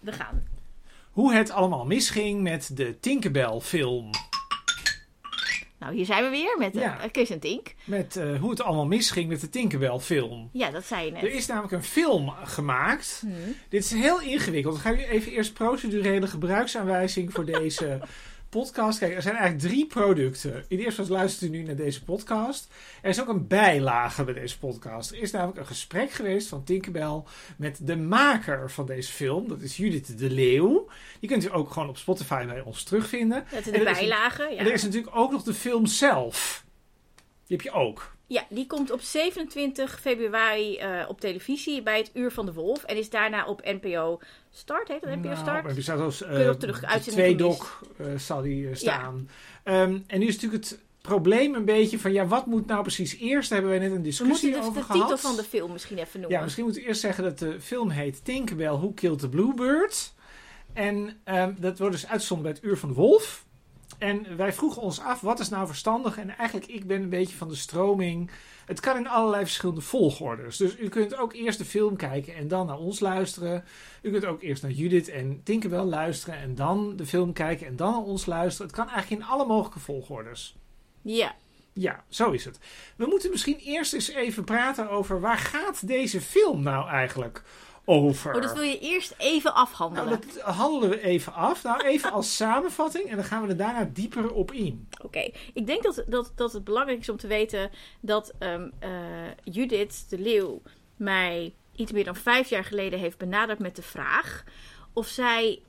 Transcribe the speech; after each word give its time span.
we 0.00 0.12
gaan. 0.12 0.42
Hoe 1.10 1.34
het 1.34 1.50
allemaal 1.50 1.86
misging 1.86 2.42
met 2.42 2.76
de 2.76 3.00
Tinkerbell 3.00 3.60
film. 3.60 4.10
Nou, 5.78 5.94
hier 5.94 6.04
zijn 6.04 6.24
we 6.24 6.30
weer 6.30 6.56
met 6.58 6.76
uh, 6.76 6.82
Ja. 6.82 6.98
Chris 7.12 7.30
en 7.30 7.40
Tink. 7.40 7.74
Met 7.84 8.16
eh, 8.16 8.38
hoe 8.40 8.50
het 8.50 8.62
allemaal 8.62 8.86
misging 8.86 9.28
met 9.28 9.40
de 9.40 9.48
Tinkerbell 9.48 9.98
film. 9.98 10.48
Ja, 10.52 10.70
dat 10.70 10.84
zei 10.84 11.04
je 11.04 11.12
net. 11.12 11.22
Er 11.22 11.32
is 11.34 11.46
namelijk 11.46 11.72
een 11.72 11.82
film 11.82 12.30
gemaakt. 12.44 13.18
Hm. 13.20 13.28
Dit 13.68 13.84
is 13.84 13.90
heel 13.90 14.20
ingewikkeld. 14.20 14.74
Ik 14.76 14.80
ga 14.80 14.90
nu 14.90 15.04
even 15.04 15.32
eerst 15.32 15.52
procedurele 15.52 16.26
gebruiksaanwijzing 16.26 17.32
voor 17.32 17.44
deze 17.60 18.00
podcast. 18.50 18.98
Kijk, 18.98 19.14
er 19.14 19.22
zijn 19.22 19.36
eigenlijk 19.36 19.72
drie 19.72 19.86
producten. 19.86 20.64
In 20.68 20.76
de 20.76 20.82
eerste 20.84 20.94
plaats 20.94 21.10
luistert 21.10 21.50
u 21.50 21.56
nu 21.56 21.62
naar 21.62 21.76
deze 21.76 22.04
podcast. 22.04 22.68
Er 23.02 23.08
is 23.08 23.20
ook 23.20 23.28
een 23.28 23.46
bijlage 23.46 24.24
bij 24.24 24.34
deze 24.34 24.58
podcast. 24.58 25.10
Er 25.10 25.18
is 25.18 25.30
namelijk 25.30 25.58
een 25.58 25.66
gesprek 25.66 26.10
geweest 26.10 26.48
van 26.48 26.64
Tinkerbell 26.64 27.22
met 27.56 27.78
de 27.82 27.96
maker 27.96 28.70
van 28.70 28.86
deze 28.86 29.12
film. 29.12 29.48
Dat 29.48 29.60
is 29.60 29.76
Judith 29.76 30.18
de 30.18 30.30
Leeuw. 30.30 30.88
Die 31.20 31.28
kunt 31.28 31.44
u 31.44 31.54
ook 31.54 31.70
gewoon 31.70 31.88
op 31.88 31.96
Spotify 31.96 32.46
bij 32.46 32.60
ons 32.60 32.82
terugvinden. 32.82 33.44
Dat 33.50 33.66
is 33.66 33.72
de 33.72 33.78
is 33.78 33.98
bijlage. 33.98 34.42
Ja. 34.42 34.56
En 34.56 34.66
er 34.66 34.72
is 34.72 34.82
natuurlijk 34.82 35.16
ook 35.16 35.30
nog 35.30 35.42
de 35.42 35.54
film 35.54 35.86
zelf. 35.86 36.64
Die 37.46 37.56
heb 37.56 37.60
je 37.60 37.72
ook. 37.72 38.18
Ja, 38.32 38.44
die 38.48 38.66
komt 38.66 38.90
op 38.90 39.00
27 39.00 40.00
februari 40.00 40.76
eh, 40.76 41.04
op 41.08 41.20
televisie 41.20 41.82
bij 41.82 41.98
het 41.98 42.10
Uur 42.14 42.30
van 42.30 42.46
de 42.46 42.52
Wolf. 42.52 42.84
En 42.84 42.96
is 42.96 43.10
daarna 43.10 43.46
op 43.46 43.60
NPO 43.80 44.18
Start. 44.50 44.88
Heet 44.88 45.00
dat 45.02 45.10
NPO 45.16 45.28
Nou, 45.28 45.36
Start? 45.40 45.76
er 45.76 45.82
staat 45.82 46.00
als 46.00 46.18
Kun 46.18 46.38
je 46.42 46.50
op 46.50 46.60
terug- 46.60 46.80
de 46.80 46.86
uitzending 46.86 47.26
tweedok 47.26 47.80
eh 47.98 48.06
zal 48.18 48.42
die 48.42 48.68
eh, 48.68 48.74
staan. 48.74 49.28
Ehm, 49.64 49.98
en 50.06 50.18
nu 50.18 50.26
is 50.26 50.34
natuurlijk 50.34 50.64
het 50.64 50.80
probleem 51.00 51.54
een 51.54 51.64
beetje 51.64 51.98
van 51.98 52.12
ja, 52.12 52.26
wat 52.26 52.46
moet 52.46 52.66
nou 52.66 52.82
precies 52.82 53.16
eerst? 53.18 53.48
Daar 53.50 53.58
hebben 53.60 53.78
wij 53.78 53.86
net 53.88 53.96
een 53.96 54.02
We 54.02 54.08
discussie 54.08 54.50
moeten 54.50 54.60
de, 54.60 54.66
over 54.66 54.80
de 54.80 54.86
gehad. 54.86 55.00
titel 55.08 55.18
van 55.18 55.36
de 55.36 55.44
film 55.44 55.72
misschien 55.72 55.98
even 55.98 56.20
noemen. 56.20 56.38
ja, 56.38 56.42
misschien 56.44 56.64
moeten 56.64 56.82
we 56.82 56.88
eerst 56.88 57.00
zeggen 57.00 57.24
dat 57.24 57.38
de 57.38 57.60
film 57.60 57.90
heet 57.90 58.24
Tinkerbell 58.24 58.68
Who 58.70 58.92
Killed 58.92 59.18
the 59.18 59.28
Bluebird. 59.28 60.12
En 60.72 61.20
ehm, 61.24 61.52
dat 61.58 61.78
wordt 61.78 61.94
dus 61.94 62.06
uitgezonden 62.06 62.46
bij 62.46 62.56
het 62.60 62.70
Uur 62.70 62.76
van 62.78 62.88
de 62.88 62.94
Wolf. 62.94 63.44
En 63.98 64.36
wij 64.36 64.52
vroegen 64.52 64.82
ons 64.82 65.00
af, 65.00 65.20
wat 65.20 65.40
is 65.40 65.48
nou 65.48 65.66
verstandig? 65.66 66.18
En 66.18 66.36
eigenlijk, 66.36 66.70
ik 66.70 66.86
ben 66.86 67.02
een 67.02 67.08
beetje 67.08 67.36
van 67.36 67.48
de 67.48 67.54
stroming. 67.54 68.30
Het 68.66 68.80
kan 68.80 68.96
in 68.96 69.08
allerlei 69.08 69.42
verschillende 69.42 69.80
volgordes. 69.80 70.56
Dus 70.56 70.78
u 70.78 70.88
kunt 70.88 71.16
ook 71.16 71.32
eerst 71.32 71.58
de 71.58 71.64
film 71.64 71.96
kijken 71.96 72.34
en 72.34 72.48
dan 72.48 72.66
naar 72.66 72.78
ons 72.78 73.00
luisteren. 73.00 73.64
U 74.02 74.10
kunt 74.10 74.24
ook 74.24 74.42
eerst 74.42 74.62
naar 74.62 74.70
Judith 74.70 75.08
en 75.08 75.40
Tinkerbell 75.42 75.84
luisteren 75.84 76.38
en 76.38 76.54
dan 76.54 76.96
de 76.96 77.06
film 77.06 77.32
kijken 77.32 77.66
en 77.66 77.76
dan 77.76 77.92
naar 77.92 78.02
ons 78.02 78.26
luisteren. 78.26 78.66
Het 78.66 78.76
kan 78.76 78.88
eigenlijk 78.88 79.22
in 79.22 79.28
alle 79.28 79.46
mogelijke 79.46 79.78
volgordes. 79.78 80.56
Ja. 81.02 81.34
Ja, 81.72 82.04
zo 82.08 82.30
is 82.30 82.44
het. 82.44 82.58
We 82.96 83.06
moeten 83.06 83.30
misschien 83.30 83.58
eerst 83.58 83.92
eens 83.92 84.08
even 84.08 84.44
praten 84.44 84.90
over 84.90 85.20
waar 85.20 85.38
gaat 85.38 85.86
deze 85.86 86.20
film 86.20 86.62
nou 86.62 86.88
eigenlijk 86.88 87.42
over? 87.90 88.34
Oh, 88.34 88.42
dat 88.42 88.52
wil 88.52 88.62
je 88.62 88.78
eerst 88.78 89.14
even 89.18 89.54
afhandelen. 89.54 90.08
Nou, 90.08 90.20
dat 90.34 90.42
handelen 90.42 90.90
we 90.90 91.00
even 91.00 91.32
af. 91.32 91.62
Nou, 91.62 91.86
even 91.86 92.12
als 92.12 92.36
samenvatting 92.42 93.04
en 93.04 93.16
dan 93.16 93.24
gaan 93.24 93.42
we 93.42 93.48
er 93.48 93.56
daarna 93.56 93.90
dieper 93.92 94.32
op 94.32 94.52
in. 94.52 94.88
Oké, 95.02 95.30
ik 95.54 95.66
denk 95.66 95.82
dat, 95.82 96.04
dat, 96.06 96.32
dat 96.34 96.52
het 96.52 96.64
belangrijk 96.64 97.00
is 97.00 97.08
om 97.08 97.16
te 97.16 97.26
weten 97.26 97.70
dat 98.00 98.32
ehm, 98.38 98.68
eh, 98.78 98.90
Judith 99.44 100.06
de 100.08 100.18
Leeuw 100.18 100.62
mij 100.96 101.54
iets 101.76 101.92
meer 101.92 102.04
dan 102.04 102.16
vijf 102.16 102.48
jaar 102.48 102.64
geleden 102.64 102.98
heeft 102.98 103.18
benaderd 103.18 103.58
met 103.58 103.76
de 103.76 103.82
vraag 103.82 104.44
of 104.92 105.06
zij 105.06 105.62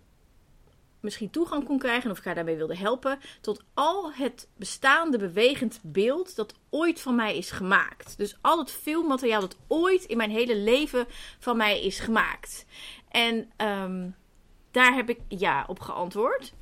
misschien 1.02 1.30
toegang 1.30 1.66
kon 1.66 1.80
krijgen 1.80 2.04
en 2.04 2.12
of 2.12 2.18
ik 2.18 2.24
haar 2.24 2.36
daarmee 2.36 2.56
wilde 2.56 2.78
helpen 2.78 3.20
tot 3.42 3.64
al 3.74 4.14
het 4.14 4.48
bestaande 4.56 5.18
bewegend 5.18 5.80
beeld 5.84 6.36
dat 6.36 6.54
ooit 6.70 7.02
van 7.02 7.16
mij 7.16 7.38
is 7.38 7.52
gemaakt. 7.52 8.18
Dus 8.18 8.38
al 8.42 8.60
het 8.60 8.72
filmmateriaal 8.72 9.42
dat 9.42 9.58
ooit 9.68 10.04
in 10.04 10.18
mijn 10.18 10.32
hele 10.32 10.56
leven 10.56 11.06
van 11.40 11.58
mij 11.58 11.82
is 11.82 12.00
gemaakt. 12.00 12.66
En 13.10 13.52
ehm, 13.56 14.10
daar 14.72 14.94
heb 14.94 15.10
ik 15.10 15.20
ja 15.28 15.66
op 15.68 15.80
geantwoord. 15.80 16.54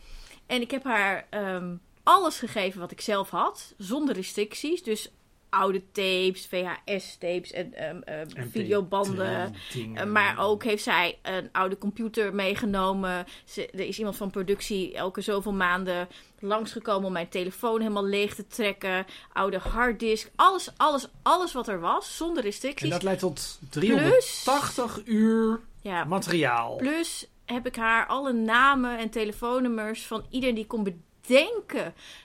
En 0.45 0.61
ik 0.61 0.71
heb 0.71 0.83
haar 0.83 1.27
ehm, 1.29 1.75
alles 2.03 2.39
gegeven 2.39 2.79
wat 2.79 2.91
ik 2.91 3.01
zelf 3.01 3.29
had, 3.29 3.73
zonder 3.77 4.15
restricties. 4.15 4.83
Dus 4.83 5.11
oude 5.49 5.91
tapes, 5.91 6.47
VHS-tapes 6.47 7.51
en 7.51 7.73
ehm, 7.73 8.01
ehm, 8.01 8.49
videobanden. 8.49 9.55
Dingen. 9.73 10.07
Uh, 10.07 10.11
maar 10.11 10.39
ook 10.39 10.63
heeft 10.63 10.83
zij 10.83 11.17
een 11.21 11.49
oude 11.51 11.77
computer 11.77 12.35
meegenomen. 12.35 13.25
Ze, 13.45 13.69
er 13.69 13.87
is 13.87 13.97
iemand 13.97 14.17
van 14.17 14.29
productie 14.29 14.93
elke 14.93 15.21
zoveel 15.21 15.53
maanden 15.53 16.07
langsgekomen 16.39 17.07
om 17.07 17.13
mijn 17.13 17.29
telefoon 17.29 17.79
helemaal 17.79 18.05
leeg 18.05 18.35
te 18.35 18.47
trekken. 18.47 19.05
Oude 19.33 19.57
harddisk. 19.57 20.31
Alles, 20.35 20.71
alles, 20.77 21.07
alles 21.21 21.53
wat 21.53 21.67
er 21.67 21.79
was, 21.79 22.17
zonder 22.17 22.37
En 22.37 22.43
restricties. 22.43 22.89
dat 22.89 23.03
leidt 23.03 23.19
tot 23.19 23.59
380 23.69 25.01
uur 25.05 25.59
ja, 25.81 26.03
materiaal. 26.03 26.75
plus 26.75 27.27
heb 27.45 27.67
ik 27.67 27.75
haar 27.75 28.07
alle 28.07 28.33
namen 28.33 28.97
en 28.97 29.09
telefoonnummers 29.09 30.05
van 30.05 30.25
iedereen 30.29 30.55
die 30.55 30.65
kon 30.65 30.83
bedenken 30.83 31.07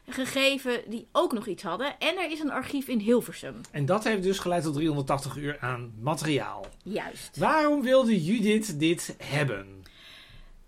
gegeven 0.08 0.82
die 0.86 1.08
ook 1.12 1.32
nog 1.32 1.46
iets 1.46 1.62
hadden. 1.62 1.98
En 1.98 2.18
er 2.18 2.30
is 2.30 2.40
een 2.40 2.50
archief 2.50 2.88
in 2.88 2.98
Hilversum. 2.98 3.60
En 3.70 3.86
dat 3.86 4.04
heeft 4.04 4.22
dus 4.22 4.38
geleid 4.38 4.62
tot 4.62 4.74
380 4.74 5.36
uur 5.36 5.56
aan 5.60 5.92
materiaal. 6.00 6.66
Juist. 6.82 7.36
Waarom 7.36 7.82
wilde 7.82 8.24
Judith 8.24 8.78
dit 8.78 9.14
hebben? 9.18 9.82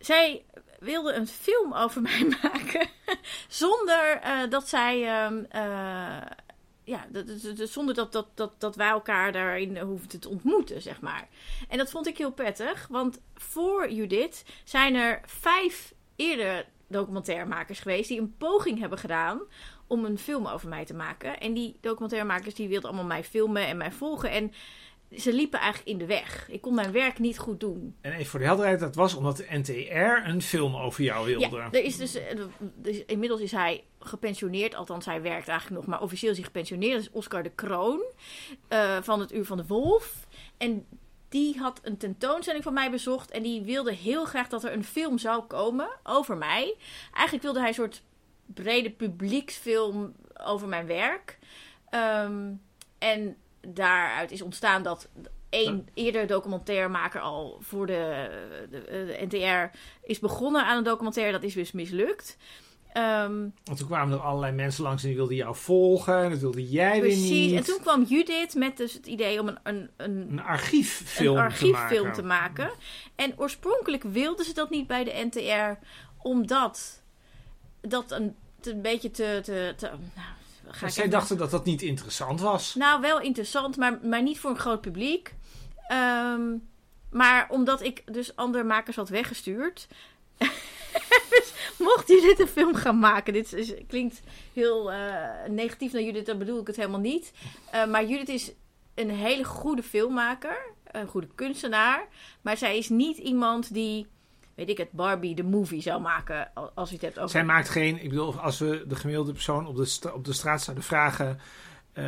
zij 0.07 0.43
wilde 0.79 1.13
een 1.13 1.27
film 1.27 1.73
over 1.73 2.03
mij 2.09 2.37
maken. 2.43 2.89
zonder 3.49 4.19
eh, 4.23 4.51
dat 4.51 4.69
zij. 4.69 5.05
ehm, 5.07 5.45
eh, 5.49 6.31
ja, 6.85 7.07
zonder 7.55 7.95
dat, 7.95 8.13
dat, 8.13 8.27
dat, 8.35 8.53
dat 8.61 8.77
wij 8.77 8.89
elkaar 8.89 9.33
daarin 9.33 9.79
hoefden 9.79 10.21
te 10.21 10.29
ontmoeten, 10.29 10.83
zeg 10.83 11.01
maar. 11.01 11.29
En 11.69 11.79
dat 11.79 11.91
vond 11.91 12.07
ik 12.07 12.19
heel 12.19 12.33
prettig, 12.33 12.87
want 12.91 13.21
voor 13.35 13.91
Judith 13.91 14.45
zijn 14.65 14.95
er 14.95 15.21
vijf 15.25 15.95
eerder 16.17 16.67
documentairemakers 16.89 17.81
geweest 17.81 18.09
die 18.09 18.21
een 18.21 18.37
poging 18.39 18.79
hebben 18.79 18.99
gedaan 18.99 19.41
om 19.87 20.05
een 20.05 20.19
film 20.19 20.47
over 20.47 20.69
mij 20.69 20.85
te 20.85 20.95
maken. 20.95 21.41
En 21.41 21.55
die 21.55 21.77
documentairemakers 21.81 22.55
die 22.55 22.69
wilden 22.69 22.89
allemaal 22.89 23.07
mij 23.07 23.25
filmen 23.25 23.67
en 23.67 23.77
mij 23.77 23.93
volgen. 23.93 24.31
En 24.31 24.53
ze 25.11 25.33
liepen 25.33 25.61
eigenlijk 25.61 25.91
in 25.91 25.99
de 25.99 26.07
weg. 26.07 26.49
Ik 26.51 26.61
kon 26.61 26.75
mijn 26.75 26.93
werk 26.93 27.19
niet 27.19 27.39
goed 27.39 27.61
doen. 27.61 27.95
En 28.01 28.13
even 28.13 28.27
voor 28.27 28.39
de 28.39 28.45
helderheid, 28.45 28.81
dat 28.81 28.95
was 28.95 29.15
omdat 29.15 29.37
de 29.37 29.47
NTR 29.51 30.29
een 30.29 30.43
film 30.43 30.77
over 30.77 31.05
jou 31.05 31.27
wilde. 31.27 31.57
Ja, 31.57 31.69
er 31.71 31.85
is 31.85 31.97
dus, 31.97 32.19
dus 32.75 33.05
inmiddels 33.05 33.41
is 33.41 33.53
hij 33.53 33.85
gepensioneerd. 34.01 34.75
Althans, 34.75 35.07
hij 35.07 35.23
werkt 35.23 35.49
eigenlijk 35.49 35.81
nog, 35.81 35.91
maar 35.91 36.03
officieel 36.03 36.31
is 36.31 36.37
hij 36.37 36.47
gepensioneerd. 36.47 36.93
Dat 36.93 37.03
is 37.03 37.11
Oscar 37.11 37.43
de 37.43 37.51
Kroon 37.51 38.03
eh, 38.69 38.97
van 39.03 39.21
het 39.21 39.33
Uur 39.33 39.45
van 39.45 39.57
de 39.57 39.67
Wolf. 39.67 40.27
En 40.57 40.87
die 41.29 41.59
had 41.59 41.81
een 41.83 41.97
tentoonstelling 41.97 42.65
van 42.65 42.73
mij 42.73 42.91
bezocht. 42.91 43.31
En 43.31 43.43
die 43.43 43.63
wilde 43.63 43.93
heel 43.93 44.25
graag 44.25 44.49
dat 44.49 44.65
er 44.65 44.73
een 44.73 44.85
film 44.85 45.19
zou 45.19 45.43
komen 45.43 45.89
over 46.03 46.37
mij. 46.37 46.77
Eigenlijk 47.13 47.43
wilde 47.45 47.59
hij 47.59 47.69
een 47.69 47.75
soort 47.75 48.03
brede 48.47 48.91
publieksfilm 48.91 50.15
over 50.45 50.69
mijn 50.69 50.87
werk. 50.87 51.39
Ehm, 51.91 52.53
en 52.99 53.37
daaruit 53.61 54.31
is 54.31 54.43
ontstaan 54.43 54.83
dat 54.83 55.09
één 55.49 55.89
eerder 55.95 56.27
documentairemaker 56.27 57.21
al 57.21 57.59
voor 57.61 57.87
de, 57.87 58.29
de, 58.71 58.81
de 58.81 59.27
NTR 59.27 59.79
is 60.03 60.19
begonnen 60.19 60.65
aan 60.65 60.77
een 60.77 60.85
documentaire. 60.85 61.33
Dat 61.33 61.43
is 61.43 61.55
dus 61.55 61.73
mislukt. 61.73 62.37
Ehm, 62.97 63.49
Want 63.65 63.79
toen 63.79 63.87
kwamen 63.87 64.15
er 64.19 64.25
allerlei 64.25 64.53
mensen 64.53 64.83
langs 64.83 65.03
en 65.03 65.09
die 65.09 65.17
wilden 65.17 65.37
jou 65.37 65.57
volgen. 65.57 66.25
En 66.25 66.31
dat 66.31 66.39
wilde 66.39 66.69
jij 66.69 67.01
weer 67.01 67.01
precies. 67.01 67.31
niet. 67.31 67.55
En 67.55 67.65
toen 67.65 67.81
kwam 67.81 68.03
Judith 68.03 68.55
met 68.55 68.77
dus 68.77 68.93
het 68.93 69.07
idee 69.07 69.41
om 69.41 69.49
een, 69.49 69.59
een, 69.63 69.91
een, 69.97 70.27
Een 70.31 70.41
archieffilm 70.41 71.37
een 71.37 71.43
archieffilm 71.43 72.13
te 72.13 72.21
te 72.21 72.27
maken. 72.27 72.71
En 73.15 73.33
oorspronkelijk 73.37 74.03
wilden 74.03 74.45
ze 74.45 74.55
dat 74.55 74.71
niet 74.71 74.87
bij 74.87 75.05
de 75.05 75.29
NTR, 75.31 75.87
omdat 76.23 77.03
dat 77.81 78.11
een, 78.11 78.35
een 78.63 78.83
beetje 78.83 79.11
te. 79.11 79.41
te, 79.43 79.75
te 79.77 79.91
nou, 80.81 80.93
zij 80.93 81.09
dachten 81.09 81.39
dat 81.39 81.51
dat 81.51 81.65
niet 81.65 81.83
interessant 81.83 82.41
was. 82.41 82.75
Nou, 82.75 83.01
wel 83.01 83.21
interessant, 83.21 83.77
maar, 83.77 83.99
maar 84.03 84.23
niet 84.23 84.39
voor 84.41 84.51
een 84.51 84.59
groot 84.59 84.81
publiek. 84.81 85.35
Ehm, 85.89 86.43
maar 87.11 87.47
omdat 87.51 87.83
ik 87.83 88.03
dus 88.13 88.37
andere 88.37 88.65
makers 88.65 88.97
had 88.97 89.09
weggestuurd. 89.09 89.87
dus 91.31 91.53
mocht 91.79 92.09
Judith 92.09 92.39
een 92.41 92.47
film 92.47 92.75
gaan 92.75 92.99
maken. 92.99 93.33
Dit 93.33 93.75
klinkt 93.89 94.21
heel 94.53 94.93
eh, 94.93 95.49
negatief 95.49 95.93
naar 95.93 96.03
Judith, 96.03 96.27
dan 96.27 96.39
bedoel 96.39 96.61
ik 96.61 96.67
het 96.67 96.77
helemaal 96.77 97.01
niet. 97.01 97.33
Eh, 97.71 97.87
maar 97.87 98.05
Judith 98.07 98.29
is 98.29 98.53
een 98.95 99.11
hele 99.11 99.45
goede 99.45 99.83
filmmaker. 99.83 100.75
Een 100.91 101.07
goede 101.09 101.29
kunstenaar. 101.35 102.07
Maar 102.43 102.57
zij 102.57 102.79
is 102.79 102.89
niet 102.89 103.17
iemand 103.19 103.75
die, 103.75 104.07
weet 104.55 104.69
ik 104.69 104.79
het, 104.79 104.91
Barbie 104.93 105.35
de 105.35 105.43
movie 105.43 105.81
zou 105.83 106.01
maken. 106.01 106.51
al- 106.55 106.71
Als 106.75 106.89
je 106.89 106.95
het 106.95 107.05
hebt 107.05 107.19
over... 107.19 107.31
Zij 107.31 107.45
maakt 107.45 107.69
geen... 107.69 108.03
Ik 108.03 108.09
bedoel, 108.09 108.35
als 108.41 108.59
we 108.59 108.85
de 108.89 108.97
gemiddelde 108.97 109.33
persoon 109.33 109.67
op 109.67 109.77
de, 109.77 110.11
op 110.15 110.25
de 110.25 110.33
straat 110.33 110.63
zouden 110.63 110.85
vragen... 110.85 111.41
eh, 111.93 112.05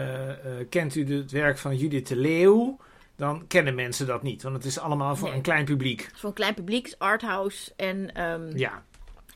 kent 0.68 0.94
u 0.94 1.16
het 1.16 1.30
werk 1.30 1.58
van 1.58 1.76
Judith 1.76 2.08
de 2.08 2.16
Leeuw? 2.16 2.78
Dan 3.18 3.46
kennen 3.46 3.74
mensen 3.74 4.06
dat 4.06 4.22
niet. 4.22 4.42
Want 4.42 4.54
het 4.54 4.64
is 4.64 4.78
allemaal 4.78 5.16
voor 5.16 5.28
Nee. 5.28 5.36
een 5.36 5.42
klein 5.42 5.64
publiek. 5.64 6.10
Voor 6.14 6.28
een 6.28 6.34
klein 6.34 6.54
publiek, 6.54 6.94
arthouse. 6.98 7.72
En, 7.76 8.14
ehm, 8.14 8.56
Ja. 8.56 8.82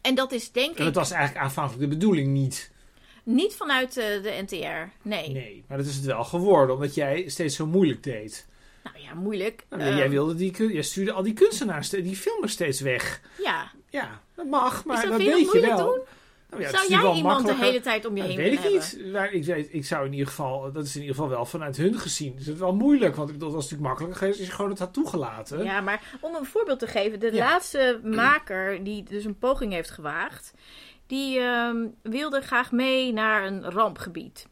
en 0.02 0.14
dat 0.14 0.32
is 0.32 0.52
denk 0.52 0.70
En 0.79 0.79
ik 0.79 0.84
dat 0.84 0.94
was 0.94 1.11
eigenlijk 1.11 1.44
aanvankelijk 1.44 1.82
de 1.82 1.96
bedoeling 1.96 2.29
niet. 2.32 2.70
Niet 3.25 3.55
vanuit 3.55 3.96
eh, 3.96 4.23
de 4.23 4.43
NTR, 4.43 5.08
nee. 5.08 5.29
Nee, 5.31 5.64
maar 5.69 5.79
dat 5.79 5.87
is 5.87 5.94
het 5.96 6.05
wel 6.05 6.25
geworden. 6.25 6.75
Omdat 6.75 6.94
jij 6.94 7.29
steeds 7.29 7.56
zo 7.56 7.67
moeilijk 7.67 8.02
deed. 8.02 8.46
Nou 8.84 8.99
ja, 8.99 9.14
moeilijk. 9.14 9.64
Nou, 9.70 9.82
Ehm, 9.82 9.96
jij, 9.96 10.11
wilde 10.11 10.34
die, 10.34 10.73
jij 10.73 10.82
stuurde 10.82 11.12
al 11.12 11.23
die 11.23 11.32
kunstenaars, 11.32 11.88
die 11.88 12.17
filmers 12.17 12.52
steeds 12.52 12.81
weg. 12.81 13.20
Ja, 13.43 13.70
Ja, 13.90 14.20
dat 14.34 14.46
mag, 14.46 14.84
maar 14.84 14.96
is 14.96 15.02
dat, 15.02 15.11
dat 15.12 15.20
weet 15.20 15.38
je 15.38 15.44
moeilijk 15.44 15.76
wel. 15.76 15.87
doen? 15.94 16.00
Nou 16.52 16.64
ja, 16.64 16.70
Zou 16.70 16.88
jij 16.88 17.12
iemand 17.12 17.46
de 17.46 17.54
hele 17.54 17.81
tijd 17.81 18.04
om 18.06 18.16
je 18.16 18.22
heen 18.22 18.37
weet 18.37 18.52
ik 18.52 18.58
willen 18.58 18.72
niet. 18.72 18.90
hebben? 18.93 19.10
Maar 19.12 19.32
ik, 19.32 19.44
weet, 19.44 19.69
ik 19.75 19.84
zou 19.84 20.06
in 20.06 20.12
ieder 20.12 20.26
geval, 20.26 20.72
dat 20.72 20.84
is 20.84 20.94
in 20.94 21.00
ieder 21.00 21.16
geval 21.16 21.31
wel 21.31 21.44
vanuit 21.44 21.76
hun 21.76 21.94
gezien. 21.99 22.34
Is 22.38 22.46
het 22.46 22.58
wel 22.58 22.75
moeilijk, 22.75 23.16
want 23.16 23.28
ik 23.28 23.34
bedoel, 23.34 23.49
dat 23.52 23.56
was 23.56 23.70
natuurlijk 23.70 23.88
makkelijker 23.88 24.19
geweest 24.20 24.38
als 24.38 24.49
je 24.49 24.54
gewoon 24.54 24.70
het 24.70 24.78
had 24.81 24.93
toegelaten. 24.93 25.64
Ja, 25.64 25.81
maar 25.81 26.19
om 26.20 26.34
een 26.34 26.44
voorbeeld 26.44 26.78
te 26.78 26.87
geven. 26.87 27.20
De 27.20 27.32
Ja. 27.32 27.44
laatste 27.44 28.00
maker 28.02 28.84
die 28.84 29.02
dus 29.02 29.25
een 29.25 29.38
poging 29.38 29.72
heeft 29.72 29.90
gewaagd... 29.90 30.52
die 31.06 31.38
ehm, 31.38 31.87
wilde 32.02 32.40
graag 32.40 32.72
mee 32.72 33.12
naar 33.12 33.46
een 33.46 33.70
rampgebied. 33.70 34.46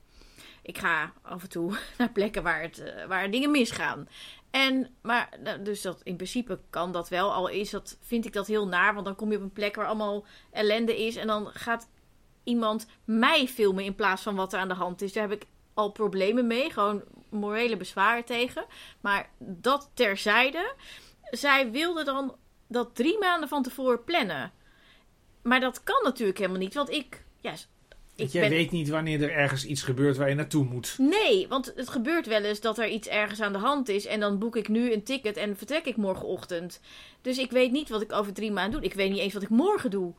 Ik 0.63 0.79
ga 0.79 1.13
af 1.23 1.43
en 1.43 1.49
toe 1.49 1.73
naar 1.99 2.11
plekken 2.13 2.43
waar, 2.43 2.63
het, 2.63 2.79
eh, 2.79 3.07
waar 3.07 3.31
dingen 3.31 3.51
misgaan. 3.51 4.09
En, 4.51 4.97
maar, 5.03 5.29
nou, 5.43 5.63
dus 5.63 5.83
dat, 5.83 6.01
in 6.03 6.17
principe 6.17 6.61
kan 6.71 6.93
dat 6.93 7.09
wel. 7.09 7.33
Al 7.33 7.49
is 7.49 7.71
dat, 7.71 7.99
vind 8.01 8.25
ik 8.25 8.33
dat 8.33 8.47
heel 8.47 8.69
naar. 8.69 8.95
Want 8.95 9.07
dan 9.07 9.15
kom 9.15 9.31
je 9.31 9.37
op 9.37 9.43
een 9.43 9.53
plek 9.53 9.77
waar 9.77 9.87
allemaal 9.87 10.25
ellende 10.51 11.05
is. 11.05 11.17
En 11.17 11.27
dan 11.27 11.47
gaat 11.47 11.89
iemand 12.45 12.87
mij 13.05 13.49
filmen 13.49 13.85
in 13.85 13.95
plaats 13.95 14.23
van 14.23 14.35
wat 14.35 14.53
er 14.53 14.59
aan 14.59 14.69
de 14.69 14.75
hand 14.75 15.03
is. 15.03 15.13
Daar 15.13 15.29
heb 15.29 15.43
ik 15.43 15.49
al 15.75 15.93
problemen 15.93 16.47
mee. 16.47 16.71
Gewoon 16.71 17.03
morele 17.31 17.77
bezwaren 17.77 18.25
tegen. 18.25 18.65
Maar 19.01 19.31
dat 19.39 19.91
terzijde. 19.95 20.75
Zij 21.23 21.71
wilde 21.71 22.05
dan 22.05 22.37
dat 22.69 22.95
drie 22.95 23.19
maanden 23.19 23.49
van 23.49 23.63
tevoren 23.63 24.05
plannen. 24.05 24.53
Maar 25.43 25.61
dat 25.61 25.83
kan 25.83 26.03
natuurlijk 26.03 26.39
helemaal 26.39 26.61
niet. 26.61 26.75
Want 26.75 26.91
ik... 26.91 27.25
Ja, 27.41 27.55
ik 28.21 28.33
jij 28.33 28.49
ben, 28.49 28.51
weet 28.51 28.71
niet 28.71 28.89
wanneer 28.89 29.23
er 29.23 29.33
ergens 29.33 29.65
iets 29.65 29.83
gebeurt 29.83 30.17
waar 30.17 30.29
je 30.29 30.35
naartoe 30.35 30.65
moet. 30.65 30.95
Nee, 30.99 31.49
want 31.49 31.73
het 31.77 31.89
gebeurt 31.89 32.27
wel 32.27 32.43
eens 32.43 32.61
dat 32.61 32.79
er 32.79 32.89
iets 32.89 33.09
ergens 33.09 33.41
aan 33.41 33.53
de 33.53 33.59
hand 33.59 33.89
is. 33.89 34.07
En 34.07 34.21
dan 34.21 34.39
boek 34.39 34.57
ik 34.57 34.69
nu 34.69 34.93
een 34.93 35.03
ticket 35.03 35.37
en 35.37 35.57
vertrek 35.57 35.85
ik 35.85 35.97
morgenochtend. 35.97 36.81
Dus 37.23 37.39
ik 37.39 37.51
weet 37.51 37.73
niet 37.73 37.89
wat 37.89 38.03
ik 38.03 38.13
over 38.13 38.33
drie 38.33 38.51
maanden 38.53 38.81
doe. 38.81 38.91
Ik 38.91 38.95
weet 38.97 39.11
niet 39.11 39.19
eens 39.21 39.35
wat 39.35 39.43
ik 39.43 39.49
morgen 39.49 39.91
doe. 39.91 40.13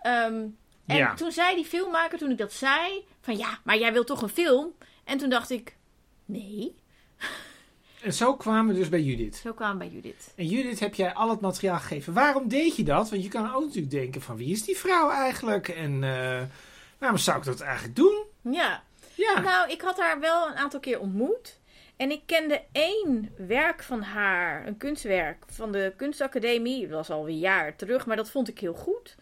Ehm, 0.00 0.44
en 0.86 0.96
Ja. 0.96 1.14
toen 1.14 1.32
zei 1.32 1.54
die 1.54 1.64
filmmaker, 1.64 2.18
toen 2.18 2.30
ik 2.30 2.38
dat 2.38 2.52
zei, 2.52 3.04
van 3.20 3.36
ja, 3.36 3.58
maar 3.64 3.78
jij 3.78 3.92
wilt 3.92 4.06
toch 4.06 4.22
een 4.22 4.28
film? 4.28 4.72
En 5.04 5.18
toen 5.18 5.28
dacht 5.30 5.50
ik, 5.50 5.76
nee. 6.24 6.74
En 8.02 8.12
zo 8.12 8.36
kwamen 8.36 8.74
we 8.74 8.80
dus 8.80 8.88
bij 8.88 9.02
Judith. 9.02 9.36
Zo 9.36 9.52
kwam 9.52 9.78
bij 9.78 9.88
Judith. 9.88 10.32
En 10.36 10.46
Judith 10.46 10.80
heb 10.80 10.94
jij 10.94 11.12
al 11.14 11.30
het 11.30 11.40
materiaal 11.40 11.78
gegeven. 11.78 12.12
Waarom 12.12 12.48
deed 12.48 12.76
je 12.76 12.84
dat? 12.84 13.10
Want 13.10 13.22
je 13.22 13.28
kan 13.28 13.54
ook 13.54 13.64
natuurlijk 13.64 13.90
denken 13.90 14.20
van 14.20 14.36
wie 14.36 14.50
is 14.52 14.64
die 14.64 14.76
vrouw 14.76 15.10
eigenlijk? 15.10 15.68
En 15.68 16.04
eh, 16.04 16.42
waarom 16.98 17.18
zou 17.18 17.38
ik 17.38 17.44
dat 17.44 17.60
eigenlijk 17.60 17.96
doen? 17.96 18.24
Ja, 18.42 18.82
Ja, 19.14 19.40
nou, 19.40 19.70
ik 19.70 19.80
had 19.80 19.98
haar 20.00 20.20
wel 20.20 20.48
een 20.48 20.56
aantal 20.56 20.80
keer 20.80 21.00
ontmoet. 21.00 21.58
En 21.96 22.10
ik 22.10 22.22
kende 22.26 22.62
één 22.72 23.34
werk 23.36 23.82
van 23.82 24.02
haar, 24.02 24.66
een 24.66 24.76
kunstwerk 24.76 25.44
van 25.46 25.72
de 25.72 25.92
kunstacademie. 25.96 26.88
Dat 26.88 26.96
was 26.96 27.10
alweer 27.10 27.34
een 27.34 27.38
jaar 27.40 27.76
terug, 27.76 28.06
maar 28.06 28.16
dat 28.16 28.30
vond 28.30 28.48
ik 28.48 28.58
heel 28.58 28.74
goed. 28.74 29.16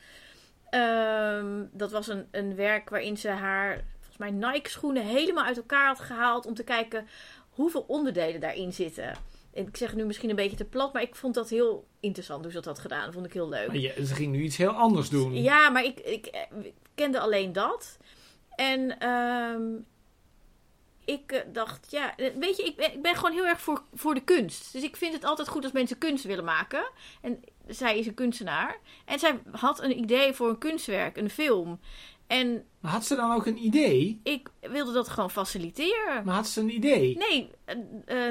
Ehm, 0.71 1.65
dat 1.73 1.91
was 1.91 2.09
een, 2.09 2.29
een 2.31 2.55
werk 2.55 2.91
waarin 2.91 3.17
ze 3.17 3.29
haar, 3.29 3.85
volgens 3.99 4.19
mij, 4.19 4.31
Nike-schoenen 4.31 5.03
helemaal 5.03 5.45
uit 5.45 5.57
elkaar 5.57 5.87
had 5.87 6.01
gehaald. 6.01 6.47
Om 6.47 6.55
te 6.55 6.65
kijken 6.65 7.09
hoeveel 7.51 7.85
onderdelen 7.89 8.41
daarin 8.41 8.73
zitten. 8.73 9.13
Ik 9.57 9.77
zeg 9.77 9.95
nu 9.95 10.05
misschien 10.05 10.31
een 10.31 10.37
beetje 10.37 10.57
te 10.57 10.65
plat, 10.65 10.93
maar 10.93 11.03
ik 11.03 11.15
vond 11.15 11.35
dat 11.35 11.49
heel 11.49 11.87
interessant 12.01 12.43
hoe 12.43 12.51
ze 12.51 12.57
dat 12.57 12.67
had 12.67 12.79
gedaan. 12.79 13.05
Dat 13.05 13.15
vond 13.15 13.27
ik 13.27 13.33
heel 13.33 13.49
leuk. 13.49 13.69
maar 13.69 14.07
ze 14.07 14.15
ging 14.15 14.33
nu 14.33 14.43
iets 14.43 14.57
heel 14.57 14.71
anders 14.71 15.09
doen. 15.09 15.43
Ja, 15.43 15.71
maar 15.71 15.85
ik, 15.85 16.01
ik, 16.01 16.27
eh, 16.27 16.41
ik 16.63 16.75
kende 16.95 17.21
alleen 17.21 17.53
dat. 17.53 17.97
En 18.57 18.99
ehm, 18.99 19.63
ik 21.05 21.33
eh, 21.33 21.41
dacht, 21.53 21.91
ja, 21.91 22.17
eh, 22.17 22.35
weet 22.39 22.57
je, 22.57 22.63
ik 22.63 22.77
ben, 22.77 22.93
ik 22.93 23.03
ben 23.03 23.15
gewoon 23.15 23.33
heel 23.33 23.47
erg 23.47 23.61
voor, 23.61 23.83
voor 23.95 24.15
de 24.15 24.25
kunst. 24.25 24.73
Dus 24.73 24.83
ik 24.83 24.97
vind 24.97 25.15
het 25.15 25.25
altijd 25.25 25.49
goed 25.49 25.65
als 25.65 25.73
mensen 25.73 25.99
kunst 25.99 26.25
willen 26.25 26.45
maken. 26.45 26.91
En 27.21 27.43
zij 27.67 27.99
is 27.99 28.07
een 28.07 28.15
kunstenaar. 28.15 28.79
En 29.05 29.19
zij 29.19 29.41
had 29.51 29.83
een 29.83 29.99
idee 29.99 30.33
voor 30.33 30.49
een 30.49 30.59
kunstwerk, 30.59 31.17
een 31.17 31.31
film. 31.31 31.81
En 32.27 32.65
Maar 32.81 32.93
had 32.93 33.07
ze 33.07 33.15
dan 33.17 33.33
ook 33.33 33.47
een 33.47 33.65
idee? 33.65 34.21
ik 34.23 34.49
wilde 34.61 34.93
dat 34.93 35.09
gewoon 35.09 35.31
faciliteren. 35.31 36.25
Maar 36.25 36.35
had 36.35 36.49
ze 36.49 36.61
een 36.61 36.75
idee? 36.75 37.17
Nee, 37.17 37.51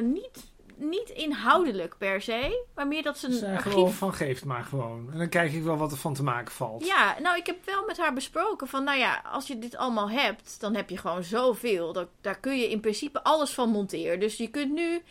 niet, 0.02 0.54
niet 0.78 1.10
inhoudelijk 1.10 1.98
per 1.98 2.22
se, 2.22 2.66
maar 2.76 2.88
meer 2.88 3.04
dat 3.04 3.18
ze 3.18 3.34
Ze 3.34 3.46
een 3.46 3.62
gewoon 3.62 3.84
archief 3.84 3.98
van 3.98 4.14
geef 4.14 4.36
het 4.36 4.46
maar 4.46 4.64
gewoon. 4.64 5.10
En 5.12 5.18
dan 5.18 5.30
kijk 5.30 5.54
ik 5.54 5.64
wel 5.64 5.78
wat 5.78 5.92
er 5.92 5.98
van 5.98 6.14
te 6.14 6.24
maken 6.24 6.54
valt. 6.54 6.86
Ja, 6.86 7.16
nou, 7.20 7.38
ik 7.38 7.46
heb 7.46 7.66
wel 7.66 7.86
met 7.86 7.98
haar 7.98 8.14
besproken 8.14 8.68
van, 8.68 8.84
nou 8.84 8.98
ja, 8.98 9.22
als 9.32 9.48
je 9.48 9.60
dit 9.60 9.76
allemaal 9.76 10.10
hebt, 10.10 10.60
dan 10.60 10.76
heb 10.76 10.90
je 10.90 10.98
gewoon 10.98 11.24
zoveel. 11.24 11.94
Dat, 11.94 12.08
daar 12.22 12.40
kun 12.40 12.58
je 12.58 12.70
in 12.70 12.80
principe 12.80 13.24
alles 13.24 13.52
van 13.52 13.70
monteren. 13.70 14.20
Dus 14.20 14.38
je 14.38 14.48
kunt 14.48 14.74
nu 14.74 15.02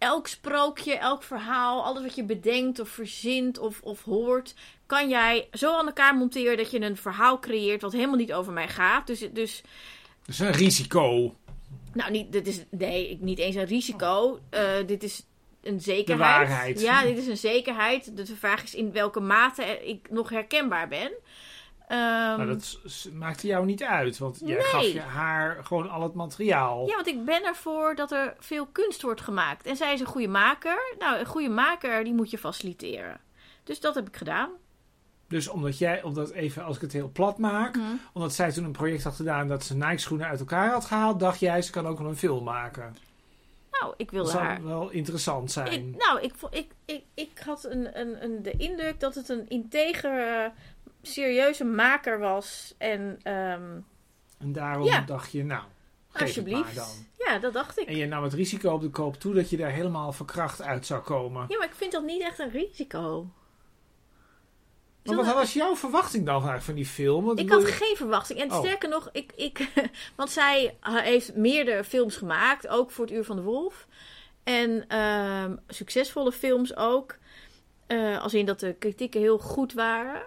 elk 0.00 0.26
sprookje, 0.26 0.94
elk 0.96 1.22
verhaal, 1.22 1.84
alles 1.84 2.02
wat 2.02 2.14
je 2.14 2.24
bedenkt 2.24 2.78
of 2.80 2.88
verzint 2.88 3.58
of, 3.58 3.80
of 3.82 4.02
hoort, 4.02 4.54
kan 4.86 5.08
jij 5.08 5.48
zo 5.52 5.76
aan 5.78 5.86
elkaar 5.86 6.14
monteren 6.14 6.56
dat 6.56 6.70
je 6.70 6.80
een 6.80 6.96
verhaal 6.96 7.38
creëert 7.38 7.82
wat 7.82 7.92
helemaal 7.92 8.16
niet 8.16 8.32
over 8.32 8.52
mij 8.52 8.68
gaat. 8.68 9.06
Dus, 9.06 9.18
dus 9.32 9.62
Dat 10.20 10.28
is 10.34 10.38
een 10.38 10.52
risico. 10.52 11.34
Nou, 11.92 12.10
niet, 12.10 12.32
dit 12.32 12.46
is, 12.46 12.64
nee, 12.70 13.18
niet 13.20 13.38
eens 13.38 13.54
een 13.54 13.64
risico. 13.64 14.38
Eh, 14.50 14.62
dit 14.86 15.02
is 15.02 15.26
een 15.62 15.80
zekerheid. 15.80 16.06
De 16.06 16.16
waarheid. 16.16 16.80
Ja, 16.80 17.02
dit 17.02 17.16
is 17.18 17.26
een 17.26 17.36
zekerheid. 17.36 18.16
De 18.16 18.36
vraag 18.36 18.62
is 18.62 18.74
in 18.74 18.92
welke 18.92 19.20
mate 19.20 19.62
ik 19.88 20.10
nog 20.10 20.28
herkenbaar 20.30 20.88
ben. 20.88 21.12
Ehm, 21.88 21.98
Maar 22.36 22.46
dat 22.46 22.78
maakte 23.12 23.46
jou 23.46 23.66
niet 23.66 23.82
uit. 23.82 24.18
Want 24.18 24.40
jij 24.44 24.56
Nee. 24.56 24.64
gaf 24.66 24.82
je 24.82 25.00
haar 25.00 25.64
gewoon 25.64 25.90
al 25.90 26.02
het 26.02 26.14
materiaal. 26.14 26.86
Ja, 26.88 26.94
want 26.94 27.06
ik 27.06 27.24
ben 27.24 27.44
ervoor 27.44 27.94
dat 27.94 28.12
er 28.12 28.34
veel 28.38 28.66
kunst 28.66 29.02
wordt 29.02 29.20
gemaakt. 29.20 29.66
En 29.66 29.76
zij 29.76 29.92
is 29.92 30.00
een 30.00 30.06
goede 30.06 30.28
maker. 30.28 30.94
Nou, 30.98 31.18
een 31.18 31.26
goede 31.26 31.48
maker, 31.48 32.04
die 32.04 32.14
moet 32.14 32.30
je 32.30 32.38
faciliteren. 32.38 33.20
Dus 33.64 33.80
dat 33.80 33.94
heb 33.94 34.08
ik 34.08 34.16
gedaan. 34.16 34.50
Dus 35.30 35.48
omdat 35.48 35.78
jij, 35.78 36.02
omdat 36.02 36.30
even 36.30 36.64
als 36.64 36.76
ik 36.76 36.82
het 36.82 36.92
heel 36.92 37.10
plat 37.12 37.38
maak, 37.38 37.76
Mhm. 37.76 37.86
omdat 38.12 38.34
zij 38.34 38.52
toen 38.52 38.64
een 38.64 38.72
project 38.72 39.02
had 39.02 39.14
gedaan 39.14 39.48
dat 39.48 39.64
ze 39.64 39.76
Nike 39.76 39.98
schoenen 39.98 40.26
uit 40.26 40.40
elkaar 40.40 40.70
had 40.70 40.84
gehaald, 40.84 41.20
dacht 41.20 41.40
jij 41.40 41.62
ze 41.62 41.70
kan 41.70 41.86
ook 41.86 41.98
nog 41.98 42.08
een 42.08 42.16
film 42.16 42.44
maken. 42.44 42.96
Nou, 43.70 43.94
ik 43.96 44.04
Dat 44.06 44.14
wilde 44.14 44.30
zou 44.30 44.42
haar... 44.44 44.64
wel 44.64 44.90
interessant 44.90 45.52
zijn. 45.52 45.72
Ik, 45.72 45.96
nou, 45.96 46.20
ik, 46.20 46.32
ik, 46.50 46.66
ik, 46.84 47.02
ik 47.14 47.30
had 47.44 47.64
een, 47.64 48.00
een, 48.00 48.24
een, 48.24 48.42
de 48.42 48.50
indruk 48.56 49.00
dat 49.00 49.14
het 49.14 49.28
een 49.28 49.48
integer, 49.48 50.42
eh, 50.44 50.50
serieuze 51.02 51.64
maker 51.64 52.18
was. 52.18 52.74
En 52.78 53.18
ehm, 53.22 53.78
En 54.38 54.52
daarom 54.52 54.84
Ja. 54.86 55.00
dacht 55.00 55.32
je, 55.32 55.44
nou, 55.44 55.62
alsjeblieft. 56.12 56.74
dan. 56.74 56.88
Ja, 57.18 57.38
dat 57.38 57.52
dacht 57.52 57.78
ik. 57.78 57.86
En 57.88 57.96
je 57.96 58.06
nam 58.06 58.22
het 58.22 58.32
risico 58.32 58.72
op 58.72 58.80
de 58.80 58.88
koop 58.90 59.16
toe 59.16 59.34
dat 59.34 59.50
je 59.50 59.56
daar 59.56 59.70
helemaal 59.70 60.12
verkracht 60.12 60.62
uit 60.62 60.86
zou 60.86 61.00
komen. 61.02 61.44
Ja, 61.48 61.58
maar 61.58 61.66
ik 61.66 61.74
vind 61.74 61.92
dat 61.92 62.04
niet 62.04 62.22
echt 62.22 62.38
een 62.38 62.50
risico. 62.50 63.26
Maar 65.04 65.16
wat 65.16 65.34
was 65.34 65.52
jouw 65.52 65.76
verwachting 65.76 66.24
dan 66.24 66.34
eigenlijk 66.34 66.64
van 66.64 66.74
die 66.74 66.86
film? 66.86 67.24
Want 67.24 67.38
Ik 67.38 67.50
had 67.50 67.60
je- 67.60 67.66
geen 67.66 67.96
verwachting. 67.96 68.38
En 68.40 68.50
Oh. 68.52 68.58
sterker 68.58 68.88
nog, 68.88 69.08
ik, 69.12 69.32
ik, 69.36 69.68
want 70.16 70.30
zij 70.30 70.76
heeft 70.82 71.34
meerdere 71.34 71.84
films 71.84 72.16
gemaakt, 72.16 72.68
ook 72.68 72.90
voor 72.90 73.04
het 73.04 73.14
Uur 73.14 73.24
van 73.24 73.36
de 73.36 73.42
Wolf. 73.42 73.86
En 74.44 74.84
ehm, 74.88 75.56
succesvolle 75.68 76.32
films 76.32 76.76
ook. 76.76 77.16
Eh, 77.86 78.22
als 78.22 78.34
in 78.34 78.46
dat 78.46 78.60
de 78.60 78.74
kritieken 78.78 79.20
heel 79.20 79.38
goed 79.38 79.72
waren. 79.72 80.22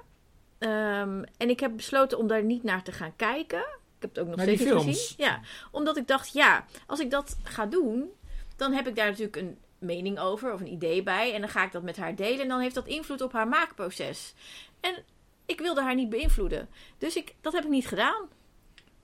Ehm, 0.60 1.24
en 1.38 1.50
ik 1.50 1.60
heb 1.60 1.76
besloten 1.76 2.18
om 2.18 2.28
daar 2.28 2.44
niet 2.44 2.64
naar 2.64 2.84
te 2.84 2.92
gaan 2.92 3.16
kijken. 3.16 3.60
Ik 3.60 4.00
heb 4.00 4.10
het 4.10 4.20
ook 4.20 4.28
nog 4.28 4.36
Naar 4.36 4.46
steeds 4.56 4.72
gezien. 4.72 5.26
Ja, 5.26 5.40
omdat 5.72 5.98
ik 5.98 6.08
dacht, 6.08 6.34
ja, 6.34 6.66
als 6.88 7.00
ik 7.00 7.12
dat 7.12 7.38
ga 7.44 7.66
doen, 7.66 8.10
dan 8.56 8.74
heb 8.74 8.88
ik 8.88 8.96
daar 8.96 9.08
natuurlijk 9.10 9.36
een 9.36 9.58
mening 9.84 10.20
over 10.20 10.54
of 10.54 10.60
een 10.60 10.72
idee 10.72 11.04
bij. 11.04 11.34
En 11.34 11.42
dan 11.42 11.50
ga 11.50 11.66
ik 11.66 11.72
dat 11.72 11.84
met 11.84 11.98
haar 11.98 12.16
delen. 12.16 12.42
En 12.42 12.48
dan 12.48 12.60
heeft 12.60 12.76
dat 12.76 12.88
invloed 12.88 13.22
op 13.22 13.34
haar 13.34 13.48
maakproces. 13.48 14.34
En 14.80 15.04
ik 15.46 15.60
wilde 15.60 15.82
haar 15.82 15.96
niet 15.96 16.10
beïnvloeden. 16.10 16.70
Dus 16.98 17.16
ik, 17.16 17.36
dat 17.42 17.54
heb 17.54 17.64
ik 17.64 17.70
niet 17.70 17.88
gedaan. 17.88 18.28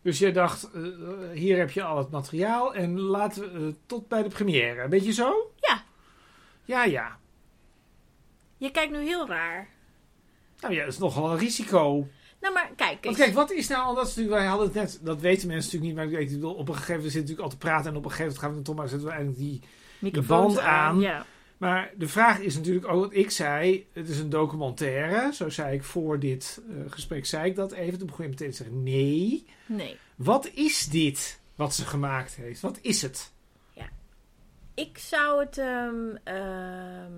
Dus 0.02 0.20
je 0.20 0.32
dacht, 0.32 0.72
eh, 0.72 0.82
hier 1.34 1.58
heb 1.58 1.72
je 1.72 1.84
al 1.84 1.98
het 1.98 2.10
materiaal 2.10 2.76
en 2.76 3.00
laten 3.00 3.54
we 3.54 3.68
eh, 3.68 3.74
tot 3.86 4.08
bij 4.08 4.24
de 4.24 4.30
première. 4.30 4.88
Weet 4.88 5.06
je 5.06 5.14
zo? 5.14 5.52
Ja. 5.56 5.84
Ja, 6.66 6.84
ja. 6.84 7.20
Je 8.58 8.72
kijkt 8.72 8.92
nu 8.92 8.98
heel 8.98 9.28
raar. 9.28 9.70
Nou 10.60 10.74
ja, 10.74 10.84
dat 10.84 10.94
is 10.94 11.00
nogal 11.00 11.32
een 11.32 11.38
risico. 11.38 12.08
Nou, 12.42 12.54
maar 12.54 12.72
kijk 12.76 12.92
eens. 12.92 13.04
Want 13.04 13.18
kijk, 13.18 13.34
wat 13.34 13.52
is 13.52 13.68
nou, 13.68 13.96
dat 13.96 14.08
is 14.08 14.16
natuurlijk, 14.16 14.42
wij 14.42 14.50
hadden 14.50 14.68
het 14.68 14.76
net, 14.76 15.00
dat 15.02 15.22
weten 15.22 15.48
mensen 15.48 15.72
natuurlijk 15.72 16.10
niet, 16.10 16.12
maar 16.12 16.22
ik 16.22 16.30
bedoel, 16.30 16.54
op 16.54 16.68
een 16.68 16.74
gegeven 16.74 16.96
moment 16.96 17.12
zitten 17.12 17.36
we 17.36 17.42
natuurlijk 17.42 17.54
al 17.54 17.58
te 17.60 17.66
praten 17.68 17.92
en 17.92 17.98
op 17.98 18.04
een 18.04 18.12
gegeven 18.12 18.26
moment 18.26 18.40
gaan 18.40 18.50
we 18.50 18.56
dan 18.56 18.64
toch 18.64 18.76
maar 18.76 18.88
zetten 18.88 19.08
we 19.08 19.14
eigenlijk 19.14 19.44
die. 19.44 19.62
Microfoons 20.00 20.54
band 20.54 20.66
aan. 20.68 21.00
Ja. 21.00 21.26
Maar 21.58 21.92
de 21.98 22.08
vraag 22.08 22.40
is 22.40 22.56
natuurlijk 22.56 22.88
ook 22.88 23.02
wat 23.04 23.14
ik 23.14 23.32
zei, 23.32 23.88
het 23.94 24.10
is 24.10 24.20
een 24.20 24.30
documentaire, 24.30 25.34
zo 25.34 25.50
zei 25.50 25.76
ik 25.76 25.84
voor 25.84 26.20
dit 26.20 26.62
eh, 26.70 26.92
gesprek, 26.92 27.26
zei 27.26 27.50
ik 27.50 27.56
dat 27.56 27.72
even, 27.72 27.98
toen 27.98 28.08
begon 28.08 28.24
je 28.26 28.30
meteen 28.32 28.50
te 28.52 28.56
zeggen, 28.56 28.84
nee, 28.84 29.46
Nee. 29.66 29.98
wat 30.16 30.50
is 30.54 30.88
dit 30.88 31.40
wat 31.56 31.76
ze 31.76 31.86
gemaakt 31.86 32.36
heeft? 32.36 32.62
Wat 32.62 32.80
is 32.82 33.02
het? 33.02 33.32
Ik 34.80 34.98
zou 34.98 35.40
het. 35.40 35.58
ehm, 35.58 36.16
ehm, 36.24 37.14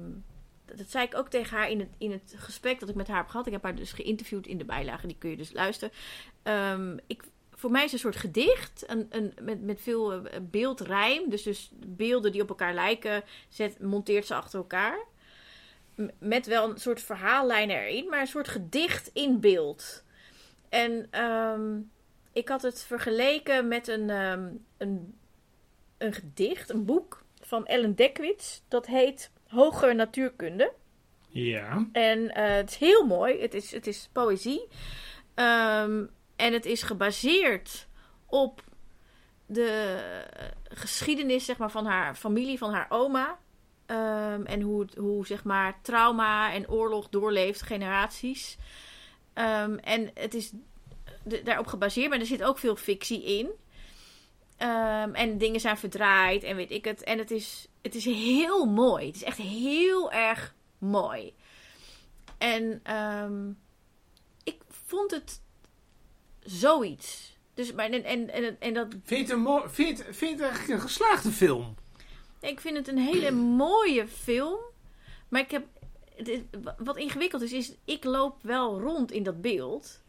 dat 0.65 0.89
zei 0.89 1.05
ik 1.05 1.17
ook 1.17 1.29
tegen 1.29 1.57
haar 1.57 1.69
in 1.69 1.79
het, 1.79 1.89
in 1.97 2.11
het 2.11 2.33
gesprek 2.37 2.79
dat 2.79 2.89
ik 2.89 2.95
met 2.95 3.07
haar 3.07 3.17
heb 3.17 3.27
gehad. 3.27 3.45
Ik 3.45 3.51
heb 3.51 3.63
haar 3.63 3.75
dus 3.75 3.91
geïnterviewd 3.91 4.47
in 4.47 4.57
de 4.57 4.65
bijlage, 4.65 5.07
die 5.07 5.15
kun 5.19 5.29
je 5.29 5.37
dus 5.37 5.51
luisteren. 5.53 5.93
Ehm, 6.43 6.97
ik 7.07 7.23
voor 7.61 7.71
mij 7.71 7.83
is 7.83 7.91
het 7.91 8.03
een 8.03 8.11
soort 8.11 8.23
gedicht. 8.23 8.83
Een, 8.87 9.07
een, 9.09 9.33
met, 9.41 9.61
met 9.61 9.81
veel 9.81 10.13
eh, 10.13 10.39
beeldrijm. 10.41 11.29
Dus, 11.29 11.43
dus 11.43 11.71
beelden 11.73 12.31
die 12.31 12.41
op 12.41 12.49
elkaar 12.49 12.73
lijken, 12.73 13.23
zet, 13.49 13.79
monteert 13.79 14.25
ze 14.25 14.35
achter 14.35 14.59
elkaar. 14.59 14.99
Met 16.19 16.45
wel 16.45 16.69
een 16.69 16.79
soort 16.79 17.01
verhaallijn 17.01 17.69
erin, 17.69 18.09
maar 18.09 18.19
een 18.19 18.27
soort 18.27 18.47
gedicht 18.47 19.09
in 19.13 19.39
beeld. 19.39 20.03
En 20.69 21.07
ehm, 21.11 21.79
ik 22.31 22.49
had 22.49 22.61
het 22.61 22.83
vergeleken 22.83 23.67
met 23.67 23.87
een, 23.87 24.09
ehm, 24.09 24.49
een, 24.77 25.17
een 25.97 26.13
gedicht, 26.13 26.69
een 26.69 26.85
boek 26.85 27.23
van 27.41 27.65
Ellen 27.65 27.95
Dekwits. 27.95 28.61
Dat 28.67 28.85
heet 28.85 29.31
Hoger 29.47 29.95
Natuurkunde. 29.95 30.73
Ja. 31.27 31.87
En 31.91 32.33
eh, 32.33 32.55
het 32.55 32.69
is 32.69 32.77
heel 32.77 33.05
mooi. 33.05 33.41
Het 33.41 33.53
is, 33.53 33.71
het 33.71 33.87
is 33.87 34.09
poëzie. 34.11 34.67
Ehm, 35.33 36.03
en 36.41 36.53
het 36.53 36.65
is 36.65 36.81
gebaseerd 36.81 37.87
op 38.25 38.63
de 39.45 39.99
geschiedenis 40.63 41.45
zeg 41.45 41.57
maar, 41.57 41.71
van 41.71 41.85
haar 41.85 42.15
familie, 42.15 42.57
van 42.57 42.73
haar 42.73 42.85
oma. 42.89 43.39
Ehm, 43.85 44.43
en 44.45 44.61
hoe, 44.61 44.87
hoe 44.97 45.25
zeg 45.25 45.43
maar, 45.43 45.79
trauma 45.81 46.53
en 46.53 46.69
oorlog 46.69 47.09
doorleeft, 47.09 47.61
generaties. 47.61 48.57
Ehm, 49.33 49.73
en 49.73 50.11
het 50.13 50.33
is 50.33 50.51
daarop 51.43 51.67
gebaseerd, 51.67 52.09
maar 52.09 52.19
er 52.19 52.25
zit 52.25 52.43
ook 52.43 52.57
veel 52.57 52.75
fictie 52.75 53.23
in. 53.23 53.49
Ehm, 54.57 55.13
en 55.13 55.37
dingen 55.37 55.59
zijn 55.59 55.77
verdraaid 55.77 56.43
en 56.43 56.55
weet 56.55 56.71
ik 56.71 56.85
het. 56.85 57.03
En 57.03 57.17
het 57.17 57.31
is, 57.31 57.67
het 57.81 57.95
is 57.95 58.05
heel 58.05 58.65
mooi. 58.65 59.05
Het 59.05 59.15
is 59.15 59.23
echt 59.23 59.37
heel 59.37 60.11
erg 60.11 60.55
mooi. 60.77 61.33
En 62.37 62.81
ik 64.43 64.61
vond 64.69 65.11
het 65.11 65.41
zoiets. 66.43 67.37
Dus, 67.53 67.73
maar, 67.73 67.89
en, 67.89 68.03
en, 68.03 68.29
en, 68.29 68.59
en 68.59 68.73
dat, 68.73 68.87
Vind 69.03 69.27
je 69.27 69.35
het, 69.35 69.71
vind 69.71 69.97
het, 69.97 70.15
vind 70.15 70.31
het 70.31 70.41
eigenlijk 70.41 70.69
een 70.69 70.87
geslaagde 70.87 71.31
film? 71.31 71.75
ik 72.41 72.59
vind 72.59 72.77
het 72.77 72.87
een 72.87 72.97
hele 72.97 73.31
mooie 73.31 74.07
film. 74.07 74.59
Maar 75.29 75.41
ik 75.41 75.51
heb, 75.51 75.65
het 76.15 76.43
wat 76.77 76.97
ingewikkeld 76.97 77.41
is, 77.41 77.51
is 77.51 77.73
ik 77.85 78.03
loop 78.03 78.37
wel 78.41 78.79
rond 78.79 79.11
in 79.11 79.23
dat 79.23 79.41
beeld. 79.41 80.01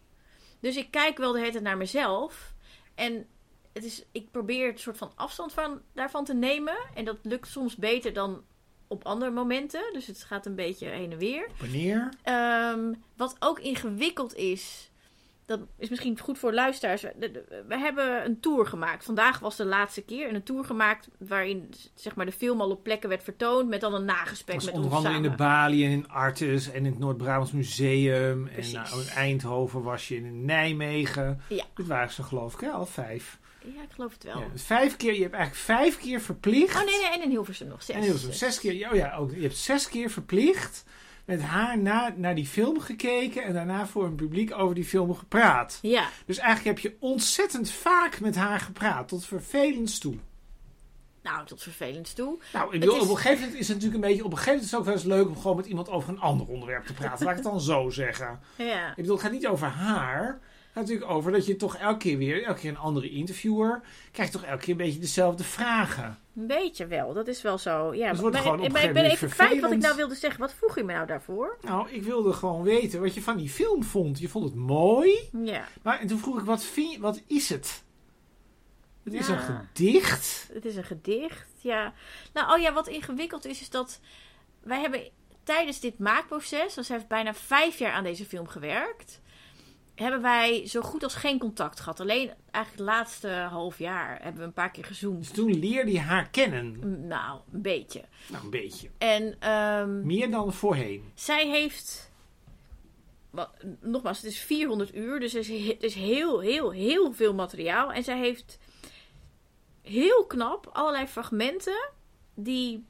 Dus 0.60 0.76
ik 0.76 0.90
kijk 0.90 1.18
wel 1.18 1.32
de 1.32 1.38
hele 1.38 1.50
tijd 1.50 1.64
naar 1.64 1.76
mezelf. 1.76 2.54
En 2.94 3.26
het 3.72 3.84
is, 3.84 4.04
ik 4.12 4.30
probeer 4.30 4.68
een 4.68 4.78
soort 4.78 4.96
van 4.98 5.12
afstand 5.14 5.52
van, 5.52 5.80
daarvan 5.92 6.24
te 6.24 6.34
nemen. 6.34 6.76
En 6.94 7.04
dat 7.04 7.18
lukt 7.22 7.48
soms 7.48 7.76
beter 7.76 8.12
dan 8.12 8.44
op 8.86 9.04
andere 9.04 9.30
momenten. 9.30 9.92
Dus 9.92 10.06
het 10.06 10.24
gaat 10.24 10.46
een 10.46 10.54
beetje 10.54 10.86
heen 10.86 11.12
en 11.12 11.18
weer. 11.18 11.48
Wanneer? 11.58 12.08
Ehm, 12.22 12.92
wat 13.16 13.36
ook 13.38 13.60
ingewikkeld 13.60 14.34
is. 14.34 14.90
Dat 15.46 15.60
is 15.78 15.88
misschien 15.88 16.18
goed 16.18 16.38
voor 16.38 16.52
luisteraars. 16.52 17.02
We, 17.02 17.78
hebben 17.78 18.24
een 18.24 18.40
tour 18.40 18.66
gemaakt. 18.66 19.04
Vandaag 19.04 19.38
was 19.38 19.56
de 19.56 19.64
laatste 19.64 20.02
keer. 20.02 20.28
En 20.28 20.34
een 20.34 20.42
tour 20.42 20.64
gemaakt 20.64 21.08
waarin 21.18 21.70
zeg 21.94 22.14
maar, 22.14 22.26
de 22.26 22.32
film 22.32 22.60
al 22.60 22.70
op 22.70 22.82
plekken 22.82 23.08
werd 23.08 23.22
vertoond. 23.22 23.68
Met 23.68 23.80
dan 23.80 23.94
een 23.94 24.04
nagesprek 24.04 24.56
met 24.56 24.70
onder 24.70 24.84
ons 24.84 24.94
andere 24.94 25.14
in 25.14 25.22
de 25.22 25.30
Bali 25.30 25.84
en 25.84 25.90
in 25.90 26.08
Artes 26.08 26.70
en 26.70 26.78
in 26.78 26.84
het 26.84 26.98
Noord-Brabants 26.98 27.52
Museum. 27.52 28.48
Precies. 28.52 28.74
En 28.74 28.82
nou, 28.82 29.00
in 29.00 29.08
Eindhoven 29.08 29.82
was 29.82 30.08
je 30.08 30.16
in 30.16 30.44
Nijmegen. 30.44 31.40
Ja. 31.48 31.64
Dit 31.74 31.86
waren 31.86 32.12
ze 32.12 32.22
geloof 32.22 32.54
ik 32.54 32.60
hè, 32.60 32.70
al 32.70 32.86
vijf. 32.86 33.40
Ja, 33.64 33.82
ik 33.82 33.90
geloof 33.94 34.12
het 34.12 34.24
wel. 34.24 34.38
Ja, 34.38 34.46
vijf 34.54 34.96
keer, 34.96 35.14
je 35.14 35.22
hebt 35.22 35.34
eigenlijk 35.34 35.64
vijf 35.64 35.98
keer 35.98 36.20
verplicht. 36.20 36.76
Oh 36.76 36.84
nee, 36.84 37.00
nee, 37.00 37.10
en 37.10 37.22
in 37.22 37.30
Hilversum 37.30 37.68
nog 37.68 37.82
zes. 37.82 37.96
En 37.96 38.18
zo, 38.18 38.30
zes 38.30 38.60
keer, 38.60 38.90
oh 38.90 38.96
ja, 38.96 39.16
ook, 39.16 39.34
je 39.34 39.42
hebt 39.42 39.56
zes 39.56 39.88
keer 39.88 40.10
verplicht 40.10 40.84
met 41.24 41.42
haar 41.42 41.78
na, 41.78 42.14
naar 42.16 42.34
die 42.34 42.46
film 42.46 42.80
gekeken 42.80 43.42
en 43.44 43.52
daarna 43.52 43.86
voor 43.86 44.04
een 44.04 44.14
publiek 44.14 44.54
over 44.58 44.74
die 44.74 44.84
film 44.84 45.14
gepraat. 45.14 45.78
Ja, 45.82 46.08
Dus 46.26 46.38
eigenlijk 46.38 46.76
heb 46.76 46.92
je 46.92 46.96
ontzettend 47.00 47.70
vaak 47.70 48.20
met 48.20 48.36
haar 48.36 48.60
gepraat, 48.60 49.08
tot 49.08 49.26
vervelends 49.26 49.98
toe. 49.98 50.14
nou, 51.22 51.46
tot 51.46 51.62
vervelend 51.62 52.14
toe. 52.14 52.38
Nou, 52.52 52.70
bedoel, 52.70 52.96
is- 52.96 53.02
op 53.02 53.08
een 53.08 53.16
gegeven 53.16 53.38
moment 53.40 53.58
is 53.60 53.68
het 53.68 53.76
natuurlijk 53.76 54.04
een 54.04 54.08
beetje, 54.10 54.24
op 54.24 54.30
een 54.32 54.36
gegeven 54.38 54.52
moment 54.60 54.64
is 54.64 54.70
het 54.70 54.80
ook 54.80 54.86
wel 54.86 54.94
eens 54.94 55.04
leuk 55.26 55.36
om 55.36 55.42
gewoon 55.42 55.56
met 55.56 55.66
iemand 55.66 55.88
over 55.88 56.08
een 56.08 56.20
ander 56.20 56.46
onderwerp 56.46 56.86
te 56.86 56.92
praten. 56.92 57.24
Laat 57.26 57.36
ik 57.38 57.42
het 57.42 57.52
dan 57.52 57.60
zo 57.60 57.90
zeggen. 57.90 58.40
Ja, 58.56 58.88
Ik 58.90 58.96
bedoel, 58.96 59.12
het 59.12 59.22
gaat 59.22 59.32
niet 59.32 59.46
over 59.46 59.66
haar. 59.68 60.40
Natuurlijk 60.74 61.10
over 61.10 61.32
dat 61.32 61.46
je 61.46 61.56
toch 61.56 61.76
elke 61.76 61.98
keer 61.98 62.18
weer, 62.18 62.44
elke 62.44 62.60
keer 62.60 62.70
een 62.70 62.76
andere 62.76 63.10
interviewer, 63.10 63.80
krijgt 64.12 64.32
toch 64.32 64.44
elke 64.44 64.60
keer 64.60 64.70
een 64.70 64.76
beetje 64.76 65.00
dezelfde 65.00 65.44
vragen. 65.44 66.18
een 66.36 66.46
beetje 66.46 66.86
wel. 66.86 67.12
Dat 67.12 67.26
is 67.26 67.42
wel 67.42 67.58
zo. 67.58 67.94
Ja, 67.94 68.10
Dus 68.10 68.20
maar, 68.20 68.84
ik 68.84 68.92
ben 68.92 69.04
even 69.04 69.28
kwijt 69.28 69.60
wat 69.60 69.72
ik 69.72 69.78
nou 69.78 69.96
wilde 69.96 70.14
zeggen. 70.14 70.40
Wat 70.40 70.54
vroeg 70.54 70.76
je 70.76 70.84
me 70.84 70.92
nou 70.92 71.06
daarvoor? 71.06 71.58
Nou, 71.62 71.90
ik 71.90 72.02
wilde 72.02 72.32
gewoon 72.32 72.62
weten 72.62 73.00
wat 73.00 73.14
je 73.14 73.22
van 73.22 73.36
die 73.36 73.48
film 73.48 73.84
vond. 73.84 74.18
Je 74.18 74.28
vond 74.28 74.44
het 74.44 74.54
mooi. 74.54 75.28
Ja, 75.44 75.68
Maar 75.82 75.98
en 76.00 76.06
toen 76.06 76.18
vroeg 76.18 76.38
ik, 76.38 76.44
wat, 76.44 76.64
vind 76.64 76.92
je, 76.92 77.00
wat 77.00 77.22
is 77.26 77.48
het? 77.48 77.82
Het 79.04 79.12
is 79.14 79.28
een 79.28 79.38
gedicht. 79.38 80.48
Het 80.52 80.64
is 80.64 80.76
een 80.76 80.84
gedicht, 80.84 81.48
ja. 81.58 81.92
Nou, 82.32 82.54
oh 82.54 82.60
ja, 82.60 82.72
wat 82.72 82.88
ingewikkeld 82.88 83.44
is, 83.44 83.60
is 83.60 83.70
dat 83.70 84.00
wij 84.60 84.80
hebben 84.80 85.00
tijdens 85.42 85.80
dit 85.80 85.98
maakproces, 85.98 86.74
dus 86.74 86.88
hij 86.88 86.96
heeft 86.96 87.08
bijna 87.08 87.34
vijf 87.34 87.78
jaar 87.78 87.92
aan 87.92 88.04
deze 88.04 88.24
film 88.24 88.46
gewerkt, 88.48 89.20
hebben 89.94 90.22
wij 90.22 90.66
zo 90.66 90.80
goed 90.80 91.02
als 91.02 91.14
geen 91.14 91.38
contact 91.38 91.80
gehad. 91.80 92.00
Alleen 92.00 92.30
eigenlijk 92.50 92.68
het 92.90 92.96
laatste 92.98 93.28
half 93.28 93.78
jaar 93.78 94.18
hebben 94.22 94.40
we 94.40 94.46
een 94.46 94.52
paar 94.52 94.70
keer 94.70 94.84
gezoomd. 94.84 95.18
Dus 95.18 95.30
toen 95.30 95.58
leerde 95.58 95.92
je 95.92 96.00
haar 96.00 96.28
kennen. 96.30 96.76
Mm, 96.80 97.06
Nou, 97.06 97.40
een 97.52 97.62
beetje. 97.62 98.04
Nou, 98.28 98.44
een 98.44 98.50
beetje. 98.50 98.88
En 98.98 99.36
ehm, 99.40 100.06
Meer 100.06 100.30
dan 100.30 100.52
voorheen. 100.52 101.10
zij 101.14 101.48
heeft. 101.48 102.10
Wat, 103.30 103.50
nogmaals, 103.80 104.16
het 104.16 104.26
is 104.30 104.38
400 104.38 104.94
uur, 104.94 105.20
dus 105.20 105.34
er 105.34 105.40
is, 105.40 105.48
he- 105.48 105.72
het 105.72 105.82
is 105.82 105.94
heel, 105.94 106.40
heel, 106.40 106.70
heel 106.70 107.12
veel 107.12 107.34
materiaal. 107.34 107.92
En 107.92 108.04
zij 108.04 108.18
heeft 108.18 108.58
heel 109.82 110.24
knap 110.26 110.68
allerlei 110.72 111.06
fragmenten 111.06 111.90
die, 112.34 112.84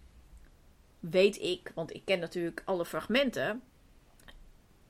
weet 1.00 1.40
ik, 1.40 1.72
want 1.74 1.94
ik 1.94 2.02
ken 2.04 2.18
natuurlijk 2.18 2.62
alle 2.64 2.84
fragmenten, 2.84 3.62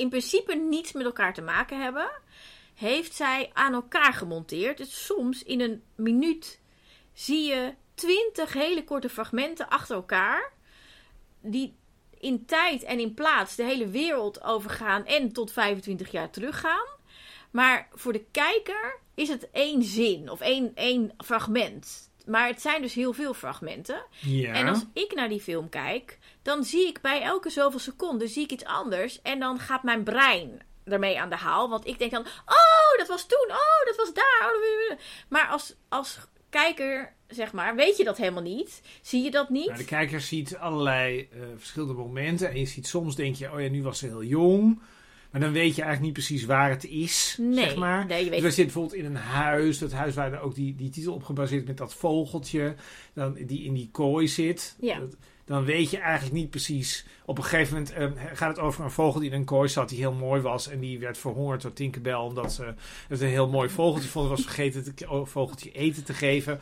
in 0.02 0.09
principe 0.09 0.54
niets 0.54 0.92
met 0.92 1.04
elkaar 1.04 1.35
te 1.35 1.42
maken 1.42 1.82
hebben, 1.82 2.11
heeft 2.75 3.14
zij 3.14 3.50
aan 3.52 3.73
elkaar 3.73 4.12
gemonteerd. 4.12 4.76
Dus 4.76 5.04
soms 5.04 5.42
in 5.42 5.61
een 5.61 5.82
minuut 5.94 6.61
zie 7.12 7.42
je 7.42 7.75
twintig 7.94 8.52
hele 8.52 8.85
korte 8.85 9.09
fragmenten 9.09 9.68
achter 9.68 9.97
elkaar, 9.97 10.52
die 11.40 11.75
in 12.18 12.44
tijd 12.47 12.82
en 12.82 13.00
in 13.00 13.14
plaats 13.14 13.56
de 13.56 13.64
hele 13.64 13.88
wereld 13.88 14.42
overgaan 14.42 15.06
en 15.06 15.32
tot 15.32 15.52
25 15.52 16.11
jaar 16.11 16.30
teruggaan. 16.30 16.87
Maar 17.50 17.88
voor 17.92 18.12
de 18.12 18.25
kijker 18.30 18.99
is 19.14 19.28
het 19.28 19.50
één 19.50 19.82
zin 19.82 20.30
of 20.30 20.40
één, 20.40 20.73
één 20.75 21.12
fragment. 21.25 22.11
Maar 22.26 22.47
het 22.47 22.61
zijn 22.61 22.82
dus 22.82 22.94
heel 22.94 23.12
veel 23.12 23.35
fragmenten. 23.35 24.04
Ja. 24.21 24.52
En 24.52 24.68
als 24.68 24.85
ik 24.92 25.14
naar 25.14 25.28
die 25.28 25.40
film 25.40 25.68
kijk, 25.68 26.18
dan 26.42 26.64
zie 26.64 26.87
ik 26.87 27.00
bij 27.00 27.22
elke 27.22 27.50
zoveel 27.50 27.78
seconden 27.80 28.28
zie 28.28 28.42
ik 28.44 28.52
iets 28.52 28.64
anders. 28.64 29.22
En 29.22 29.38
dan 29.38 29.58
gaat 29.58 29.82
mijn 29.82 30.02
brein 30.02 30.62
ermee 30.84 31.20
aan 31.20 31.30
de 31.30 31.37
haal. 31.37 31.68
Want 31.68 31.87
ik 31.87 31.99
denk 31.99 32.11
dan, 32.11 32.22
oh, 32.46 32.99
dat 32.99 33.08
was 33.08 33.26
toen, 33.26 33.46
oh, 33.49 33.87
dat 33.87 33.96
was 33.96 34.12
daar. 34.14 34.52
oh, 34.90 34.99
Maar 35.28 35.46
als, 35.49 35.75
als 35.88 36.18
kijker, 36.50 37.12
zeg 37.28 37.52
maar, 37.52 37.75
weet 37.76 37.96
je 37.96 38.04
dat 38.04 38.16
helemaal 38.16 38.42
niet. 38.42 38.82
Zie 39.02 39.22
je 39.22 39.30
dat 39.30 39.49
niet. 39.50 39.66
Nou, 39.66 39.78
de 39.78 39.84
kijker 39.84 40.20
ziet 40.20 40.56
allerlei 40.56 41.28
eh, 41.32 41.40
verschillende 41.56 41.94
momenten. 41.94 42.50
En 42.50 42.58
je 42.58 42.66
ziet 42.66 42.87
soms, 42.87 43.16
denk 43.16 43.37
je, 43.37 43.52
oh 43.52 43.61
ja, 43.61 43.68
nu 43.68 43.82
was 43.82 43.99
ze 43.99 44.06
heel 44.06 44.22
jong. 44.25 44.80
Maar 45.30 45.40
dan 45.40 45.52
weet 45.52 45.75
je 45.76 45.82
eigenlijk 45.82 46.00
niet 46.02 46.26
precies 46.26 46.44
waar 46.46 46.70
het 46.70 46.84
is, 46.84 47.37
Nee, 47.40 47.64
zeg 47.64 47.76
maar. 47.76 48.06
nee, 48.06 48.25
je 48.25 48.30
weet 48.30 48.40
dus 48.40 48.49
we 48.49 48.54
zitten 48.54 48.64
bijvoorbeeld 48.75 48.94
in 49.00 49.04
een 49.04 49.22
huis. 49.22 49.78
Dat 49.78 49.92
huis 49.92 50.14
waar 50.14 50.40
ook 50.42 50.54
die, 50.54 50.75
die 50.75 50.90
titel 50.90 51.14
op 51.14 51.22
gebaseerd 51.25 51.66
met 51.66 51.76
dat 51.76 51.94
vogeltje. 51.94 52.75
Dan, 53.14 53.34
die 53.34 53.64
in 53.64 53.75
die 53.75 53.88
kooi 53.92 54.28
zit. 54.28 54.76
Ja. 54.80 54.99
Dat- 54.99 55.16
dan 55.44 55.64
weet 55.64 55.90
je 55.90 55.99
eigenlijk 55.99 56.34
niet 56.34 56.50
precies. 56.50 57.04
Op 57.25 57.38
een 57.38 57.44
gegeven 57.44 57.72
moment 57.75 57.92
eh, 57.92 58.06
gaat 58.34 58.56
het 58.56 58.64
over 58.64 58.84
een 58.84 58.90
vogel 58.90 59.20
die 59.20 59.30
in 59.30 59.37
een 59.37 59.44
kooi 59.44 59.68
zat. 59.68 59.88
Die 59.88 59.99
heel 59.99 60.12
mooi 60.12 60.40
was. 60.40 60.68
En 60.68 60.80
die 60.80 60.99
werd 60.99 61.18
verhongerd 61.18 61.62
door 61.62 61.72
Tinkerbell. 61.72 62.14
Omdat 62.14 62.52
ze 62.52 62.75
het 63.08 63.20
een 63.20 63.28
heel 63.28 63.49
mooi 63.49 63.68
vogeltje 63.68 64.08
vond. 64.08 64.28
was 64.28 64.42
vergeten 64.42 64.84
het 64.84 65.06
oh, 65.06 65.26
vogeltje 65.26 65.72
eten 65.72 66.04
te 66.04 66.14
geven. 66.14 66.61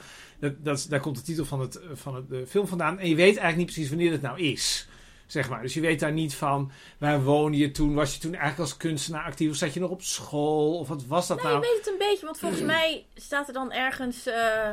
Dat, 0.59 0.87
daar 0.89 1.01
komt 1.01 1.17
de 1.17 1.23
titel 1.23 1.45
van, 1.45 1.61
het, 1.61 1.81
van 1.93 2.15
het, 2.15 2.29
de 2.29 2.47
film 2.47 2.67
vandaan. 2.67 2.99
En 2.99 3.09
je 3.09 3.15
weet 3.15 3.37
eigenlijk 3.37 3.57
niet 3.57 3.67
precies 3.67 3.89
wanneer 3.89 4.13
het 4.13 4.23
nou 4.23 4.41
is. 4.41 4.89
Zeg 5.27 5.49
maar. 5.49 5.63
Dus 5.63 5.75
je 5.75 5.81
weet 5.81 6.01
daar 6.01 6.13
niet 6.13 6.35
van. 6.35 6.71
Waar 6.99 7.23
woonde 7.23 7.59
je 7.59 7.71
toen? 7.71 7.95
Was 7.95 8.15
je 8.15 8.21
toen 8.21 8.33
eigenlijk 8.35 8.61
als 8.61 8.77
kunstenaar 8.77 9.25
actief? 9.25 9.51
Of 9.51 9.57
zat 9.57 9.75
je 9.75 9.81
nog 9.81 9.91
op 9.91 10.03
school? 10.03 10.79
Of 10.79 10.89
wat 10.89 11.07
was 11.07 11.27
dat 11.27 11.43
Nou, 11.43 11.49
nou? 11.49 11.65
je 11.65 11.71
weet 11.71 11.85
het 11.85 11.93
een 11.93 12.09
beetje, 12.09 12.25
want 12.25 12.39
volgens 12.39 12.63
mij 12.77 13.05
staat 13.15 13.49
er 13.49 13.55
dan 13.55 13.73
ergens. 13.73 14.27
eh, 14.27 14.71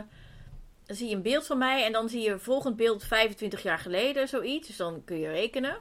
dan 0.87 0.95
zie 0.95 1.09
je 1.09 1.15
een 1.15 1.21
beeld 1.21 1.45
van 1.45 1.57
mij 1.57 1.85
en 1.85 1.91
dan 1.91 2.09
zie 2.09 2.21
je 2.21 2.39
volgend 2.39 2.75
beeld 2.75 3.03
25 3.03 3.63
jaar 3.63 3.79
geleden, 3.79 4.27
zoiets. 4.27 4.67
Dus 4.67 4.77
dan 4.77 5.01
kun 5.05 5.19
je 5.19 5.27
rekenen. 5.29 5.77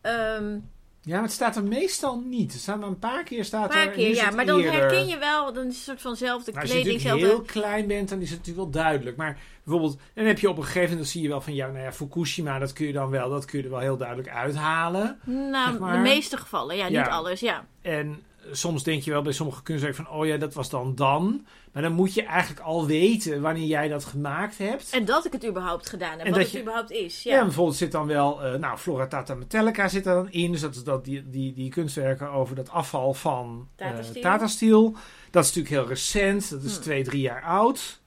Ehm, 0.00 0.58
Ja, 1.02 1.14
maar 1.14 1.22
het 1.22 1.32
staat 1.32 1.56
er 1.56 1.62
meestal 1.64 2.18
niet. 2.20 2.52
Er 2.52 2.58
staat 2.58 2.78
maar 2.80 2.88
een 2.88 2.98
paar 2.98 3.22
keer 3.24 3.44
staat 3.44 3.70
er. 3.70 3.76
paar 3.76 3.86
nu 3.86 3.92
keer, 3.92 4.14
ja. 4.14 4.30
Maar 4.30 4.46
dan 4.46 4.60
eerder. 4.60 4.80
herken 4.80 5.06
je 5.06 5.18
wel, 5.18 5.52
dan 5.52 5.66
is 5.66 5.78
het 5.78 5.78
een 5.78 5.84
soort 5.84 6.00
van 6.00 6.16
zelfde 6.16 6.52
Maar 6.52 6.62
als 6.62 6.70
je 6.72 6.80
kleding, 6.80 7.00
zelfde... 7.00 7.26
heel 7.26 7.42
klein 7.42 7.86
bent, 7.86 8.08
dan 8.08 8.20
is 8.20 8.30
het 8.30 8.38
natuurlijk 8.38 8.72
wel 8.72 8.82
duidelijk. 8.82 9.16
Maar 9.16 9.38
bijvoorbeeld, 9.64 9.98
dan 10.14 10.24
heb 10.24 10.38
je 10.38 10.48
op 10.48 10.56
een 10.56 10.62
gegeven 10.62 10.80
moment, 10.82 10.98
dan 10.98 11.08
zie 11.10 11.22
je 11.22 11.28
wel 11.28 11.40
van, 11.40 11.54
ja, 11.54 11.66
nou 11.66 11.78
ja, 11.84 11.92
Fukushima, 11.92 12.58
dat 12.58 12.72
kun 12.72 12.86
je 12.86 12.92
dan 12.92 13.10
wel, 13.10 13.30
dat 13.30 13.44
kun 13.44 13.58
je 13.58 13.64
er 13.64 13.70
wel 13.70 13.78
heel 13.78 13.96
duidelijk 13.96 14.28
uithalen. 14.28 15.18
Nou, 15.24 15.70
zeg 15.70 15.78
maar. 15.78 15.92
de 15.92 15.98
meeste 16.02 16.36
gevallen, 16.36 16.76
ja, 16.76 16.84
niet 16.84 16.92
Ja. 16.94 17.06
alles, 17.08 17.40
ja. 17.40 17.66
En 17.82 18.22
soms 18.52 18.82
denk 18.82 19.02
je 19.02 19.10
wel 19.10 19.22
bij 19.22 19.32
sommige 19.32 19.62
kunstwerken 19.62 20.04
van, 20.04 20.14
oh 20.14 20.26
ja, 20.26 20.36
dat 20.36 20.54
was 20.54 20.70
dan 20.70 20.94
dan. 20.94 21.46
Maar 21.72 21.82
dan 21.82 21.92
moet 21.92 22.14
je 22.14 22.22
eigenlijk 22.22 22.60
al 22.66 22.86
weten 22.86 23.40
wanneer 23.40 23.66
jij 23.66 23.88
dat 23.88 24.04
gemaakt 24.04 24.58
hebt. 24.58 24.90
En 24.90 25.04
dat 25.04 25.24
ik 25.26 25.32
het 25.32 25.46
überhaupt 25.46 25.88
gedaan 25.88 26.10
heb. 26.18 26.20
En 26.20 26.24
wat 26.26 26.34
dat 26.34 26.42
het 26.42 26.50
je- 26.52 26.60
überhaupt 26.60 26.90
is. 26.90 27.22
Ja, 27.22 27.34
Ja. 27.34 27.42
bijvoorbeeld 27.44 27.76
zit 27.76 27.92
dan 27.92 28.06
wel, 28.06 28.42
eh, 28.44 28.54
nou, 28.58 28.78
Flora 28.78 29.06
Tata 29.06 29.34
Metallica 29.34 29.88
zit 29.88 30.06
er 30.06 30.14
dan 30.14 30.30
in. 30.30 30.52
Dus 30.52 30.60
dat 30.60 30.74
is 30.74 30.84
dat, 30.84 31.04
die, 31.04 31.30
die, 31.30 31.52
die 31.52 31.70
kunstwerken 31.70 32.30
over 32.30 32.56
dat 32.56 32.70
afval 32.70 33.14
van 33.14 33.68
eh, 33.76 33.88
Tata 33.88 34.02
Steel. 34.02 34.22
Tata 34.22 34.46
Steel. 34.46 34.92
Dat 35.30 35.44
is 35.44 35.54
natuurlijk 35.54 35.74
heel 35.74 35.88
recent. 35.88 36.50
Dat 36.50 36.62
is 36.62 36.76
Hm. 36.76 36.82
twee, 36.82 37.04
drie 37.04 37.20
jaar 37.20 37.42
oud. 37.42 38.00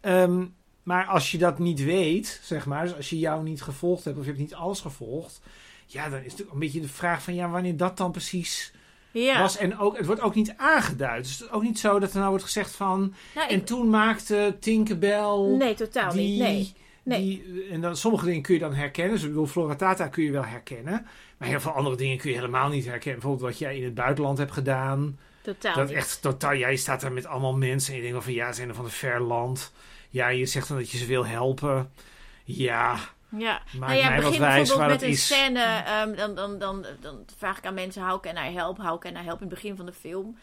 Ehm, 0.00 0.44
maar 0.82 1.06
als 1.06 1.30
je 1.30 1.38
dat 1.38 1.58
niet 1.58 1.84
weet, 1.84 2.40
zeg 2.42 2.66
maar, 2.66 2.84
dus 2.84 2.96
als 2.96 3.10
je 3.10 3.18
jou 3.18 3.42
niet 3.42 3.62
gevolgd 3.62 4.04
hebt 4.04 4.16
of 4.16 4.22
je 4.22 4.28
hebt 4.28 4.42
niet 4.42 4.54
alles 4.54 4.80
gevolgd, 4.80 5.40
ja, 5.86 6.02
dan 6.08 6.12
is 6.12 6.18
het 6.18 6.24
natuurlijk 6.24 6.52
een 6.52 6.58
beetje 6.58 6.80
de 6.80 6.88
vraag 6.88 7.22
van, 7.22 7.34
ja, 7.34 7.48
wanneer 7.50 7.76
dat 7.76 7.96
dan 7.96 8.10
precies 8.12 8.72
ja. 9.12 9.38
was. 9.40 9.56
En 9.56 9.78
ook, 9.78 9.96
het 9.96 10.06
wordt 10.06 10.20
ook 10.20 10.34
niet 10.34 10.54
aangeduid. 10.56 11.22
Dus 11.24 11.32
het 11.38 11.46
is 11.48 11.50
ook 11.52 11.62
niet 11.62 11.78
zo 11.78 11.98
dat 11.98 12.10
er 12.12 12.16
nou 12.18 12.28
wordt 12.28 12.44
gezegd 12.44 12.74
van, 12.74 13.14
Nou, 13.34 13.48
en 13.48 13.56
ik- 13.58 13.66
toen 13.66 13.90
maakte 13.90 14.56
Tinkerbell 14.60 15.56
nee, 15.58 15.74
totaal 15.74 16.12
die, 16.12 16.28
niet. 16.28 16.38
Nee. 16.40 16.72
Nee. 17.04 17.20
die- 17.20 17.68
en 17.70 17.80
dan, 17.80 17.96
sommige 17.96 18.24
dingen 18.24 18.42
kun 18.42 18.54
je 18.54 18.60
dan 18.60 18.74
herkennen. 18.74 19.12
Dus 19.14 19.22
ik 19.22 19.28
bedoel, 19.28 19.46
Flora 19.46 19.74
Tata 19.74 20.08
kun 20.08 20.24
je 20.24 20.30
wel 20.30 20.44
herkennen. 20.44 21.06
Maar 21.38 21.48
heel 21.48 21.60
veel 21.60 21.70
andere 21.72 21.96
dingen 21.96 22.18
kun 22.18 22.30
je 22.30 22.36
helemaal 22.36 22.68
niet 22.68 22.84
herkennen. 22.84 23.20
Bijvoorbeeld 23.20 23.50
wat 23.50 23.58
jij 23.58 23.76
in 23.76 23.84
het 23.84 23.94
buitenland 23.94 24.38
hebt 24.38 24.52
gedaan. 24.52 25.18
Totaal 25.42 25.74
dat 25.74 25.86
niet. 25.88 25.96
echt 25.96 26.22
totaal, 26.22 26.54
jij 26.54 26.76
staat 26.76 27.00
daar 27.00 27.12
met 27.12 27.26
allemaal 27.26 27.56
mensen 27.56 27.92
en 27.94 28.00
je 28.02 28.08
denkt 28.10 28.24
van 28.24 28.32
ja, 28.32 28.52
zijn 28.52 28.68
er 28.68 28.74
van 28.74 28.84
een 28.84 28.90
ver 28.90 29.20
land. 29.20 29.72
Ja, 30.10 30.28
je 30.28 30.46
zegt 30.46 30.68
dan 30.68 30.76
dat 30.76 30.90
je 30.90 30.98
ze 30.98 31.06
wil 31.06 31.26
helpen. 31.26 31.90
Ja, 32.44 32.96
Ja, 33.38 33.62
maak 33.78 33.88
nou 33.88 34.00
ja, 34.00 34.08
mij 34.08 34.20
begin 34.20 34.38
bijvoorbeeld 34.40 34.88
met 34.88 35.02
een 35.02 35.08
is. 35.08 35.26
scène. 35.26 35.62
ehm, 35.62 36.14
dan, 36.14 36.34
dan, 36.34 36.58
dan, 36.58 36.86
dan 37.00 37.24
vraag 37.36 37.58
ik 37.58 37.66
aan 37.66 37.74
mensen: 37.74 38.02
hou 38.02 38.18
ik 38.22 38.32
naar 38.32 38.52
help? 38.52 38.78
Hou 38.78 38.96
ik 38.96 39.12
naar 39.12 39.24
help? 39.24 39.40
In 39.40 39.46
het 39.46 39.54
begin 39.54 39.76
van 39.76 39.86
de 39.86 39.92
film. 39.92 40.38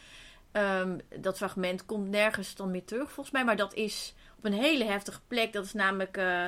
Ehm, 0.51 0.97
dat 1.19 1.37
fragment 1.37 1.85
komt 1.85 2.09
nergens 2.09 2.55
dan 2.55 2.71
meer 2.71 2.85
terug, 2.85 3.11
volgens 3.11 3.31
mij. 3.31 3.45
Maar 3.45 3.55
dat 3.55 3.73
is 3.73 4.13
op 4.37 4.45
een 4.45 4.53
hele 4.53 4.83
heftige 4.83 5.19
plek. 5.27 5.53
Dat 5.53 5.65
is 5.65 5.73
namelijk 5.73 6.17
eh, 6.17 6.45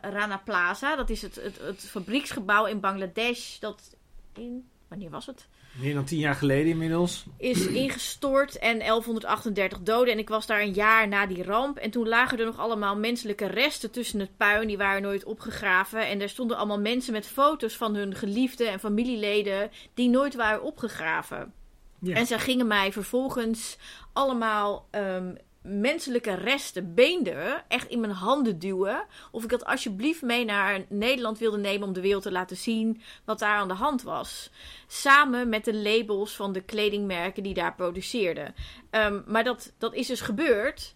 Rana 0.00 0.36
Plaza. 0.44 0.96
Dat 0.96 1.10
is 1.10 1.22
het, 1.22 1.34
het, 1.34 1.58
het 1.58 1.88
fabrieksgebouw 1.88 2.66
in 2.66 2.80
Bangladesh. 2.80 3.58
Dat 3.58 3.96
in. 4.32 4.68
Wanneer 4.88 5.10
was 5.10 5.26
het? 5.26 5.48
Meer 5.74 5.94
dan 5.94 6.04
tien 6.04 6.18
jaar 6.18 6.34
geleden 6.34 6.70
inmiddels. 6.72 7.24
is 7.36 7.66
ingestort 7.66 8.58
en 8.58 8.78
1138 8.78 9.80
doden. 9.82 10.12
En 10.12 10.18
ik 10.18 10.28
was 10.28 10.46
daar 10.46 10.60
een 10.60 10.72
jaar 10.72 11.08
na 11.08 11.26
die 11.26 11.42
ramp. 11.42 11.76
En 11.76 11.90
toen 11.90 12.08
lagen 12.08 12.38
er 12.38 12.44
nog 12.44 12.58
allemaal 12.58 12.96
menselijke 12.96 13.46
resten 13.46 13.90
tussen 13.90 14.20
het 14.20 14.36
puin. 14.36 14.66
Die 14.66 14.76
waren 14.76 15.02
nooit 15.02 15.24
opgegraven. 15.24 16.06
En 16.06 16.20
er 16.20 16.28
stonden 16.28 16.56
allemaal 16.56 16.80
mensen 16.80 17.12
met 17.12 17.26
foto's 17.26 17.76
van 17.76 17.94
hun 17.94 18.14
geliefden 18.14 18.70
en 18.70 18.80
familieleden. 18.80 19.70
die 19.94 20.08
nooit 20.08 20.34
waren 20.34 20.62
opgegraven. 20.62 21.52
Ja. 22.00 22.14
En 22.14 22.26
zij 22.26 22.38
gingen 22.38 22.66
mij 22.66 22.92
vervolgens 22.92 23.78
allemaal 24.12 24.88
ehm, 24.90 25.34
menselijke 25.64 26.34
resten, 26.34 26.94
beenderen, 26.94 27.64
echt 27.68 27.88
in 27.88 28.00
mijn 28.00 28.12
handen 28.12 28.58
duwen. 28.58 29.06
Of 29.30 29.42
ik 29.42 29.50
dat 29.50 29.64
alsjeblieft 29.64 30.22
mee 30.22 30.44
naar 30.44 30.84
Nederland 30.88 31.38
wilde 31.38 31.58
nemen 31.58 31.88
om 31.88 31.94
de 31.94 32.00
wereld 32.00 32.22
te 32.22 32.32
laten 32.32 32.56
zien 32.56 33.02
wat 33.24 33.38
daar 33.38 33.56
aan 33.56 33.68
de 33.68 33.74
hand 33.74 34.02
was. 34.02 34.50
Samen 34.86 35.48
met 35.48 35.64
de 35.64 35.74
labels 35.74 36.36
van 36.36 36.52
de 36.52 36.60
kledingmerken 36.60 37.42
die 37.42 37.54
daar 37.54 37.74
produceerden. 37.74 38.54
Ehm, 38.90 39.20
maar 39.26 39.44
dat, 39.44 39.72
dat 39.78 39.94
is 39.94 40.06
dus 40.06 40.20
gebeurd. 40.20 40.94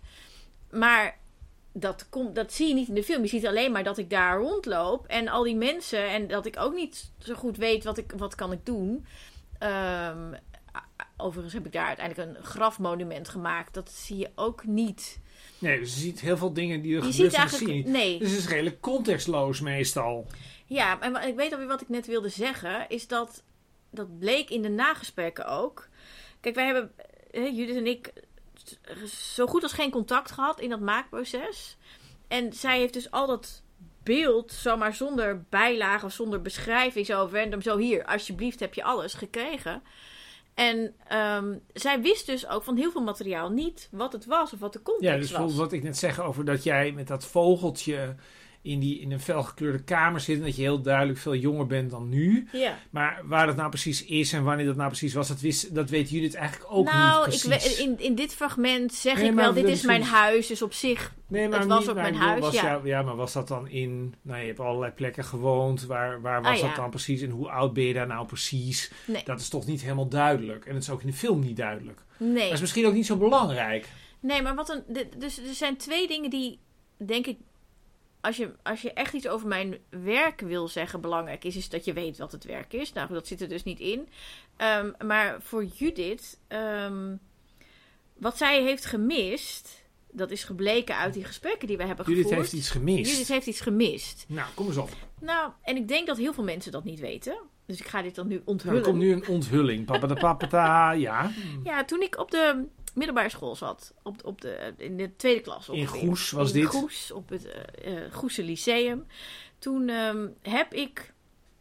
Maar 0.71 1.19
dat, 1.73 2.09
komt, 2.09 2.35
dat 2.35 2.53
zie 2.53 2.69
je 2.69 2.75
niet 2.75 2.89
in 2.89 2.95
de 2.95 3.05
film. 3.05 3.23
Je 3.23 3.29
ziet 3.29 3.47
alleen 3.47 3.73
maar 3.73 3.85
dat 3.85 3.99
ik 3.99 4.11
daar 4.11 4.39
rondloop 4.39 5.07
en 5.07 5.29
al 5.29 5.43
die 5.43 5.57
mensen. 5.57 6.09
En 6.09 6.27
dat 6.27 6.47
ik 6.47 6.59
ook 6.59 6.75
niet 6.75 7.11
zo 7.19 7.35
goed 7.35 7.57
weet 7.57 7.85
wat, 7.85 7.99
ik, 7.99 8.13
wat 8.17 8.35
kan 8.35 8.53
ik 8.53 8.67
doen. 8.67 9.07
Ehm, 9.59 10.33
overigens 11.19 11.55
heb 11.55 11.67
ik 11.67 11.73
daar 11.73 11.87
uiteindelijk 11.87 12.39
een 12.39 12.45
grafmonument 12.45 13.29
gemaakt. 13.29 13.75
Dat 13.75 13.91
zie 13.91 14.17
je 14.17 14.31
ook 14.35 14.67
niet. 14.67 15.21
Nee, 15.59 15.79
dus 15.79 15.95
je 15.95 16.01
ziet 16.01 16.21
heel 16.21 16.37
veel 16.37 16.53
dingen 16.53 16.83
die 16.83 16.97
er 16.97 17.05
Je 17.05 17.13
ziet 17.13 17.15
zie 17.15 17.31
je 17.31 17.37
eigenlijk... 17.37 17.87
Nee. 17.87 18.19
Dus 18.19 18.31
het 18.31 18.39
is 18.39 18.49
redelijk 18.49 18.81
contextloos 18.81 19.61
meestal. 19.61 20.27
Ja, 20.67 21.01
en 21.01 21.29
ik 21.29 21.37
weet 21.37 21.53
alweer 21.53 21.67
wat 21.67 21.81
ik 21.81 21.89
net 21.89 22.07
wilde 22.07 22.29
zeggen. 22.29 22.89
Is 22.89 23.07
dat, 23.07 23.43
dat 23.91 24.19
bleek 24.19 24.51
in 24.51 24.63
de 24.63 24.69
nagesprekken 24.69 25.47
ook. 25.47 25.89
Kijk, 26.41 26.55
wij 26.55 26.65
hebben, 26.65 26.93
Judith 27.57 27.77
en 27.77 27.87
ik, 27.87 28.13
zo 29.07 29.47
goed 29.47 29.63
als 29.63 29.73
geen 29.73 29.91
contact 29.91 30.31
gehad 30.31 30.61
in 30.61 30.69
dat 30.69 30.81
maakproces. 30.81 31.77
En 32.29 32.53
zij 32.53 32.79
heeft 32.79 32.93
dus 32.93 33.11
al 33.11 33.27
dat 33.27 33.63
beeld, 34.03 34.53
zomaar 34.53 34.95
zonder 34.95 35.45
bijlage 35.49 36.07
of 36.07 36.13
zonder 36.13 36.43
beschrijving, 36.43 37.07
zo 37.07 37.29
random, 37.33 37.63
zo 37.63 37.77
hier, 37.77 38.05
alsjeblieft 38.05 38.61
heb 38.61 38.75
je 38.75 38.83
alles 38.83 39.15
gekregen. 39.15 39.83
En 40.59 40.95
ehm, 41.09 41.55
zij 41.73 42.01
wist 42.01 42.27
dus 42.27 42.49
ook 42.49 42.63
van 42.63 42.77
heel 42.77 42.91
veel 42.91 43.03
materiaal 43.03 43.51
niet 43.51 43.89
wat 43.91 44.13
het 44.13 44.27
was 44.27 44.53
of 44.53 44.59
wat 44.59 44.73
de 44.73 44.83
context 44.83 45.13
Ja, 45.15 45.21
dus 45.21 45.31
was. 45.31 45.55
wat 45.57 45.73
ik 45.73 45.83
net 45.83 45.97
zeg 45.97 46.21
over 46.21 46.45
dat 46.45 46.63
jij 46.63 46.93
met 46.93 47.07
dat 47.07 47.25
vogeltje 47.25 48.15
in, 48.69 48.81
die, 48.81 49.01
in 49.01 49.13
een 49.13 49.21
felgekleurde 49.21 49.83
kamer 49.83 50.21
zit. 50.21 50.39
En 50.39 50.45
dat 50.45 50.57
je 50.57 50.63
heel 50.63 50.81
duidelijk 50.83 51.19
veel 51.19 51.35
jonger 51.35 51.67
bent 51.67 51.91
dan 51.91 52.09
nu. 52.09 52.49
Ja. 52.53 52.79
Maar 52.91 53.21
waar 53.25 53.47
dat 53.47 53.57
nou 53.57 53.69
precies 53.69 54.05
is 54.05 54.33
en 54.33 54.45
wanneer 54.45 54.67
dat 54.67 54.77
nou 54.77 54.89
precies 54.89 55.15
was, 55.15 55.29
dat, 55.29 55.41
wist, 55.41 55.75
dat 55.75 55.91
weet 55.91 56.11
Judith 56.11 56.35
eigenlijk 56.35 56.73
ook 56.73 56.85
nou, 56.93 57.29
niet 57.31 57.41
precies. 57.41 57.77
we- 57.77 57.83
in, 57.83 57.99
in 58.01 58.15
dit 58.15 58.35
fragment 58.35 58.95
zeg 58.95 59.17
Nee, 59.17 59.29
ik 59.29 59.35
wel, 59.35 59.53
dit 59.53 59.65
is 59.69 59.83
mijn 59.83 60.03
huis. 60.03 60.47
Dus 60.47 60.63
op 60.63 60.73
zich, 60.73 61.15
nee, 61.27 61.49
maar 61.49 61.59
het 61.59 61.69
was 61.69 61.87
niet- 61.87 61.95
mijn 61.95 62.15
huis, 62.15 62.41
was 62.41 62.61
ja. 62.85 63.03
maar 63.03 63.17
was 63.17 63.33
dat 63.33 63.49
dan 63.49 63.69
in... 63.69 64.15
Nou, 64.23 64.41
je 64.41 64.47
hebt 64.47 64.61
allerlei 64.61 64.93
plekken 64.93 65.25
gewoond. 65.25 65.87
Waar, 65.87 66.21
waar 66.21 66.43
was 66.43 66.61
Ah, 66.61 66.67
dat 66.67 66.77
dan 66.77 66.91
precies 66.91 67.21
en 67.23 67.31
hoe 67.31 67.49
oud 67.51 67.73
ben 67.73 67.85
je 67.85 67.93
daar 67.95 68.07
nou 68.07 68.27
precies? 68.27 68.91
nee. 69.07 69.23
Dat 69.25 69.41
is 69.41 69.49
toch 69.49 69.67
niet 69.67 69.83
helemaal 69.83 70.09
duidelijk. 70.09 70.67
En 70.67 70.75
het 70.75 70.83
is 70.83 70.91
ook 70.91 71.01
in 71.01 71.07
de 71.07 71.13
film 71.13 71.41
niet 71.41 71.57
duidelijk. 71.57 72.01
Nee. 72.17 72.45
Dat 72.45 72.53
is 72.53 72.61
misschien 72.61 72.87
ook 72.87 72.95
niet 72.95 73.07
zo 73.07 73.17
belangrijk. 73.17 73.89
nee, 74.21 74.43
maar 74.43 74.55
wat 74.55 74.69
een. 74.69 75.07
Dus 75.19 75.39
er 75.39 75.55
zijn 75.55 75.77
twee 75.77 76.07
dingen 76.09 76.31
die, 76.31 76.59
denk 76.97 77.27
ik, 77.27 77.37
als 78.21 78.37
je, 78.37 78.51
als 78.63 78.83
je 78.83 78.93
echt 78.93 79.13
iets 79.15 79.29
over 79.29 79.49
mijn 79.49 79.77
werk 79.89 80.41
wil 80.41 80.69
zeggen, 80.69 81.01
belangrijk 81.01 81.45
is, 81.45 81.57
is 81.57 81.69
dat 81.69 81.85
je 81.85 81.93
weet 81.93 82.19
wat 82.19 82.33
het 82.33 82.45
werk 82.45 82.73
is. 82.73 82.93
Nou, 82.93 83.13
dat 83.13 83.27
zit 83.27 83.41
er 83.41 83.49
dus 83.49 83.65
niet 83.65 83.81
in. 83.81 84.09
Ehm, 84.57 84.91
maar 85.07 85.37
voor 85.43 85.65
Judith, 85.65 86.39
ehm, 86.49 87.17
wat 88.17 88.37
zij 88.37 88.63
heeft 88.63 88.85
gemist, 88.85 89.83
dat 90.13 90.31
is 90.31 90.45
gebleken 90.45 90.97
uit 90.97 91.15
die 91.15 91.25
gesprekken 91.25 91.69
die 91.69 91.77
we 91.77 91.85
hebben 91.85 92.05
Judith 92.07 92.23
gevoerd. 92.23 92.41
heeft 92.41 92.53
iets 92.53 92.71
gemist. 92.71 93.11
Judith 93.11 93.29
heeft 93.29 93.47
iets 93.47 93.61
gemist. 93.61 94.25
Nou, 94.29 94.49
kom 94.55 94.67
eens 94.67 94.77
op. 94.77 94.91
Nou, 95.21 95.51
en 95.63 95.77
ik 95.77 95.89
denk 95.89 96.07
dat 96.07 96.17
heel 96.17 96.33
veel 96.33 96.45
mensen 96.45 96.73
dat 96.73 96.85
niet 96.85 97.01
weten. 97.01 97.39
Dus 97.67 97.81
ik 97.81 97.87
ga 97.87 98.03
dit 98.03 98.15
dan 98.15 98.29
nu 98.29 98.43
onthullen. 98.45 98.77
er 98.77 98.83
komt 98.83 98.99
nu 98.99 99.13
een 99.13 99.29
onthulling. 99.29 99.87
Papa 99.87 100.07
de 100.07 100.15
papata, 100.15 100.93
ja. 100.93 101.31
Ja, 101.65 101.85
toen 101.85 102.03
ik 102.03 102.19
op 102.19 102.31
de 102.31 102.65
middelbare 102.99 103.29
school 103.29 103.57
zat, 103.57 103.95
op, 104.03 104.25
op 104.25 104.41
de, 104.41 104.75
in 104.77 104.97
de 104.97 105.17
tweede 105.17 105.41
klas 105.41 105.69
In. 105.69 105.87
Goes 105.87 106.31
was 106.31 106.53
in 106.53 106.61
dit. 106.61 106.71
Goes, 106.71 107.11
op 107.11 107.29
het 107.29 107.47
eh, 107.47 107.93
Goese 108.13 108.43
Lyceum. 108.43 109.07
Toen 109.59 109.89
ehm, 109.89 110.29
heb 110.43 110.75
ik 110.75 111.13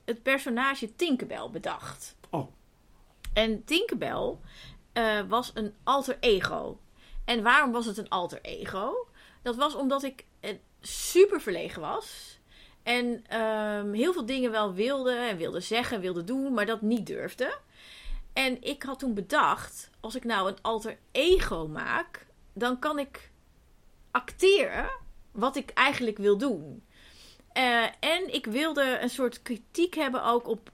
het 0.06 0.24
personage 0.24 0.96
Tinkerbell 0.96 1.50
bedacht. 1.52 2.16
Oh. 2.30 2.52
En 3.34 3.64
Tinkerbell 3.64 4.36
eh, 4.94 5.20
was 5.28 5.52
een 5.54 5.74
alter 5.84 6.18
ego. 6.20 6.80
En 7.26 7.44
waarom 7.44 7.72
was 7.72 7.86
het 7.86 7.98
een 7.98 8.10
alter 8.10 8.40
ego? 8.42 9.08
Dat 9.42 9.56
was 9.56 9.76
omdat 9.76 10.04
ik 10.04 10.26
super 10.82 11.42
verlegen 11.42 11.82
was. 11.82 12.40
En 12.84 13.24
ehm, 13.28 13.92
heel 13.92 14.14
veel 14.14 14.26
dingen 14.26 14.52
wel 14.52 14.74
wilde 14.74 15.16
en 15.16 15.38
wilde 15.38 15.60
zeggen, 15.60 16.02
wilde 16.02 16.24
doen, 16.24 16.54
maar 16.54 16.66
dat 16.66 16.82
niet 16.82 17.06
durfde. 17.06 17.58
En 18.38 18.62
ik 18.62 18.84
had 18.84 19.00
toen 19.00 19.14
bedacht, 19.14 19.90
als 20.00 20.16
ik 20.16 20.24
nou 20.24 20.50
een 20.50 20.62
alter 20.62 20.98
ego 21.12 21.68
maak, 21.68 22.26
dan 22.54 22.80
kan 22.80 23.00
ik 23.00 23.32
acteren 24.12 24.90
wat 25.32 25.56
ik 25.56 25.70
eigenlijk 25.70 26.18
wil 26.18 26.38
doen. 26.38 26.84
Eh, 27.52 27.84
en 28.00 28.34
ik 28.34 28.46
wilde 28.46 29.00
een 29.02 29.10
soort 29.10 29.42
kritiek 29.42 29.96
hebben 29.96 30.24
ook 30.24 30.48
op. 30.48 30.72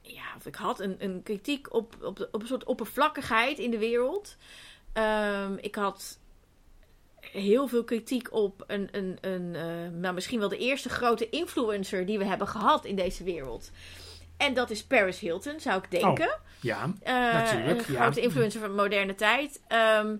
Ja, 0.00 0.34
of 0.36 0.46
ik 0.46 0.54
had 0.54 0.80
een, 0.80 0.96
een 0.98 1.22
kritiek 1.22 1.74
op, 1.74 1.96
op, 2.02 2.28
op 2.32 2.40
een 2.40 2.46
soort 2.46 2.64
oppervlakkigheid 2.64 3.58
in 3.58 3.70
de 3.70 3.78
wereld. 3.78 4.36
Ehm, 4.92 5.56
ik 5.60 5.74
had 5.74 6.18
heel 7.20 7.68
veel 7.68 7.84
kritiek 7.84 8.32
op 8.32 8.64
een, 8.66 8.88
een, 8.90 9.18
een 9.20 9.54
eh, 9.54 9.88
nou, 9.92 10.14
misschien 10.14 10.38
wel 10.38 10.48
de 10.48 10.58
eerste 10.58 10.88
grote 10.88 11.28
influencer 11.28 12.06
die 12.06 12.18
we 12.18 12.24
hebben 12.24 12.48
gehad 12.48 12.84
in 12.84 12.96
deze 12.96 13.24
wereld. 13.24 13.70
En 14.38 14.54
dat 14.54 14.70
is 14.70 14.84
Paris 14.84 15.18
Hilton, 15.18 15.60
zou 15.60 15.82
ik 15.82 15.90
denken. 15.90 16.38
Ja, 16.60 16.92
Eh, 17.02 17.12
Natuurlijk, 17.14 17.86
Een 17.86 17.92
ja. 17.94 18.00
grote 18.02 18.20
influencer 18.20 18.60
van 18.60 18.74
moderne 18.74 19.14
tijd. 19.14 19.60
Ehm, 19.68 20.16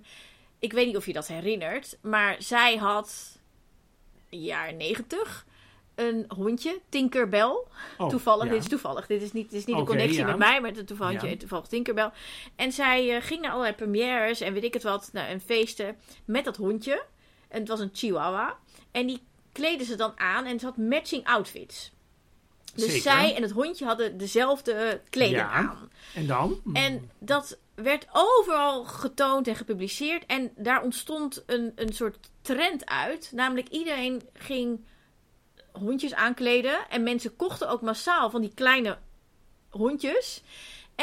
ik 0.58 0.72
weet 0.72 0.86
niet 0.86 0.96
of 0.96 1.06
je 1.06 1.12
dat 1.12 1.26
herinnert. 1.26 1.98
Maar 2.00 2.36
zij 2.38 2.76
had, 2.76 3.38
jaren 4.28 4.76
negentig, 4.76 5.46
een 5.94 6.24
hondje, 6.28 6.80
Tinkerbell. 6.88 7.56
oh, 7.98 8.08
toevallig, 8.08 8.44
ja. 8.44 8.50
dit 8.50 8.62
is 8.62 8.68
toevallig. 8.68 9.06
Dit 9.06 9.22
is 9.22 9.32
niet, 9.32 9.50
dit 9.50 9.60
is 9.60 9.66
niet 9.66 9.76
een 9.76 9.84
connectie 9.84 10.18
ja. 10.18 10.26
met 10.26 10.36
mij, 10.38 10.60
maar 10.60 10.70
het 10.70 10.86
toevallig, 10.86 11.22
Ja. 11.22 11.36
toevallig 11.36 11.66
Tinkerbell. 11.66 12.10
En 12.56 12.72
zij 12.72 13.16
eh, 13.16 13.22
ging 13.22 13.40
naar 13.40 13.50
allerlei 13.50 13.74
premières 13.74 14.40
en 14.40 14.52
weet 14.52 14.64
ik 14.64 14.74
het 14.74 14.82
wat, 14.82 15.10
nou, 15.12 15.28
en 15.28 15.40
feesten 15.40 15.96
met 16.24 16.44
dat 16.44 16.56
hondje. 16.56 17.04
En 17.48 17.58
het 17.60 17.68
was 17.68 17.80
een 17.80 17.90
chihuahua. 17.92 18.56
En 18.90 19.06
die 19.06 19.22
kleden 19.52 19.86
ze 19.86 19.96
dan 19.96 20.12
aan 20.18 20.44
en 20.44 20.58
ze 20.58 20.66
had 20.66 20.76
matching 20.76 21.24
outfits. 21.26 21.92
Dus 22.74 22.84
Zeker. 22.84 23.02
zij 23.02 23.34
en 23.34 23.42
het 23.42 23.50
hondje 23.50 23.84
hadden 23.84 24.16
dezelfde 24.18 25.00
kleding 25.10 25.36
Ja. 25.36 25.50
aan. 25.50 25.90
En 26.14 26.26
dan? 26.26 26.60
En 26.72 27.10
dat 27.18 27.58
werd 27.74 28.06
overal 28.12 28.84
getoond 28.84 29.48
en 29.48 29.56
gepubliceerd. 29.56 30.26
En 30.26 30.50
daar 30.56 30.82
ontstond 30.82 31.42
een, 31.46 31.72
een 31.74 31.92
soort 31.92 32.30
trend 32.42 32.86
uit. 32.86 33.30
Namelijk 33.34 33.68
iedereen 33.68 34.22
ging 34.32 34.84
hondjes 35.72 36.14
aankleden. 36.14 36.88
En 36.88 37.02
mensen 37.02 37.36
kochten 37.36 37.68
ook 37.68 37.82
massaal 37.82 38.30
van 38.30 38.40
die 38.40 38.54
kleine 38.54 38.98
hondjes. 39.70 40.42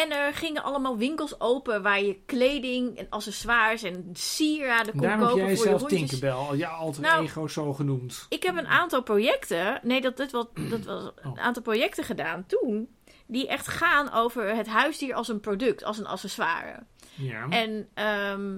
En 0.04 0.12
er 0.12 0.34
gingen 0.34 0.64
allemaal 0.64 0.98
winkels 0.98 1.40
open 1.40 1.82
waar 1.82 2.02
je 2.02 2.20
kleding 2.26 2.98
en 2.98 3.08
accessoires 3.10 3.84
en 3.84 4.10
sieraden 4.14 4.92
kon 4.92 5.02
Daarom 5.02 5.20
heb 5.20 5.30
kopen 5.30 5.46
jij 5.46 5.56
voor 5.56 5.66
je 5.66 5.78
zelf. 5.78 5.90
Tinkerbell, 5.90 6.58
ja, 6.58 6.70
alter 6.70 7.02
Nou, 7.02 7.24
ego 7.24 7.48
zo 7.48 7.74
genoemd. 7.74 8.26
Ik 8.30 8.44
heb 8.44 8.58
een 8.58 8.68
aantal 8.68 9.04
projecten. 9.04 9.80
Nee, 9.84 10.02
dat, 10.02 10.18
dat, 10.18 10.32
was, 10.32 10.46
dat 10.70 10.84
was 10.94 11.04
een 11.16 11.32
Oh. 11.32 11.40
aantal 11.40 11.64
projecten 11.64 12.04
gedaan 12.04 12.46
toen. 12.48 12.90
Die 13.28 13.48
echt 13.48 13.68
gaan 13.68 14.12
over 14.14 14.56
het 14.56 14.68
huisdier 14.68 15.14
als 15.16 15.28
een 15.28 15.40
product, 15.40 15.84
als 15.84 15.98
een 15.98 16.08
accessoire. 16.08 16.84
Ja. 17.16 17.50
En 17.50 17.90
ehm, 17.94 18.58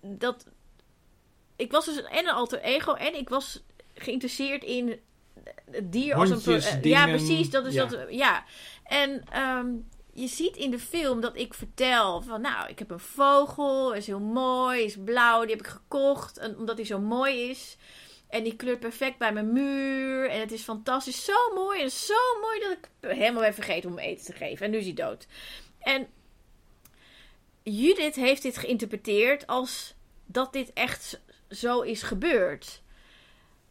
dat. 0.00 0.46
Ik 1.56 1.70
was 1.72 1.84
dus 1.84 2.02
en 2.02 2.26
een 2.28 2.34
alter 2.34 2.60
ego 2.60 2.92
en 2.92 3.14
ik 3.18 3.28
was 3.28 3.62
geïnteresseerd 3.94 4.64
in 4.64 5.00
het 5.70 5.92
dier 5.92 6.14
als 6.14 6.28
een 6.28 6.34
Hondjes, 6.34 6.68
pro- 6.70 6.78
eh, 6.78 6.84
Ja, 6.84 7.06
precies. 7.06 7.50
Dat 7.50 7.66
is 7.66 7.74
ja. 7.74 7.84
dat. 7.86 8.06
Ja. 8.08 8.44
En 8.82 9.24
ehm, 9.30 9.68
je 10.12 10.26
ziet 10.26 10.56
in 10.56 10.70
de 10.70 10.78
film 10.78 11.20
dat 11.20 11.36
ik 11.36 11.54
vertel 11.54 12.22
van, 12.22 12.40
nou, 12.40 12.68
ik 12.68 12.78
heb 12.78 12.90
een 12.90 13.00
vogel, 13.00 13.94
is 13.94 14.06
heel 14.06 14.20
mooi, 14.20 14.82
is 14.82 14.96
blauw, 15.04 15.40
die 15.40 15.50
heb 15.50 15.64
ik 15.64 15.72
gekocht, 15.72 16.56
omdat 16.56 16.76
hij 16.76 16.86
zo 16.86 16.98
mooi 16.98 17.50
is. 17.50 17.76
En 18.28 18.42
die 18.42 18.56
kleurt 18.56 18.80
perfect 18.80 19.18
bij 19.18 19.32
mijn 19.32 19.52
muur. 19.52 20.30
En 20.30 20.40
het 20.40 20.52
is 20.52 20.62
fantastisch. 20.62 21.24
Zo 21.24 21.54
mooi 21.54 21.82
en 21.82 21.90
zo 21.90 22.40
mooi 22.40 22.60
dat 22.60 22.70
ik 22.70 22.90
helemaal 23.00 23.42
ben 23.42 23.54
vergeten 23.54 23.90
om 23.90 23.98
eten 23.98 24.24
te 24.24 24.32
geven. 24.32 24.66
En 24.66 24.72
nu 24.72 24.78
is 24.78 24.84
hij 24.84 24.94
dood. 24.94 25.26
En 25.78 26.08
Judith 27.62 28.14
heeft 28.14 28.42
dit 28.42 28.58
geïnterpreteerd 28.58 29.46
als 29.46 29.94
dat 30.26 30.52
dit 30.52 30.72
echt 30.72 31.20
zo 31.50 31.80
is 31.80 32.02
gebeurd. 32.02 32.82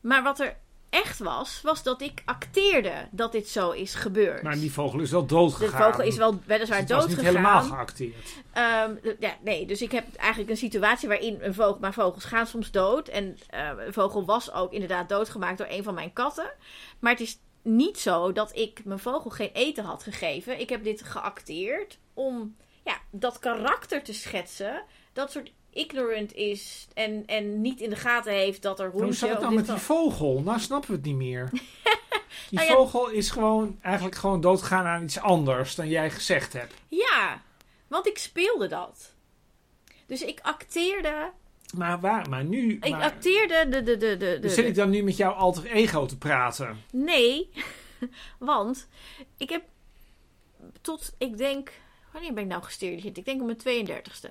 Maar 0.01 0.23
wat 0.23 0.39
er 0.39 0.57
echt 0.91 1.19
was, 1.19 1.59
was 1.63 1.83
dat 1.83 2.01
ik 2.01 2.21
acteerde 2.25 3.07
dat 3.11 3.31
dit 3.31 3.49
zo 3.49 3.71
is 3.71 3.93
gebeurd. 3.93 4.43
Maar 4.43 4.55
die 4.55 4.71
vogel 4.71 4.99
is 4.99 5.11
wel 5.11 5.25
dood 5.25 5.49
de 5.49 5.65
gegaan. 5.65 5.91
vogel 5.91 6.03
is 6.03 6.17
wel 6.17 6.39
weliswaar 6.45 6.79
Dus 6.79 6.87
dood 6.89 7.07
niet 7.07 7.17
gegaan. 7.17 7.35
helemaal 7.35 7.61
geacteerd. 7.61 8.33
Ehm, 8.53 8.95
ja, 9.19 9.37
nee, 9.43 9.65
dus 9.65 9.81
ik 9.81 9.91
heb 9.91 10.15
eigenlijk 10.15 10.49
een 10.49 10.57
situatie 10.57 11.07
waarin 11.07 11.37
een 11.41 11.53
vogel, 11.53 11.77
maar 11.79 11.93
vogels 11.93 12.23
gaan 12.25 12.47
soms 12.47 12.71
dood. 12.71 13.07
En 13.07 13.37
eh, 13.49 13.69
een 13.85 13.93
vogel 13.93 14.25
was 14.25 14.51
ook 14.53 14.71
inderdaad 14.71 15.09
doodgemaakt 15.09 15.57
door 15.57 15.67
een 15.69 15.83
van 15.83 15.93
mijn 15.93 16.13
katten. 16.13 16.51
Maar 16.99 17.11
het 17.11 17.21
is 17.21 17.39
niet 17.61 17.99
zo 17.99 18.31
dat 18.31 18.55
ik 18.55 18.85
mijn 18.85 18.99
vogel 18.99 19.29
geen 19.29 19.51
eten 19.53 19.83
had 19.83 20.03
gegeven. 20.03 20.59
Ik 20.59 20.69
heb 20.69 20.83
dit 20.83 21.03
geacteerd 21.03 21.99
om 22.13 22.55
ja, 22.83 22.97
dat 23.11 23.39
karakter 23.39 24.03
te 24.03 24.13
schetsen. 24.13 24.83
Dat 25.13 25.31
soort 25.31 25.51
ignorant 25.73 26.33
is 26.33 26.87
en, 26.93 27.23
en 27.25 27.61
niet 27.61 27.79
in 27.79 27.89
de 27.89 27.95
gaten 27.95 28.33
heeft 28.33 28.61
dat 28.61 28.79
er 28.79 28.89
Hoe 28.89 29.01
hondje... 29.01 29.17
zat 29.17 29.29
het 29.29 29.39
dit 29.39 29.51
met 29.51 29.65
die 29.65 29.75
vogel? 29.75 30.41
Nou 30.41 30.59
snappen 30.59 30.89
we 30.89 30.95
het 30.95 31.05
niet 31.05 31.15
meer. 31.15 31.49
Die 32.49 32.59
Nou 32.59 32.69
ja. 32.69 32.75
vogel 32.75 33.09
is 33.09 33.29
gewoon 33.29 33.79
eigenlijk 33.81 34.15
gewoon 34.15 34.41
doodgegaan 34.41 34.85
aan 34.85 35.03
iets 35.03 35.19
anders 35.19 35.75
dan 35.75 35.89
jij 35.89 36.11
gezegd 36.11 36.53
hebt. 36.53 36.73
Ja, 36.87 37.41
want 37.87 38.07
ik 38.07 38.17
speelde 38.17 38.67
dat. 38.67 39.13
Dus 40.05 40.21
ik 40.21 40.39
acteerde... 40.41 41.31
Maar 41.75 41.99
waar? 41.99 42.29
Maar 42.29 42.43
nu. 42.43 42.73
Ik 42.73 42.89
maar, 42.89 43.01
acteerde 43.01 43.69
de... 43.69 43.83
de, 43.83 43.97
de, 43.97 43.97
de, 43.97 44.17
de 44.17 44.39
dus 44.41 44.53
zit 44.53 44.65
ik 44.65 44.75
dan 44.75 44.89
nu 44.89 45.03
met 45.03 45.17
jouw 45.17 45.31
alter 45.31 45.65
ego 45.65 46.05
te 46.05 46.17
praten? 46.17 46.83
Nee, 46.91 47.49
want 48.39 48.87
ik 49.37 49.49
heb 49.49 49.63
tot, 50.81 51.13
ik 51.17 51.37
denk, 51.37 51.71
wanneer 52.11 52.33
ben 52.33 52.43
ik 52.43 52.49
nou 52.49 52.63
gesteriliseerd? 52.63 53.17
Ik 53.17 53.25
denk 53.25 53.41
op 53.41 53.63
mijn 53.63 53.87
32ste. 53.87 54.29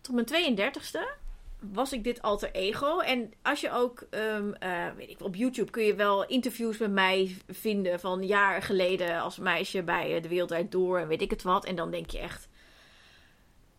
Tot 0.00 0.14
mijn 0.14 0.56
32ste 0.56 1.18
was 1.60 1.92
ik 1.92 2.04
dit 2.04 2.22
alter 2.22 2.50
ego. 2.52 2.98
En 2.98 3.32
als 3.42 3.60
je 3.60 3.72
ook, 3.72 4.06
ehm, 4.10 4.52
eh, 4.52 4.86
weet 4.96 5.10
ik 5.10 5.22
op 5.22 5.34
YouTube 5.34 5.70
kun 5.70 5.84
je 5.84 5.94
wel 5.94 6.26
interviews 6.26 6.78
met 6.78 6.90
mij 6.90 7.36
vinden 7.48 8.00
van 8.00 8.26
jaren 8.26 8.62
geleden 8.62 9.20
als 9.20 9.38
meisje 9.38 9.82
bij 9.82 10.16
eh, 10.16 10.22
De 10.22 10.28
Wereld 10.28 10.72
Door 10.72 10.98
en 10.98 11.08
weet 11.08 11.22
ik 11.22 11.30
het 11.30 11.42
wat. 11.42 11.64
En 11.64 11.76
dan 11.76 11.90
denk 11.90 12.10
je 12.10 12.18
echt, 12.18 12.48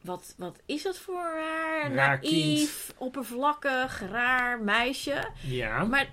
wat, 0.02 0.36
wat 0.38 0.60
is 0.66 0.84
dat 0.84 0.98
voor 0.98 1.32
Raar 1.36 1.92
naïef, 1.92 2.94
oppervlakkig, 2.98 4.02
raar 4.12 4.62
meisje. 4.62 5.30
Ja. 5.48 5.84
Maar 5.84 6.10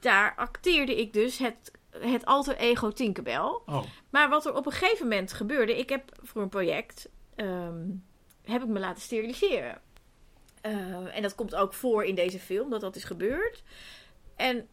daar 0.00 0.34
acteerde 0.36 1.00
ik 1.00 1.12
dus 1.12 1.38
het, 1.38 1.70
het 1.90 2.24
alter 2.24 2.56
ego 2.56 2.90
Tinkerbell. 2.90 3.60
Oh, 3.66 3.82
Maar 4.10 4.28
wat 4.28 4.46
er 4.46 4.54
op 4.54 4.66
een 4.66 4.72
gegeven 4.72 5.08
moment 5.08 5.32
gebeurde, 5.32 5.78
ik 5.78 5.88
heb 5.88 6.12
voor 6.22 6.42
een 6.42 6.48
project 6.48 7.08
ehm, 7.34 7.82
heb 8.44 8.62
ik 8.62 8.68
me 8.68 8.78
laten 8.78 9.02
steriliseren. 9.02 9.80
Eh, 10.60 11.16
en 11.16 11.22
dat 11.22 11.34
komt 11.34 11.54
ook 11.54 11.72
voor 11.72 12.04
in 12.04 12.14
deze 12.14 12.38
film 12.38 12.70
dat 12.70 12.80
dat 12.80 12.96
is 12.96 13.04
gebeurd. 13.04 13.62
En 14.36 14.68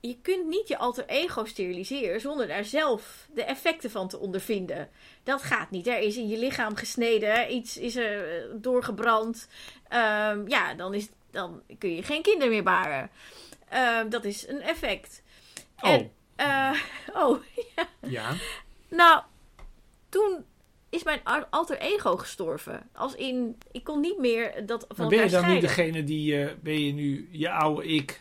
je 0.00 0.18
kunt 0.22 0.46
niet 0.46 0.68
je 0.68 0.78
alter 0.78 1.06
ego 1.06 1.44
steriliseren 1.44 2.20
zonder 2.20 2.48
daar 2.48 2.64
zelf 2.64 3.28
de 3.34 3.44
effecten 3.44 3.90
van 3.90 4.08
te 4.08 4.18
ondervinden. 4.18 4.88
Dat 5.22 5.42
gaat 5.42 5.70
niet. 5.70 5.86
Er 5.86 5.98
is 5.98 6.16
in 6.16 6.28
je 6.28 6.38
lichaam 6.38 6.76
gesneden, 6.76 7.54
iets 7.54 7.76
is 7.76 7.96
er 7.96 8.36
eh, 8.36 8.44
doorgebrand. 8.54 9.48
Ehm, 9.88 10.48
ja, 10.48 10.74
dan, 10.74 10.94
is, 10.94 11.08
dan 11.30 11.62
kun 11.78 11.94
je 11.94 12.02
geen 12.02 12.22
kinderen 12.22 12.52
meer 12.52 12.62
baren. 12.62 13.10
Ehm, 13.68 14.08
dat 14.08 14.24
is 14.24 14.48
een 14.48 14.60
effect. 14.60 15.22
oh, 15.80 15.90
En, 15.90 16.12
eh, 16.36 16.80
oh, 17.22 17.42
ja. 18.00 18.32
nou, 18.88 19.22
toen 20.08 20.44
is 20.94 21.02
mijn 21.04 21.20
al- 21.24 21.44
alter 21.50 21.78
ego 21.78 22.16
gestorven. 22.16 22.88
Als 22.92 23.14
in, 23.14 23.58
ik 23.72 23.84
kon 23.84 24.00
niet 24.00 24.18
meer 24.18 24.66
dat 24.66 24.84
van 24.88 24.96
Maar 24.96 25.16
ben 25.16 25.24
je 25.24 25.30
dan 25.30 25.40
nu 25.40 25.46
scheiden. 25.46 25.68
degene 25.68 26.04
die, 26.04 26.40
eh, 26.42 26.50
ben 26.60 26.84
je 26.86 26.92
nu 26.92 27.28
je 27.32 27.50
oude 27.50 27.86
ik, 27.86 28.20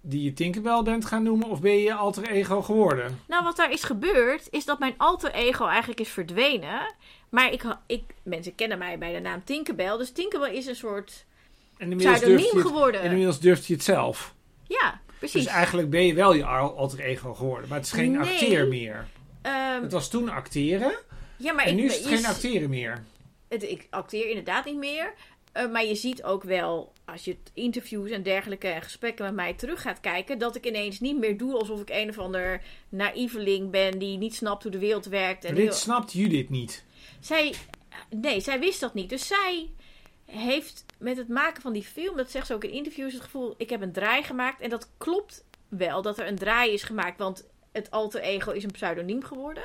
die 0.00 0.22
je 0.22 0.32
Tinkerbell 0.32 0.82
bent 0.82 1.04
gaan 1.04 1.22
noemen, 1.22 1.48
of 1.48 1.60
ben 1.60 1.72
je 1.72 1.82
je 1.82 1.94
alter 1.94 2.28
ego 2.30 2.62
geworden? 2.62 3.18
Nou, 3.28 3.44
wat 3.44 3.56
daar 3.56 3.72
is 3.72 3.82
gebeurd, 3.84 4.48
is 4.50 4.64
dat 4.64 4.78
mijn 4.78 4.94
alter 4.96 5.32
ego 5.32 5.66
eigenlijk 5.66 6.00
is 6.00 6.08
verdwenen. 6.08 6.94
Maar 7.28 7.52
ik, 7.52 7.64
ik, 7.86 8.02
mensen 8.22 8.54
kennen 8.54 8.78
mij 8.78 8.98
bij 8.98 9.12
de 9.12 9.20
naam 9.20 9.44
Tinkerbell. 9.44 9.96
Dus 9.96 10.12
Tinkerbell 10.12 10.52
is 10.54 10.66
een 10.66 10.76
soort 10.76 11.24
pseudoniem 11.96 12.38
het, 12.38 12.60
geworden. 12.66 13.00
en 13.00 13.10
inmiddels 13.10 13.40
durft 13.40 13.66
je 13.66 13.74
het 13.74 13.82
zelf. 13.82 14.34
Ja, 14.68 15.00
precies. 15.18 15.44
Dus 15.44 15.52
eigenlijk 15.52 15.90
ben 15.90 16.06
je 16.06 16.14
wel 16.14 16.32
je 16.34 16.44
al- 16.44 16.76
alter 16.76 17.00
ego 17.00 17.34
geworden. 17.34 17.68
Maar 17.68 17.78
het 17.78 17.86
is 17.86 17.92
geen 17.92 18.10
Nee. 18.10 18.20
acteer 18.20 18.66
meer. 18.68 19.06
Ehm, 19.42 19.82
Het 19.82 19.92
was 19.92 20.08
toen 20.10 20.28
acteren. 20.28 20.92
Ja, 21.38 21.52
maar 21.52 21.64
en 21.64 21.70
ik, 21.70 21.76
nu 21.76 21.84
is 21.84 21.96
het 21.96 22.06
geen 22.06 22.26
acteren 22.26 22.70
meer. 22.70 23.04
het, 23.48 23.62
ik 23.62 23.86
acteer 23.90 24.28
inderdaad 24.28 24.64
niet 24.64 24.76
meer. 24.76 25.14
Eh, 25.52 25.70
maar 25.70 25.84
je 25.84 25.94
ziet 25.94 26.22
ook 26.22 26.42
wel, 26.42 26.92
als 27.04 27.24
je 27.24 27.36
interviews 27.54 28.10
en 28.10 28.22
dergelijke 28.22 28.68
en 28.68 28.82
gesprekken 28.82 29.24
met 29.24 29.34
mij 29.34 29.54
terug 29.54 29.82
gaat 29.82 30.00
kijken, 30.00 30.38
dat 30.38 30.56
ik 30.56 30.66
ineens 30.66 31.00
niet 31.00 31.18
meer 31.18 31.36
doe 31.36 31.54
alsof 31.58 31.80
ik 31.80 31.90
een 31.90 32.08
of 32.08 32.18
ander 32.18 32.62
naïveling 32.88 33.70
ben 33.70 33.98
die 33.98 34.18
niet 34.18 34.34
snapt 34.34 34.62
hoe 34.62 34.72
de 34.72 34.78
wereld 34.78 35.06
werkt. 35.06 35.44
En 35.44 35.54
dit 35.54 35.64
heel- 35.64 35.72
snapt 35.72 36.12
Judith 36.12 36.50
niet. 36.50 36.84
Zij, 37.20 37.54
nee, 38.10 38.40
zij 38.40 38.58
wist 38.60 38.80
dat 38.80 38.94
niet. 38.94 39.08
Dus 39.08 39.26
zij 39.26 39.70
heeft 40.24 40.84
met 40.98 41.16
het 41.16 41.28
maken 41.28 41.62
van 41.62 41.72
die 41.72 41.82
film, 41.82 42.16
dat 42.16 42.30
zegt 42.30 42.46
ze 42.46 42.54
ook 42.54 42.64
in 42.64 42.70
interviews, 42.72 43.12
het 43.12 43.22
gevoel: 43.22 43.54
ik 43.56 43.70
heb 43.70 43.80
een 43.82 43.92
draai 43.92 44.22
gemaakt. 44.22 44.60
En 44.60 44.70
dat 44.70 44.90
klopt 44.98 45.44
wel 45.68 46.02
dat 46.02 46.18
er 46.18 46.26
een 46.26 46.38
draai 46.38 46.72
is 46.72 46.82
gemaakt, 46.82 47.18
want 47.18 47.46
het 47.72 47.90
alter 47.90 48.20
ego 48.20 48.50
is 48.50 48.64
een 48.64 48.70
pseudoniem 48.70 49.24
geworden. 49.24 49.64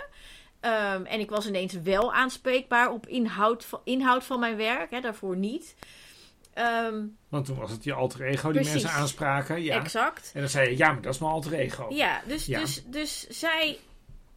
Ehm, 0.64 1.06
en 1.06 1.20
ik 1.20 1.30
was 1.30 1.48
ineens 1.48 1.74
wel 1.74 2.14
aanspreekbaar 2.14 2.92
op 2.92 3.08
inhoud 3.08 3.66
van, 3.66 3.82
inhoud 3.84 4.24
van 4.24 4.40
mijn 4.40 4.56
werk, 4.56 4.92
hè, 4.92 5.00
daarvoor 5.00 5.38
niet. 5.38 5.76
Ehm, 6.54 7.06
Want 7.30 7.46
toen 7.46 7.58
was 7.58 7.72
het 7.72 7.84
je 7.84 7.94
alter 7.94 8.22
ego 8.22 8.52
die 8.52 8.62
Precies. 8.62 8.82
mensen 8.82 9.02
aanspraken. 9.02 9.64
Ja. 9.64 9.80
Exact. 9.82 10.32
En 10.34 10.40
dan 10.40 10.50
zei 10.50 10.70
je, 10.70 10.78
ja, 10.78 10.92
maar 10.92 11.02
dat 11.02 11.14
is 11.14 11.20
mijn 11.20 11.32
alter 11.32 11.54
ego. 11.54 11.88
Ja, 11.90 12.22
dus, 12.28 12.46
Ja. 12.46 12.60
Dus, 12.60 12.84
dus 12.86 13.28
zij 13.28 13.80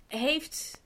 heeft 0.08 0.80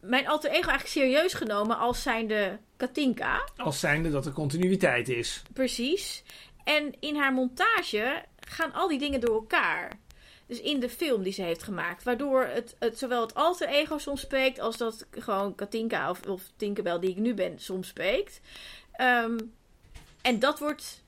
mijn 0.00 0.28
alter 0.28 0.50
ego 0.50 0.68
eigenlijk 0.68 0.88
serieus 0.88 1.34
genomen 1.34 1.78
als 1.78 2.02
zijnde 2.02 2.58
Katinka. 2.76 3.48
Als 3.56 3.80
zijnde 3.80 4.10
dat 4.10 4.26
er 4.26 4.32
continuïteit 4.32 5.08
is. 5.08 5.42
Precies. 5.52 6.22
En 6.64 6.94
in 7.00 7.16
haar 7.16 7.32
montage 7.32 8.24
gaan 8.40 8.72
al 8.72 8.88
die 8.88 8.98
dingen 8.98 9.20
door 9.20 9.34
elkaar. 9.34 9.92
Dus 10.46 10.60
in 10.60 10.80
de 10.80 10.88
film 10.88 11.22
die 11.22 11.32
ze 11.32 11.42
heeft 11.42 11.62
gemaakt. 11.62 12.02
Waardoor 12.02 12.44
het, 12.44 12.76
het 12.78 12.98
zowel 12.98 13.20
het 13.20 13.34
alter 13.34 13.68
ego 13.68 13.98
soms 13.98 14.20
spreekt. 14.20 14.58
als 14.58 14.76
dat 14.76 15.06
gewoon 15.10 15.54
Katinka 15.54 16.10
of, 16.10 16.26
of 16.26 16.42
Tinkerbell 16.56 16.98
die 16.98 17.10
ik 17.10 17.16
nu 17.16 17.34
ben 17.34 17.58
soms 17.58 17.88
spreekt. 17.88 18.40
Ehm, 18.92 19.38
en 20.22 20.38
dat 20.38 20.58
wordt 20.58 21.02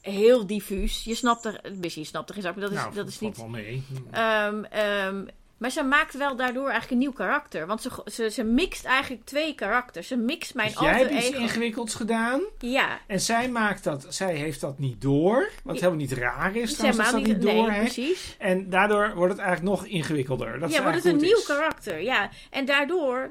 heel 0.00 0.46
diffuus. 0.46 1.04
Je 1.04 1.14
snapt 1.14 1.44
er. 1.44 1.60
Misschien 1.80 2.02
je 2.02 2.08
snapt 2.08 2.28
er 2.28 2.34
geen 2.34 2.42
zak, 2.44 2.56
maar 2.56 2.64
dat 2.64 2.72
is, 2.72 2.78
nou, 2.78 2.94
dat 2.94 3.08
is 3.08 3.18
niet. 3.18 3.36
wel 3.36 3.48
mee. 3.48 3.84
Ehm, 4.10 4.64
ehm, 4.64 5.26
maar 5.58 5.70
ze 5.70 5.82
maakt 5.82 6.14
wel 6.16 6.36
daardoor 6.36 6.62
eigenlijk 6.62 6.90
een 6.90 6.98
nieuw 6.98 7.12
karakter. 7.12 7.66
Want 7.66 7.82
ze, 7.82 7.90
ze, 8.12 8.30
ze 8.30 8.44
mixt 8.44 8.84
eigenlijk 8.84 9.24
twee 9.24 9.54
karakters. 9.54 10.06
Ze 10.08 10.16
mixt 10.16 10.54
mijn 10.54 10.68
Dus 10.70 10.80
jij 10.80 10.92
alter 10.92 11.08
hebt 11.08 11.18
iets 11.18 11.28
ego. 11.28 11.40
ingewikkelds 11.42 11.94
gedaan. 11.94 12.40
Ja, 12.58 12.98
En 13.06 13.20
zij 13.20 13.48
maakt 13.48 13.84
dat, 13.84 14.06
zij 14.08 14.34
heeft 14.34 14.60
dat 14.60 14.78
niet 14.78 15.00
door. 15.00 15.50
Wat 15.64 15.74
helemaal 15.74 15.96
niet 15.96 16.12
raar 16.12 16.56
is 16.56 16.72
trouwens, 16.74 16.96
dat 16.98 17.06
ze 17.06 17.12
dat 17.16 17.26
niet 17.26 17.42
nee, 17.42 17.54
door 17.54 17.70
heeft. 17.70 17.94
precies. 17.94 18.34
En 18.38 18.70
daardoor 18.70 19.14
wordt 19.14 19.32
het 19.32 19.42
eigenlijk 19.42 19.76
nog 19.76 19.86
ingewikkelder. 19.86 20.58
Dat 20.58 20.72
ja, 20.72 20.82
wordt 20.82 20.96
het 20.96 21.04
een 21.04 21.16
nieuw 21.20 21.36
is. 21.38 21.46
karakter. 21.46 22.02
Ja, 22.02 22.30
en 22.50 22.64
daardoor 22.64 23.30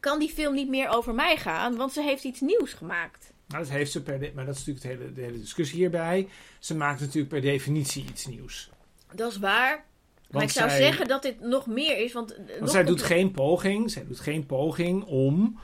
kan 0.00 0.18
die 0.18 0.30
film 0.32 0.54
niet 0.54 0.68
meer 0.68 0.88
over 0.88 1.14
mij 1.14 1.36
gaan, 1.36 1.76
want 1.76 1.92
ze 1.92 2.02
heeft 2.02 2.24
iets 2.24 2.40
nieuws 2.40 2.72
gemaakt. 2.72 3.32
Nou, 3.48 3.62
dat 3.64 3.72
heeft 3.72 3.92
ze 3.92 4.02
per 4.02 4.18
de- 4.20 4.32
maar 4.34 4.46
dat 4.46 4.56
is 4.56 4.66
natuurlijk 4.66 4.98
de 4.98 5.04
hele, 5.04 5.12
de 5.14 5.20
hele 5.20 5.38
discussie 5.40 5.78
hierbij. 5.78 6.28
Ze 6.58 6.76
maakt 6.76 7.00
natuurlijk 7.00 7.28
per 7.28 7.40
definitie 7.40 8.04
iets 8.08 8.26
nieuws. 8.26 8.70
Dat 9.14 9.30
is 9.30 9.38
waar. 9.38 9.84
Maar 10.32 10.42
ik 10.42 10.50
zou 10.50 10.68
zij- 10.70 10.78
zeggen 10.78 11.08
dat 11.08 11.22
dit 11.22 11.40
nog 11.40 11.66
meer 11.66 11.98
is, 11.98 12.12
want... 12.12 12.32
eh, 12.32 12.38
Want 12.46 12.60
nog 12.60 12.70
zij 12.70 12.84
doet 12.84 13.02
geen 13.02 13.30
poging, 13.30 13.90
zij 13.90 14.04
doet 14.06 14.20
geen 14.20 14.46
poging 14.46 15.04
om 15.04 15.58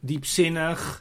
diepzinnig 0.00 0.98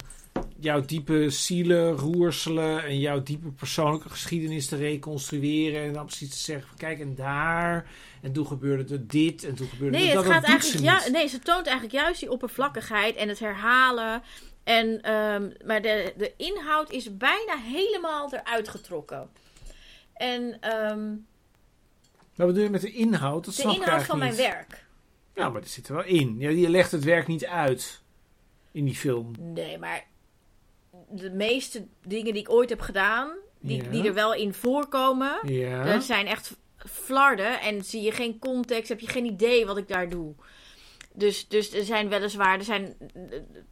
jouw 0.59 0.81
diepe 0.81 1.29
zielen, 1.29 1.91
roerselen 1.91 2.83
en 2.83 2.99
jouw 2.99 3.23
diepe 3.23 3.51
persoonlijke 3.51 4.09
geschiedenis 4.09 4.67
te 4.67 4.75
reconstrueren 4.75 5.83
en 5.83 5.93
dan 5.93 6.05
precies 6.05 6.29
te 6.29 6.37
zeggen 6.37 6.67
van 6.67 6.77
kijk 6.77 6.99
en 6.99 7.15
daar 7.15 7.89
en 8.21 8.31
toen 8.33 8.47
gebeurde 8.47 8.93
er 8.93 9.07
dit 9.07 9.43
en 9.43 9.55
toen 9.55 9.67
gebeurde 9.67 9.97
Nee, 9.97 10.09
er 10.09 10.15
het 10.15 10.23
dat. 10.25 10.33
gaat 10.33 10.41
dat 10.45 10.51
doet 10.51 10.63
ze 10.65 10.77
eigenlijk 10.77 11.05
ja, 11.05 11.11
nee, 11.11 11.27
ze 11.27 11.39
toont 11.39 11.65
eigenlijk 11.65 11.95
juist 11.95 12.19
die 12.19 12.31
oppervlakkigheid 12.31 13.15
en 13.15 13.29
het 13.29 13.39
herhalen. 13.39 14.21
En, 14.63 15.01
ehm, 15.01 15.49
maar 15.65 15.81
de, 15.81 16.13
de 16.17 16.33
inhoud 16.37 16.91
is 16.91 17.17
bijna 17.17 17.55
helemaal 17.57 18.33
eruit 18.33 18.69
getrokken. 18.69 19.29
En 20.13 20.57
ehm, 20.61 21.13
Wat 22.35 22.47
bedoel 22.47 22.63
je 22.63 22.69
met 22.69 22.81
de 22.81 22.91
inhoud? 22.91 23.45
Dat 23.45 23.55
de 23.55 23.63
inhoud 23.63 24.03
van 24.03 24.17
mijn 24.19 24.35
werk. 24.35 24.85
Ja, 25.35 25.49
maar 25.49 25.61
dat 25.61 25.69
zit 25.69 25.87
er 25.87 25.93
wel 25.95 26.03
in. 26.03 26.35
Ja, 26.39 26.49
je 26.49 26.69
legt 26.69 26.91
het 26.91 27.03
werk 27.03 27.27
niet 27.27 27.45
uit 27.45 28.01
in 28.71 28.85
die 28.85 28.95
film. 28.95 29.31
Nee, 29.39 29.77
maar 29.77 30.05
de 31.09 31.29
meeste 31.31 31.85
dingen 32.03 32.33
die 32.33 32.41
ik 32.41 32.49
ooit 32.51 32.69
heb 32.69 32.79
gedaan, 32.81 33.31
die, 33.59 33.83
Ja. 33.83 33.89
die 33.89 34.07
er 34.07 34.13
wel 34.13 34.33
in 34.33 34.53
voorkomen, 34.53 35.39
Ja. 35.53 35.83
dat 35.83 36.03
zijn 36.03 36.27
echt 36.27 36.57
flarden. 36.77 37.61
En 37.61 37.83
zie 37.83 38.01
je 38.01 38.11
geen 38.11 38.39
context, 38.39 38.89
heb 38.89 38.99
je 38.99 39.07
geen 39.07 39.25
idee 39.25 39.65
wat 39.65 39.77
ik 39.77 39.87
daar 39.87 40.09
doe. 40.09 40.33
Dus, 41.17 41.47
dus 41.47 41.73
er 41.73 41.83
zijn 41.83 42.09
weliswaar, 42.09 42.57
er 42.57 42.63
zijn 42.63 42.95
eh, 43.13 43.21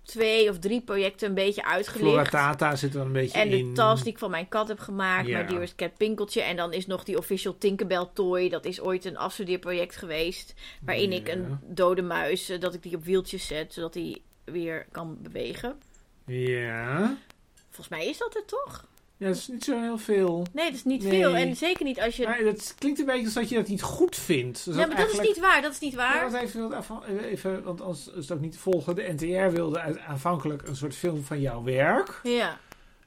twee 0.03 0.49
of 0.49 0.59
drie 0.59 0.81
projecten 0.81 1.27
een 1.27 1.33
beetje 1.33 1.61
Flora 1.61 1.75
uitgelicht. 1.75 2.31
Tata 2.31 2.75
zit 2.75 2.95
er 2.95 3.01
een 3.01 3.11
beetje 3.11 3.39
En 3.39 3.49
de 3.49 3.57
in. 3.57 3.73
tas 3.73 4.03
die 4.03 4.11
ik 4.11 4.17
van 4.17 4.31
mijn 4.31 4.47
kat 4.47 4.67
heb 4.67 4.79
gemaakt, 4.79 5.27
Ja. 5.27 5.33
mijn 5.37 5.47
Dearest 5.47 5.75
Cat 5.75 5.97
Pinkeltje. 5.97 6.41
En 6.41 6.55
dan 6.55 6.73
is 6.73 6.85
nog 6.87 7.03
die 7.03 7.17
Official 7.17 7.57
Tinkerbell 7.57 8.09
Toy. 8.13 8.49
Dat 8.49 8.65
is 8.65 8.81
ooit 8.81 9.05
een 9.05 9.17
afstudeerproject 9.17 9.95
geweest. 9.95 10.53
Waarin 10.81 11.11
ik 11.11 11.27
een 11.27 11.59
dode 11.63 12.01
muis, 12.01 12.49
eh, 12.49 12.59
dat 12.59 12.73
ik 12.73 12.83
die 12.83 12.95
op 12.95 13.03
wieltjes 13.03 13.47
zet, 13.47 13.73
zodat 13.73 13.93
die 13.93 14.21
weer 14.43 14.85
kan 14.91 15.17
bewegen. 15.21 15.77
Ja. 16.25 17.17
Volgens 17.69 17.89
mij 17.89 18.07
is 18.09 18.17
dat 18.17 18.33
het 18.33 18.47
toch? 18.47 18.85
Ja, 19.23 19.29
dat 19.29 19.37
is 19.37 19.47
niet 19.47 19.63
zo 19.63 19.81
heel 19.81 19.97
veel. 19.97 20.45
Nee, 20.53 20.65
dat 20.65 20.73
is 20.75 20.83
niet 20.83 21.03
Nee. 21.03 21.11
veel. 21.11 21.35
En 21.35 21.55
zeker 21.55 21.85
niet 21.85 22.01
als 22.01 22.15
je... 22.15 22.23
Maar 22.25 22.43
dat 22.43 22.75
klinkt 22.77 22.99
een 22.99 23.05
beetje 23.05 23.25
als 23.25 23.33
dat 23.33 23.49
je 23.49 23.55
dat 23.55 23.67
niet 23.67 23.81
goed 23.81 24.15
vindt. 24.15 24.65
Dus 24.65 24.75
ja, 24.75 24.85
maar 24.85 24.97
dat 24.97 25.11
is 25.11 25.19
niet 25.19 25.39
waar. 25.39 25.61
Dat 25.61 25.71
is 25.71 25.79
niet 25.79 25.91
Ja, 25.91 25.97
waar. 25.97 26.31
want 26.31 26.43
even, 26.43 27.23
even, 27.23 27.63
want 27.63 27.81
anders 27.81 28.07
is 28.07 28.13
het 28.15 28.31
ook 28.31 28.39
niet 28.39 28.57
volgen. 28.57 28.95
De 28.95 29.13
NTR 29.17 29.55
wilde 29.55 29.79
uit- 29.79 29.99
aanvankelijk 29.99 30.67
een 30.67 30.75
soort 30.75 30.95
film 30.95 31.23
van 31.23 31.41
jouw 31.41 31.63
werk. 31.63 32.19
Ja. 32.23 32.59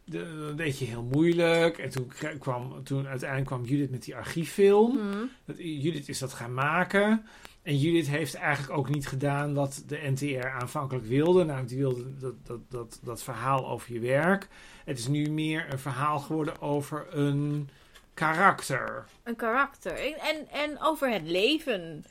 De, 0.05 0.45
dat 0.47 0.57
deed 0.57 0.79
je 0.79 0.85
heel 0.85 1.09
moeilijk. 1.13 1.79
En 1.79 1.91
toen, 1.91 2.13
kwam, 2.39 2.85
toen 2.85 3.07
uiteindelijk 3.07 3.49
kwam 3.51 3.65
Judith 3.65 3.91
met 3.91 4.05
die 4.05 4.17
archieffilm. 4.17 4.91
Hm. 4.99 5.17
Dat, 5.45 5.57
Judith 5.59 6.09
is 6.09 6.19
dat 6.19 6.33
gaan 6.33 6.55
maken. 6.55 7.27
En 7.67 7.79
Judith 7.79 8.07
heeft 8.07 8.35
eigenlijk 8.35 8.79
ook 8.79 8.89
niet 8.89 9.07
gedaan 9.07 9.55
wat 9.55 9.83
de 9.87 10.01
NTR 10.03 10.49
aanvankelijk 10.49 11.07
wilde. 11.07 11.45
Namelijk, 11.45 11.69
die 11.69 11.79
wilde 11.79 12.17
dat, 12.17 12.47
dat, 12.47 12.71
dat, 12.71 13.01
dat 13.03 13.23
verhaal 13.23 13.69
over 13.69 13.93
je 13.93 14.01
werk. 14.01 14.49
Het 14.85 14.99
is 14.99 15.09
nu 15.09 15.31
meer 15.31 15.73
een 15.73 15.79
verhaal 15.79 16.19
geworden 16.19 16.61
over 16.61 17.07
een 17.11 17.69
karakter. 18.15 19.07
Een 19.23 19.37
karakter. 19.37 19.93
En, 19.93 20.15
en, 20.19 20.49
en 20.51 20.81
over 20.81 21.13
het 21.13 21.23
leven, 21.23 22.05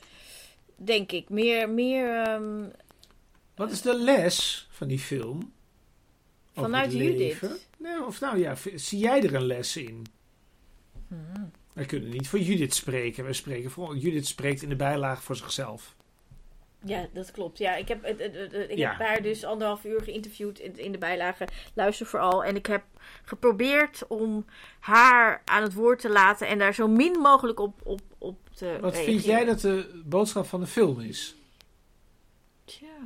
denk 0.76 1.12
ik. 1.12 1.28
Meer, 1.28 1.70
meer 1.70 2.22
ehm, 2.22 2.64
Wat 3.54 3.70
is 3.70 3.82
de 3.82 3.98
les 3.98 4.68
van 4.70 4.88
die 4.88 4.98
film? 4.98 5.52
Vanuit 6.54 6.92
Judith. 6.92 7.68
Nou, 7.78 8.06
of 8.06 8.20
nou 8.20 8.38
ja, 8.38 8.54
zie 8.74 8.98
jij 8.98 9.22
er 9.22 9.34
een 9.34 9.46
les 9.46 9.76
in? 9.76 10.06
Hmm. 11.08 11.50
Wij 11.76 11.84
kunnen 11.84 12.10
niet 12.10 12.28
voor 12.28 12.38
Judith 12.38 12.74
spreken. 12.74 13.24
Wij 13.24 13.32
spreken 13.32 13.70
voor, 13.70 13.96
Judith 13.96 14.26
spreekt 14.26 14.62
in 14.62 14.68
de 14.68 14.76
bijlage 14.76 15.22
voor 15.22 15.36
zichzelf. 15.36 15.94
Ja, 16.84 17.08
dat 17.12 17.30
klopt. 17.30 17.58
Ja, 17.58 17.74
ik 17.74 17.88
heb, 17.88 18.04
ik 18.04 18.76
Ja. 18.76 18.90
heb 18.90 19.06
haar 19.06 19.22
dus 19.22 19.44
anderhalf 19.44 19.84
uur 19.84 20.02
geïnterviewd 20.02 20.58
in, 20.58 20.92
de 20.92 20.98
bijlage. 20.98 21.48
Luister 21.74 22.06
vooral. 22.06 22.44
En 22.44 22.56
ik 22.56 22.66
heb 22.66 22.82
geprobeerd 23.24 24.06
om 24.06 24.44
haar 24.78 25.42
aan 25.44 25.62
het 25.62 25.74
woord 25.74 26.00
te 26.00 26.10
laten 26.10 26.48
en 26.48 26.58
daar 26.58 26.74
zo 26.74 26.88
min 26.88 27.12
mogelijk 27.12 27.60
op, 27.60 27.80
op, 27.84 28.00
op 28.18 28.38
te 28.54 28.78
Wat 28.80 28.96
vind 28.98 29.24
jij 29.24 29.44
dat 29.44 29.60
de 29.60 30.02
boodschap 30.04 30.46
van 30.46 30.60
de 30.60 30.66
film 30.66 31.00
is? 31.00 31.36
Tja. 32.64 32.96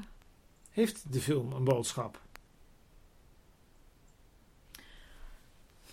Heeft 0.70 1.12
de 1.12 1.20
film 1.20 1.52
een 1.52 1.64
boodschap? 1.64 2.20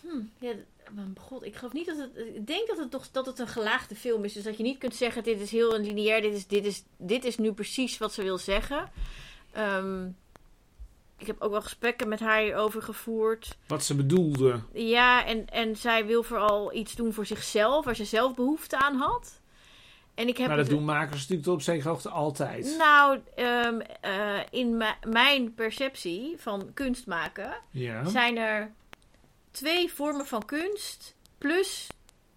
Hm, 0.01 0.21
ja, 0.39 0.53
god, 1.17 1.43
ik 1.43 1.55
geloof 1.55 1.73
niet 1.73 1.85
dat 1.85 1.97
het. 1.97 2.17
Ik 2.35 2.47
denk 2.47 2.67
dat 2.67 2.77
het 2.77 2.91
toch 2.91 3.11
dat 3.11 3.25
het 3.25 3.39
een 3.39 3.47
gelaagde 3.47 3.95
film 3.95 4.23
is. 4.23 4.33
Dus 4.33 4.43
dat 4.43 4.57
je 4.57 4.63
niet 4.63 4.77
kunt 4.77 4.95
zeggen: 4.95 5.23
dit 5.23 5.39
is 5.41 5.51
heel 5.51 5.79
lineair, 5.79 6.21
dit 6.21 6.33
is, 6.33 6.47
dit 6.47 6.65
is, 6.65 6.83
dit 6.97 7.25
is 7.25 7.37
nu 7.37 7.51
precies 7.53 7.97
wat 7.97 8.13
ze 8.13 8.23
wil 8.23 8.37
zeggen. 8.37 8.89
Ehm, 9.51 10.05
ik 11.17 11.27
heb 11.27 11.41
ook 11.41 11.51
wel 11.51 11.61
gesprekken 11.61 12.07
met 12.07 12.19
haar 12.19 12.41
hierover 12.41 12.81
gevoerd. 12.81 13.57
Wat 13.67 13.83
ze 13.83 13.95
bedoelde. 13.95 14.59
Ja, 14.73 15.25
en, 15.25 15.49
en 15.49 15.75
zij 15.75 16.05
wil 16.05 16.23
vooral 16.23 16.73
iets 16.73 16.95
doen 16.95 17.13
voor 17.13 17.25
zichzelf, 17.25 17.85
waar 17.85 17.95
ze 17.95 18.05
zelf 18.05 18.35
behoefte 18.35 18.77
aan 18.77 18.95
had. 18.95 19.41
En 20.15 20.27
ik 20.27 20.37
heb 20.37 20.47
Maar 20.47 20.57
dat 20.57 20.65
het- 20.67 20.75
doen 20.75 20.85
makers 20.85 21.19
natuurlijk 21.19 21.43
tot 21.43 21.53
op 21.53 21.61
zekere 21.61 21.89
hoogte 21.89 22.09
altijd. 22.09 22.75
Nou, 22.77 23.19
ehm, 23.35 23.79
eh, 24.01 24.39
in 24.49 24.77
mi- 24.77 25.09
mijn 25.09 25.53
perceptie 25.53 26.35
van 26.37 26.69
kunst 26.73 27.05
maken 27.07 27.53
Ja. 27.71 28.05
zijn 28.09 28.37
er 28.37 28.71
twee 29.57 29.91
vormen 29.93 30.25
van 30.25 30.45
kunst 30.45 31.15
plus 31.37 31.87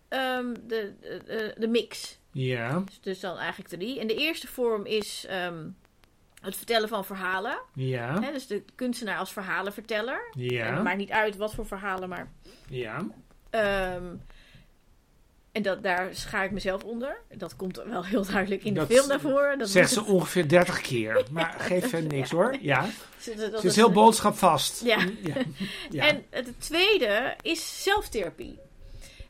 ehm, 0.09 0.53
de, 0.67 0.95
de, 1.01 1.55
de- 1.59 1.69
mix. 1.69 2.19
Ja. 2.33 2.79
Dus, 2.81 3.01
dus 3.01 3.21
dan 3.21 3.37
eigenlijk 3.37 3.69
drie. 3.69 4.01
En 4.01 4.07
de 4.07 4.15
eerste 4.15 4.47
vorm 4.47 4.87
is 4.87 5.25
ehm, 5.29 5.69
het 6.41 6.57
vertellen 6.57 6.89
van 6.89 7.05
verhalen. 7.05 7.61
Ja. 7.75 8.15
Dus 8.21 8.47
de 8.47 8.65
kunstenaar 8.75 9.19
als 9.19 9.33
verhalenverteller. 9.33 10.29
En 10.33 10.41
het 10.43 10.51
Ja. 10.53 10.83
maakt 10.83 10.97
niet 10.99 11.11
uit 11.11 11.37
wat 11.37 11.55
voor 11.55 11.67
verhalen, 11.67 12.09
maar 12.09 12.33
Ja. 12.69 13.07
Ehm, 13.51 14.15
en 15.53 15.63
dat, 15.63 15.83
daar 15.83 16.15
schaar 16.15 16.45
ik 16.45 16.51
mezelf 16.51 16.83
onder. 16.85 17.21
Dat 17.35 17.57
komt 17.57 17.77
wel 17.87 18.05
heel 18.05 18.25
duidelijk 18.27 18.65
in 18.65 18.75
de 18.75 18.81
Dat 18.81 18.89
film 18.93 19.09
daarvoor. 19.09 19.55
Dat 19.59 19.69
Zegt 19.69 19.93
ze 19.93 20.05
ongeveer 20.05 20.49
30 20.49 20.81
keer. 20.89 21.27
Maar 21.31 21.55
geeft 21.59 21.89
verder 21.89 22.13
niks 22.13 22.31
hoor. 22.31 22.57
Ja. 22.61 22.85
het- 22.85 23.37
dat- 23.39 23.51
dat 23.53 23.61
Ze 23.61 23.67
is 23.67 23.77
het- 23.77 23.85
heel 23.85 23.91
boodschapvast. 23.93 24.85
Ja. 24.85 24.99
ja. 25.23 25.35
Ja. 25.91 26.05
En 26.09 26.25
het 26.31 26.61
tweede 26.61 27.35
is 27.43 27.83
zelftherapie. 27.83 28.59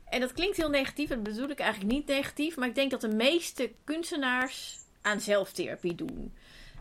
En 0.08 0.20
dat 0.20 0.32
klinkt 0.32 0.56
heel 0.56 0.68
negatief, 0.70 1.08
dat 1.08 1.22
bedoel 1.22 1.48
ik 1.48 1.58
eigenlijk 1.58 1.92
niet 1.92 2.06
negatief. 2.06 2.56
Maar 2.56 2.68
ik 2.68 2.74
denk 2.74 2.90
dat 2.90 3.00
de 3.00 3.08
meeste 3.14 3.70
kunstenaars 3.84 4.76
aan 5.02 5.20
zelftherapie 5.20 5.94
doen. 5.94 6.32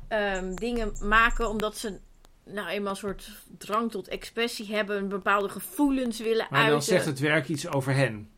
Ehm, 0.07 0.53
dingen 0.55 0.93
maken 1.01 1.49
omdat 1.49 1.77
ze 1.77 1.99
nou 2.45 2.67
eenmaal 2.67 2.91
een 2.91 2.97
soort 2.97 3.29
drang 3.57 3.91
tot 3.91 4.07
expressie 4.07 4.75
hebben. 4.75 5.09
Bepaalde 5.09 5.49
gevoelens 5.49 6.19
willen 6.19 6.47
Maar 6.49 6.59
uiten. 6.59 6.71
dan 6.71 6.81
zegt 6.81 7.05
het 7.05 7.19
werk 7.19 7.47
iets 7.47 7.67
over 7.67 7.93
hen. 7.93 8.29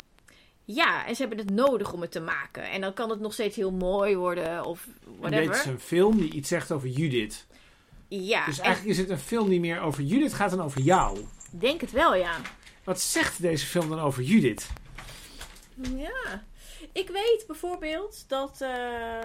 Ja, 0.74 1.08
en 1.08 1.16
ze 1.16 1.22
hebben 1.22 1.40
het 1.40 1.50
nodig 1.50 1.94
om 1.94 2.02
het 2.02 2.12
te 2.12 2.20
maken. 2.20 2.70
En 2.70 2.82
dan 2.82 2.94
kan 2.94 3.10
het 3.10 3.20
nog 3.20 3.34
steeds 3.34 3.56
heel 3.56 3.72
mooi 3.72 4.16
worden 4.16 4.66
of 4.66 4.88
En 4.88 5.20
whatever. 5.20 5.46
dit 5.48 5.56
is 5.56 5.66
een 5.66 5.80
film 5.80 6.18
die 6.18 6.32
iets 6.34 6.50
zegt 6.50 6.72
over 6.72 6.88
Judith. 6.88 7.46
Ja, 8.08 8.46
Dus 8.46 8.58
en 8.60 8.64
eigenlijk 8.66 8.96
is 8.96 9.02
het 9.02 9.10
een 9.10 9.20
film 9.20 9.50
die 9.50 9.60
meer 9.60 9.80
over 9.82 10.04
Judith 10.04 10.34
gaat 10.34 10.50
dan 10.50 10.62
over 10.62 10.82
jou. 10.82 11.18
ik 11.52 11.60
denk 11.62 11.82
het 11.82 11.92
wel, 11.92 12.16
ja. 12.16 12.36
Wat 12.84 13.02
zegt 13.02 13.42
deze 13.42 13.66
film 13.66 13.90
dan 13.90 14.00
over 14.00 14.24
Judith? 14.24 14.68
Ja. 15.96 16.44
Ik 16.92 17.10
weet 17.10 17.44
bijvoorbeeld 17.48 18.24
dat... 18.28 18.62
eh, 18.62 19.20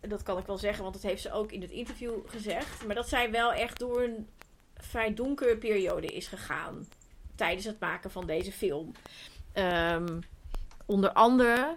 dat 0.00 0.22
kan 0.22 0.38
ik 0.38 0.46
wel 0.46 0.58
zeggen, 0.58 0.82
want 0.82 0.94
dat 0.94 1.02
heeft 1.02 1.22
ze 1.22 1.32
ook 1.32 1.52
in 1.52 1.60
het 1.60 1.70
interview 1.70 2.12
gezegd. 2.26 2.86
Maar 2.86 2.94
dat 2.94 3.08
zij 3.08 3.30
wel 3.30 3.52
echt 3.52 3.78
door 3.78 4.02
een 4.02 4.28
vrij 4.76 5.14
donkere 5.14 5.56
periode 5.56 6.06
is 6.06 6.26
gegaan. 6.26 6.86
Tijdens 7.34 7.64
het 7.64 7.80
maken 7.80 8.10
van 8.10 8.26
deze 8.26 8.52
film. 8.52 8.92
Ehm, 9.52 10.20
onder 10.92 11.12
andere 11.12 11.76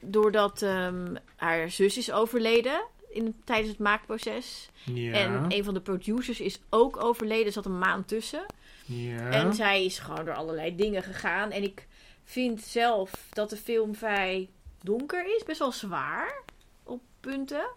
doordat 0.00 0.62
ehm, 0.62 1.14
haar 1.36 1.70
zus 1.70 1.96
is 1.96 2.12
overleden 2.12 2.82
in, 3.08 3.40
tijdens 3.44 3.68
het 3.68 3.78
maakproces. 3.78 4.68
Ja. 4.84 5.12
En 5.12 5.44
een 5.48 5.64
van 5.64 5.74
de 5.74 5.80
producers 5.80 6.40
is 6.40 6.60
ook 6.68 7.04
overleden. 7.04 7.46
Er 7.46 7.52
zat 7.52 7.64
een 7.66 7.78
maand 7.78 8.08
tussen. 8.08 8.44
ja. 8.84 9.30
En 9.30 9.54
zij 9.54 9.84
is 9.84 9.98
gewoon 9.98 10.24
door 10.24 10.34
allerlei 10.34 10.76
dingen 10.76 11.02
gegaan. 11.02 11.50
En 11.50 11.62
ik 11.62 11.86
vind 12.24 12.60
zelf 12.62 13.10
dat 13.30 13.50
de 13.50 13.56
film 13.56 13.94
vrij 13.94 14.48
donker 14.82 15.36
is. 15.36 15.42
Best 15.42 15.58
wel 15.58 15.72
zwaar 15.72 16.42
op 16.82 17.00
punten. 17.20 17.70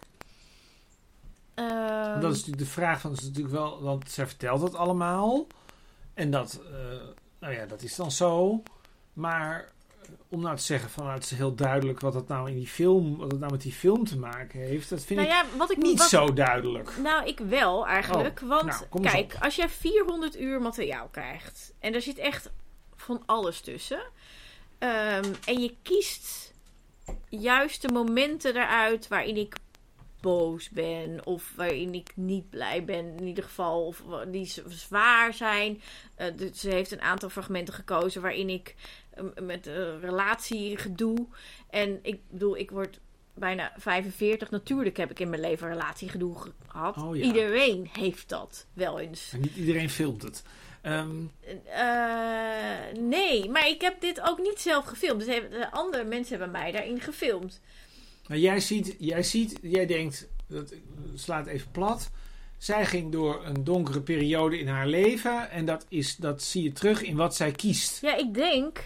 Ehm, 1.54 2.20
Dat 2.20 2.32
is 2.32 2.38
natuurlijk 2.38 2.58
de 2.58 2.70
vraag 2.72 3.00
van, 3.00 3.10
dat 3.10 3.20
is 3.20 3.26
natuurlijk 3.26 3.54
wel, 3.54 3.82
want 3.82 4.10
zij 4.10 4.26
vertelt 4.26 4.60
dat 4.60 4.74
allemaal. 4.74 5.46
En 6.14 6.30
dat, 6.30 6.60
eh, 6.72 7.00
nou 7.38 7.54
ja, 7.54 7.66
dat 7.66 7.82
is 7.82 7.96
dan 7.96 8.10
zo. 8.10 8.62
Maar 9.12 9.72
om 10.28 10.40
nou 10.40 10.56
te 10.56 10.62
zeggen 10.62 10.90
van 10.90 11.02
nou, 11.04 11.14
het 11.14 11.24
is 11.24 11.30
heel 11.36 11.54
duidelijk 11.54 12.00
wat 12.00 12.14
het 12.14 12.28
nou 12.28 12.48
in 12.50 12.56
die 12.56 12.66
film, 12.66 13.16
wat 13.16 13.30
het 13.30 13.40
nou 13.40 13.52
met 13.52 13.62
die 13.62 13.72
film 13.72 14.04
te 14.04 14.18
maken 14.18 14.60
heeft, 14.60 14.90
dat 14.90 15.04
vind 15.04 15.20
Nou 15.20 15.32
ik 15.32 15.36
ja, 15.52 15.56
wat 15.58 15.70
ik 15.70 15.76
niet 15.76 15.98
wat- 15.98 16.08
zo 16.08 16.32
duidelijk. 16.32 16.96
Nou, 17.02 17.26
ik 17.26 17.38
wel 17.38 17.86
eigenlijk. 17.86 18.40
Oh, 18.42 18.48
want 18.48 18.86
nou, 18.92 19.02
kijk, 19.02 19.36
als 19.40 19.56
jij 19.56 19.68
400 19.68 20.40
uur 20.40 20.60
materiaal 20.60 21.08
krijgt 21.08 21.74
en 21.78 21.94
er 21.94 22.02
zit 22.02 22.18
echt 22.18 22.50
van 22.96 23.22
alles 23.26 23.60
tussen. 23.60 24.02
ehm, 24.78 25.32
en 25.44 25.60
je 25.60 25.74
kiest 25.82 26.52
juist 27.28 27.82
de 27.82 27.92
momenten 27.92 28.56
eruit 28.56 29.08
waarin 29.08 29.36
ik 29.36 29.54
boos 30.20 30.70
ben 30.70 31.26
of 31.26 31.52
waarin 31.56 31.94
ik 31.94 32.12
niet 32.14 32.50
blij 32.50 32.84
ben 32.84 33.16
in 33.18 33.26
ieder 33.26 33.44
geval 33.44 33.86
of 33.86 34.02
die 34.28 34.52
zwaar 34.68 35.34
zijn. 35.34 35.82
Eh, 36.14 36.26
dus 36.36 36.60
ze 36.60 36.68
heeft 36.70 36.90
een 36.90 37.00
aantal 37.02 37.28
fragmenten 37.28 37.74
gekozen 37.74 38.22
waarin 38.22 38.48
ik 38.48 38.74
met 39.42 39.66
uh, 39.66 39.74
relatiegedoe 40.00 41.26
en 41.70 41.98
ik 42.02 42.20
bedoel 42.30 42.56
ik 42.56 42.70
word 42.70 43.00
bijna 43.34 43.72
45. 43.76 44.50
Natuurlijk 44.50 44.96
heb 44.96 45.10
ik 45.10 45.20
in 45.20 45.28
mijn 45.28 45.40
leven 45.40 45.68
relatiegedoe 45.68 46.36
gehad. 46.66 46.96
Oh 46.96 47.16
ja. 47.16 47.22
Iedereen 47.24 47.88
heeft 47.92 48.28
dat 48.28 48.66
wel 48.72 48.98
eens. 49.00 49.30
En 49.32 49.40
niet 49.40 49.56
iedereen 49.56 49.90
filmt 49.90 50.22
het. 50.22 50.42
Ehm, 50.82 51.10
Eh, 51.64 53.00
nee, 53.00 53.48
maar 53.50 53.68
ik 53.68 53.80
heb 53.80 54.00
dit 54.00 54.20
ook 54.28 54.38
niet 54.38 54.60
zelf 54.60 54.84
gefilmd. 54.84 55.24
Dus 55.24 55.40
andere 55.70 56.04
mensen 56.04 56.38
hebben 56.38 56.60
mij 56.60 56.72
daarin 56.72 57.00
gefilmd. 57.00 57.60
maar 58.28 58.38
jij 58.38 58.60
ziet, 58.60 58.96
jij 58.98 59.22
ziet, 59.22 59.58
jij 59.62 59.86
denkt, 59.86 60.28
dat 60.48 60.72
ik 60.72 60.82
sla 61.14 61.36
het 61.38 61.46
even 61.46 61.70
plat. 61.70 62.10
Zij 62.58 62.86
ging 62.86 63.12
door 63.12 63.44
een 63.44 63.64
donkere 63.64 64.00
periode 64.00 64.58
in 64.58 64.68
haar 64.68 64.86
leven 64.86 65.50
en 65.50 65.64
dat, 65.64 65.86
is, 65.88 66.16
dat 66.16 66.42
zie 66.42 66.62
je 66.62 66.72
terug 66.72 67.02
in 67.02 67.16
wat 67.16 67.34
zij 67.36 67.50
kiest. 67.52 68.00
Ja, 68.00 68.16
ik 68.16 68.34
denk. 68.34 68.80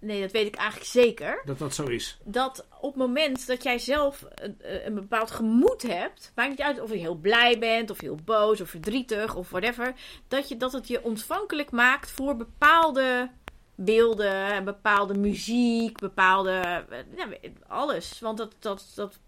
Nee, 0.00 0.20
dat 0.20 0.30
weet 0.30 0.46
ik 0.46 0.54
eigenlijk 0.54 0.90
zeker. 0.90 1.42
Dat 1.44 1.58
dat 1.58 1.74
zo 1.74 1.84
is. 1.86 2.18
Dat 2.24 2.66
op 2.80 2.88
het 2.94 2.96
moment 3.06 3.46
dat 3.46 3.62
jij 3.62 3.78
zelf 3.78 4.24
een, 4.34 4.56
een 4.86 4.94
bepaald 4.94 5.30
gemoed 5.30 5.82
hebt. 5.82 6.32
Maakt 6.34 6.48
niet 6.50 6.60
uit 6.60 6.80
of 6.80 6.90
je 6.90 6.98
heel 6.98 7.14
blij 7.14 7.58
bent, 7.58 7.90
of 7.90 8.00
heel 8.00 8.18
boos, 8.24 8.60
of 8.60 8.68
verdrietig, 8.70 9.34
of 9.34 9.50
whatever. 9.50 9.94
Dat, 10.28 10.48
je, 10.48 10.56
dat 10.56 10.72
het 10.72 10.88
je 10.88 11.02
ontvankelijk 11.04 11.70
maakt 11.70 12.10
voor 12.10 12.36
bepaalde 12.36 13.30
beelden, 13.74 14.64
bepaalde 14.64 15.14
muziek, 15.18 15.98
bepaalde. 15.98 16.84
eh, 16.90 16.98
Ja, 17.16 17.28
alles. 17.68 18.20
Want 18.20 18.38
dat, 18.38 18.54
dat, 18.58 18.92
dat 18.94 19.18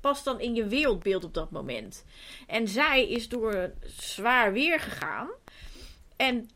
past 0.00 0.24
dan 0.24 0.40
in 0.40 0.54
je 0.54 0.66
wereldbeeld 0.66 1.24
op 1.24 1.34
dat 1.34 1.50
moment. 1.50 2.04
En 2.46 2.68
zij 2.68 3.08
is 3.08 3.28
door 3.28 3.70
zwaar 3.96 4.52
weer 4.52 4.80
gegaan. 4.80 5.28
En 6.16 6.50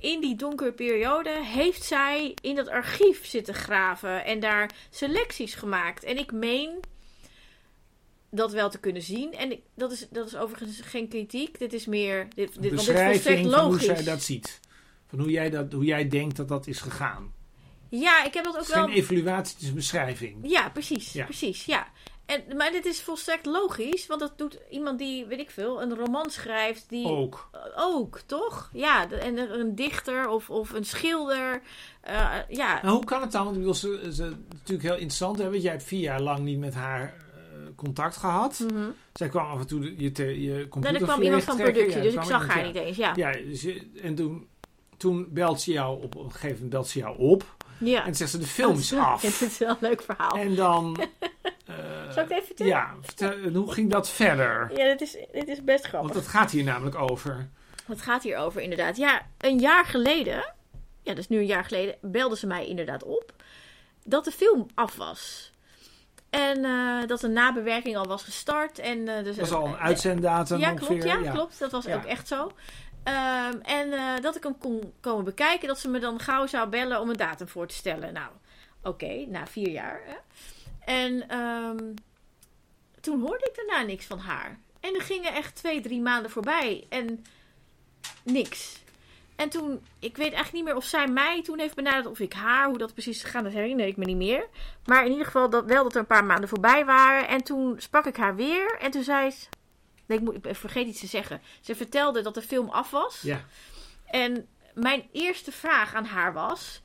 in 0.00 0.20
die 0.20 0.36
donkere 0.36 0.72
periode 0.72 1.42
heeft 1.44 1.84
zij 1.84 2.34
in 2.42 2.54
dat 2.54 2.68
archief 2.68 3.26
zitten 3.26 3.54
graven 3.54 4.24
en 4.24 4.40
daar 4.40 4.70
selecties 4.90 5.54
gemaakt. 5.54 6.04
En 6.04 6.18
ik 6.18 6.32
meen 6.32 6.80
dat 8.30 8.52
wel 8.52 8.70
te 8.70 8.78
kunnen 8.80 9.02
zien. 9.02 9.34
En 9.34 9.52
ik, 9.52 9.60
dat, 9.74 9.92
is, 9.92 10.06
dat 10.10 10.26
is 10.26 10.36
overigens 10.36 10.80
geen 10.80 11.08
kritiek. 11.08 11.58
Dit 11.58 11.72
is 11.72 11.86
meer. 11.86 12.28
Dit, 12.34 12.34
dit, 12.34 12.46
want 12.46 12.62
dit 12.62 12.72
is 12.72 12.84
volstrekt 12.84 13.12
Beschrijving 13.12 13.50
van 13.50 13.60
hoe 13.60 13.70
logisch. 13.70 13.86
zij 13.86 14.02
dat 14.04 14.22
ziet. 14.22 14.60
Van 15.06 15.18
hoe 15.18 15.30
jij, 15.30 15.50
dat, 15.50 15.72
hoe 15.72 15.84
jij 15.84 16.08
denkt 16.08 16.36
dat 16.36 16.48
dat 16.48 16.66
is 16.66 16.80
gegaan. 16.80 17.34
Ja, 17.88 18.24
ik 18.24 18.34
heb 18.34 18.44
dat 18.44 18.52
ook 18.54 18.60
Het 18.60 18.68
is 18.68 18.74
wel. 18.74 18.84
geen 18.86 18.94
evaluatie, 18.94 19.52
het 19.54 19.62
is 19.62 19.68
een 19.68 19.74
beschrijving. 19.74 20.38
Ja, 20.42 20.68
precies. 20.70 21.12
Ja. 21.12 21.24
Precies, 21.24 21.64
ja. 21.64 21.88
En, 22.26 22.56
maar 22.56 22.70
dit 22.70 22.84
is 22.86 23.02
volstrekt 23.02 23.46
logisch, 23.46 24.06
want 24.06 24.20
dat 24.20 24.38
doet 24.38 24.58
iemand 24.70 24.98
die, 24.98 25.26
weet 25.26 25.38
ik 25.38 25.50
veel, 25.50 25.82
een 25.82 25.94
roman 25.94 26.30
schrijft. 26.30 26.84
Die, 26.88 27.06
Ook. 27.06 27.50
Ook, 27.76 28.20
toch? 28.26 28.70
Ja, 28.72 29.10
en 29.10 29.58
een 29.60 29.74
dichter 29.74 30.28
of, 30.28 30.50
of 30.50 30.70
een 30.72 30.84
schilder. 30.84 31.62
eh, 32.00 32.34
ja, 32.48 32.80
Nou, 32.82 32.94
hoe 32.96 33.04
kan 33.04 33.20
het 33.20 33.32
dan? 33.32 33.44
Want 33.44 33.56
ik 33.56 33.60
bedoel, 33.60 33.74
ze, 33.74 34.08
ze, 34.12 34.32
natuurlijk 34.48 34.82
heel 34.82 34.92
interessant. 34.92 35.38
Want 35.38 35.62
jij 35.62 35.70
hebt 35.70 35.84
vier 35.84 36.00
jaar 36.00 36.20
lang 36.20 36.38
niet 36.38 36.58
met 36.58 36.74
haar 36.74 37.02
eh, 37.04 37.60
contact 37.76 38.16
gehad. 38.16 38.58
Mhm. 38.72 38.84
Zij 39.12 39.28
kwam 39.28 39.46
af 39.46 39.58
en 39.60 39.66
toe 39.66 40.02
je, 40.02 40.12
te, 40.12 40.42
je 40.42 40.52
Nou, 40.52 40.68
computer 40.68 41.00
er 41.00 41.06
kwam 41.06 41.22
iemand 41.22 41.44
van 41.44 41.56
productie, 41.56 41.96
Ja, 41.96 42.02
dus 42.02 42.14
ik 42.14 42.22
zag 42.22 42.46
haar 42.46 42.66
niet 42.66 42.74
eens. 42.74 42.96
Ja, 42.96 43.12
Ja, 43.16 43.32
dus 43.32 43.66
en 44.02 44.14
toen, 44.14 44.48
toen 44.96 45.26
belt 45.30 45.60
ze 45.60 45.72
jou 45.72 46.02
op, 46.02 46.16
op 46.16 46.24
een 46.24 46.30
gegeven 46.30 46.54
moment 46.54 46.70
belt 46.70 46.88
ze 46.88 46.98
jou 46.98 47.18
op. 47.18 47.56
ja. 47.78 48.06
En 48.06 48.14
zegt 48.14 48.30
ze, 48.30 48.38
de 48.38 48.46
film 48.46 48.78
is 48.78 48.94
af. 49.12 49.22
Het 49.22 49.40
is 49.40 49.58
wel 49.58 49.70
een 49.70 49.76
leuk 49.80 50.02
verhaal. 50.02 50.38
En 50.38 50.54
dan... 50.54 50.96
eh, 51.66 51.74
Zal 52.10 52.22
ik 52.22 52.28
het 52.28 52.30
even 52.30 52.46
vertellen? 52.46 52.72
ja, 52.72 52.94
vertel- 53.00 53.38
hoe 53.52 53.72
ging 53.72 53.90
dat 53.90 54.10
verder? 54.10 54.70
Ja, 54.78 54.84
dit 54.84 55.00
is, 55.00 55.16
dit 55.32 55.48
is 55.48 55.64
best 55.64 55.84
grappig. 55.86 56.12
Want 56.12 56.24
dat 56.24 56.32
gaat 56.34 56.50
hier 56.50 56.64
namelijk 56.64 56.96
over. 56.98 57.48
Het 57.86 58.00
gaat 58.02 58.22
hier 58.22 58.36
over 58.36 58.60
inderdaad. 58.60 58.96
Ja, 58.96 59.22
een 59.38 59.58
jaar 59.58 59.84
geleden, 59.84 60.34
ja, 61.02 61.10
dat 61.14 61.18
is 61.18 61.28
nu 61.28 61.38
een 61.38 61.46
jaar 61.46 61.64
geleden, 61.64 61.94
belde 62.00 62.36
ze 62.36 62.46
mij 62.46 62.66
inderdaad 62.66 63.02
op 63.02 63.32
dat 64.04 64.24
de 64.24 64.30
film 64.32 64.66
af 64.74 64.96
was. 64.96 65.52
En 66.30 66.64
eh, 66.64 67.06
dat 67.06 67.20
de 67.20 67.28
nabewerking 67.28 67.96
al 67.96 68.06
was 68.06 68.22
gestart. 68.22 68.78
En, 68.78 69.08
eh, 69.08 69.24
dus, 69.24 69.36
Dat 69.36 69.48
was 69.48 69.58
al 69.58 69.66
een 69.66 69.76
uitzenddatum 69.76 70.58
Ja, 70.58 70.72
ongeveer. 70.72 70.98
klopt, 70.98 71.24
ja, 71.24 71.30
klopt. 71.32 71.58
Dat 71.58 71.70
was 71.72 71.84
Ja. 71.84 71.94
ook 71.96 72.04
echt 72.04 72.28
zo. 72.28 72.52
Ehm, 73.02 73.52
en 73.62 73.92
eh, 73.92 74.20
dat 74.20 74.36
ik 74.36 74.42
hem 74.42 74.58
kon 74.58 74.92
komen 75.00 75.24
bekijken, 75.24 75.68
dat 75.68 75.78
ze 75.78 75.88
me 75.88 75.98
dan 75.98 76.20
gauw 76.20 76.46
zou 76.46 76.68
bellen 76.68 77.00
om 77.00 77.08
een 77.10 77.16
datum 77.16 77.48
voor 77.48 77.66
te 77.66 77.74
stellen. 77.74 78.12
Nou, 78.12 78.28
oké, 78.82 79.24
na 79.28 79.46
vier 79.46 79.68
jaar. 79.70 80.00
Hè. 80.06 80.14
En 80.86 81.28
ehm, 81.28 81.94
toen 83.00 83.20
hoorde 83.20 83.50
ik 83.52 83.56
daarna 83.56 83.86
niks 83.86 84.04
van 84.04 84.18
haar. 84.18 84.58
En 84.80 84.94
er 84.94 85.02
gingen 85.02 85.34
echt 85.34 85.54
twee, 85.54 85.80
drie 85.80 86.00
maanden 86.00 86.30
voorbij 86.30 86.86
en 86.88 87.24
niks. 88.22 88.82
En 89.36 89.48
toen, 89.48 89.86
ik 89.98 90.16
weet 90.16 90.32
eigenlijk 90.32 90.52
niet 90.52 90.64
meer 90.64 90.76
of 90.76 90.84
zij 90.84 91.06
mij 91.06 91.42
toen 91.42 91.58
heeft 91.58 91.74
benaderd 91.74 92.06
of 92.06 92.20
ik 92.20 92.32
haar, 92.32 92.68
hoe 92.68 92.78
dat 92.78 92.92
precies 92.92 93.22
gegaan, 93.22 93.44
dat 93.44 93.52
herinner 93.52 93.86
ik 93.86 93.96
me 93.96 94.04
niet 94.04 94.16
meer. 94.16 94.48
Maar 94.84 95.04
in 95.04 95.10
ieder 95.10 95.26
geval 95.26 95.50
dat, 95.50 95.64
wel 95.64 95.82
dat 95.82 95.92
er 95.92 96.00
een 96.00 96.06
paar 96.06 96.24
maanden 96.24 96.48
voorbij 96.48 96.84
waren. 96.84 97.28
En 97.28 97.42
toen 97.42 97.80
sprak 97.80 98.06
ik 98.06 98.16
haar 98.16 98.36
weer 98.36 98.78
en 98.80 98.90
toen 98.90 99.02
zei 99.02 99.30
ze, 99.30 99.46
nee, 100.06 100.18
ik, 100.18 100.24
moet, 100.24 100.46
ik 100.46 100.56
vergeet 100.56 100.86
iets 100.86 101.00
te 101.00 101.06
zeggen. 101.06 101.40
Ze 101.60 101.74
vertelde 101.74 102.22
dat 102.22 102.34
de 102.34 102.42
film 102.42 102.68
af 102.68 102.90
was. 102.90 103.20
Ja. 103.20 103.44
En 104.06 104.48
mijn 104.74 105.08
eerste 105.12 105.52
vraag 105.52 105.94
aan 105.94 106.04
haar 106.04 106.32
was: 106.32 106.82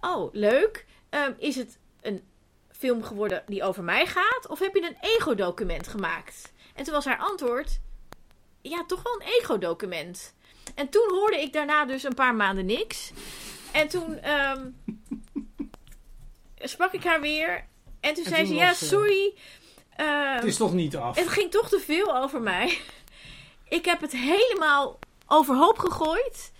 Oh, 0.00 0.34
leuk. 0.34 0.86
Ehm, 1.08 1.32
is 1.38 1.56
het 1.56 1.78
film 2.80 3.02
geworden 3.04 3.42
die 3.46 3.62
over 3.62 3.82
mij 3.82 4.06
gaat? 4.06 4.46
Of 4.48 4.58
heb 4.58 4.74
je 4.74 4.82
een 4.82 4.96
ego-document 5.00 5.88
gemaakt? 5.88 6.52
En 6.74 6.84
toen 6.84 6.94
was 6.94 7.04
haar 7.04 7.18
antwoord: 7.18 7.80
Ja, 8.60 8.84
toch 8.86 9.02
wel 9.02 9.14
een 9.14 9.26
ego-document. 9.40 10.34
En 10.74 10.88
toen 10.88 11.08
hoorde 11.10 11.40
ik 11.40 11.52
daarna 11.52 11.84
dus 11.84 12.02
een 12.02 12.14
paar 12.14 12.34
maanden 12.34 12.66
niks. 12.66 13.10
En 13.72 13.88
toen 13.88 14.18
ehm, 14.18 14.68
sprak 16.58 16.92
ik 16.92 17.04
haar 17.04 17.20
weer. 17.20 17.66
En 18.00 18.14
toen 18.14 18.24
En 18.24 18.30
zei 18.30 18.42
toen 18.46 18.52
ze: 18.54 18.60
Ja, 18.60 18.68
eh, 18.68 18.74
sorry. 18.74 19.34
ehm, 19.96 20.34
Het 20.34 20.44
is 20.44 20.56
toch 20.56 20.72
niet 20.72 20.96
af. 20.96 21.16
het 21.16 21.28
ging 21.28 21.50
toch 21.50 21.68
te 21.68 21.78
veel 21.80 22.16
over 22.16 22.40
mij. 22.40 22.78
Ik 23.68 23.84
heb 23.84 24.00
het 24.00 24.12
helemaal 24.12 24.98
overhoop 25.26 25.78
gegooid. 25.78 26.52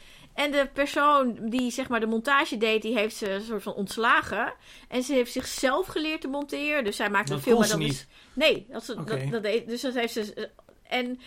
En 0.45 0.51
de 0.51 0.69
persoon 0.73 1.39
die 1.43 1.71
zeg 1.71 1.89
maar 1.89 2.01
de 2.01 2.07
montage 2.07 2.57
deed, 2.57 2.83
die 2.83 2.95
heeft 2.99 3.17
ze 3.17 3.31
een 3.31 3.41
soort 3.43 3.63
van 3.63 3.75
ontslagen. 3.75 4.53
En 4.89 5.03
ze 5.03 5.13
heeft 5.13 5.33
zichzelf 5.33 5.87
geleerd 5.87 6.21
te 6.21 6.29
monteren. 6.29 6.85
Dus 6.85 6.97
zij 6.97 7.11
maakte 7.11 7.29
Dat 7.31 7.39
een 7.39 7.45
film. 7.45 7.59
maar 7.59 7.69
dat 7.69 7.79
niet. 7.79 7.93
is. 7.93 8.07
Nee, 8.33 8.67
dat, 8.71 8.85
ze, 8.85 8.95
dat, 9.05 9.21
dat 9.31 9.43
deed, 9.43 9.69
dus 9.69 9.81
dat 9.81 9.95
heeft 9.95 10.13
ze. 10.13 10.51
En 10.83 11.21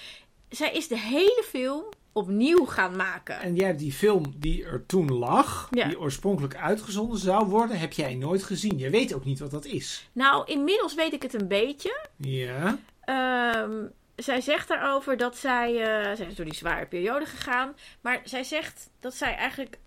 zij 0.50 0.72
is 0.72 0.88
de 0.88 0.98
hele 1.00 1.44
film 1.46 1.84
opnieuw 2.12 2.66
gaan 2.66 2.96
maken. 2.96 3.40
En 3.40 3.56
jij 3.56 3.68
hebt 3.68 3.80
die 3.80 3.92
film 3.92 4.34
die 4.38 4.64
er 4.66 4.86
toen 4.86 5.14
lag, 5.14 5.68
Ja. 5.72 5.88
die 5.88 6.00
oorspronkelijk 6.00 6.56
uitgezonden 6.56 7.18
zou 7.20 7.46
worden, 7.48 7.80
heb 7.80 7.94
jij 7.94 8.16
nooit 8.16 8.44
gezien. 8.44 8.78
Je 8.78 8.90
weet 8.90 9.14
ook 9.14 9.26
niet 9.26 9.40
wat 9.40 9.52
dat 9.52 9.66
is. 9.66 10.10
Nou, 10.14 10.44
inmiddels 10.52 10.96
weet 10.96 11.14
ik 11.14 11.22
het 11.22 11.34
een 11.34 11.48
beetje. 11.48 12.08
Ja. 12.18 12.78
Ehm, 13.02 13.72
zij 14.16 14.42
zegt 14.42 14.68
daarover 14.68 15.18
dat 15.18 15.38
zij. 15.38 15.70
eh, 15.70 16.16
zij 16.16 16.26
is 16.26 16.36
door 16.36 16.46
die 16.46 16.56
zware 16.56 16.86
periode 16.86 17.26
gegaan. 17.26 17.76
Maar 18.02 18.22
zij 18.24 18.44
zegt 18.44 18.90
dat 19.00 19.14
zij 19.14 19.36
eigenlijk 19.36 19.78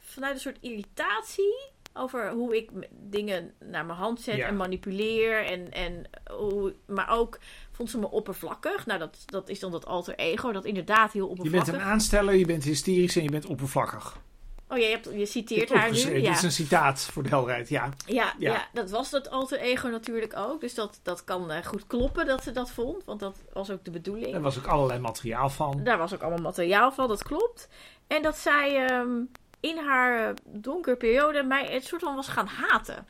vanuit 0.00 0.34
een 0.34 0.40
soort 0.40 0.58
irritatie 0.60 1.56
over 1.94 2.30
hoe 2.30 2.56
ik 2.56 2.70
dingen 2.90 3.52
naar 3.64 3.86
mijn 3.86 3.98
hand 3.98 4.20
zet 4.20 4.36
Ja. 4.36 4.46
en 4.46 4.56
manipuleer. 4.56 5.44
En, 5.46 5.72
en 5.72 6.04
hoe, 6.30 6.74
maar 6.86 7.10
ook 7.10 7.38
vond 7.72 7.90
ze 7.90 7.98
me 7.98 8.10
oppervlakkig. 8.10 8.86
Nou, 8.86 8.98
dat, 8.98 9.22
dat 9.26 9.48
is 9.48 9.60
dan 9.60 9.70
dat 9.70 9.86
alter 9.86 10.14
ego, 10.14 10.52
dat 10.52 10.64
inderdaad 10.64 11.12
heel 11.12 11.28
Je 11.28 11.34
bent 11.34 11.46
oppervlakkig. 11.46 11.74
een 11.74 11.90
aansteller, 11.92 12.34
je 12.34 12.46
bent 12.46 12.64
hysterisch 12.64 13.16
en 13.16 13.22
je 13.22 13.30
bent 13.30 13.46
oppervlakkig. 13.46 14.18
Oh, 14.68 14.78
je, 14.78 14.84
hebt, 14.84 15.08
je 15.14 15.26
citeert 15.26 15.72
haar 15.72 15.90
nu. 15.90 15.98
Ja. 15.98 16.28
Dit 16.28 16.36
is 16.36 16.42
een 16.42 16.52
citaat 16.52 17.00
voor 17.00 17.22
de 17.22 17.28
helderheid, 17.28 17.68
ja. 17.68 17.88
Ja, 18.06 18.34
Ja. 18.38 18.52
ja. 18.52 18.68
dat 18.72 18.90
was 18.90 19.10
dat 19.10 19.30
alter 19.30 19.58
ego 19.58 19.88
natuurlijk 19.88 20.36
ook. 20.36 20.60
Dus 20.60 20.74
dat, 20.74 21.00
dat 21.02 21.24
kan 21.24 21.50
eh, 21.50 21.64
goed 21.64 21.86
kloppen 21.86 22.26
dat 22.26 22.42
ze 22.42 22.52
dat 22.52 22.70
vond. 22.70 23.04
Want 23.04 23.20
dat 23.20 23.36
was 23.52 23.70
ook 23.70 23.84
de 23.84 23.90
bedoeling. 23.90 24.32
Daar 24.32 24.40
was 24.40 24.58
ook 24.58 24.66
allerlei 24.66 25.00
materiaal 25.00 25.50
van. 25.50 25.84
Daar 25.84 25.98
was 25.98 26.14
ook 26.14 26.20
allemaal 26.20 26.42
materiaal 26.42 26.92
van, 26.92 27.08
dat 27.08 27.22
klopt. 27.22 27.68
En 28.06 28.22
dat 28.22 28.36
zij 28.36 28.86
ehm, 28.86 29.10
in 29.60 29.78
haar 29.78 30.28
eh, 30.28 30.34
donkere 30.44 30.96
periode 30.96 31.42
mij 31.42 31.66
het 31.66 31.84
soort 31.84 32.02
van 32.02 32.14
was 32.14 32.28
gaan 32.28 32.46
haten. 32.46 33.06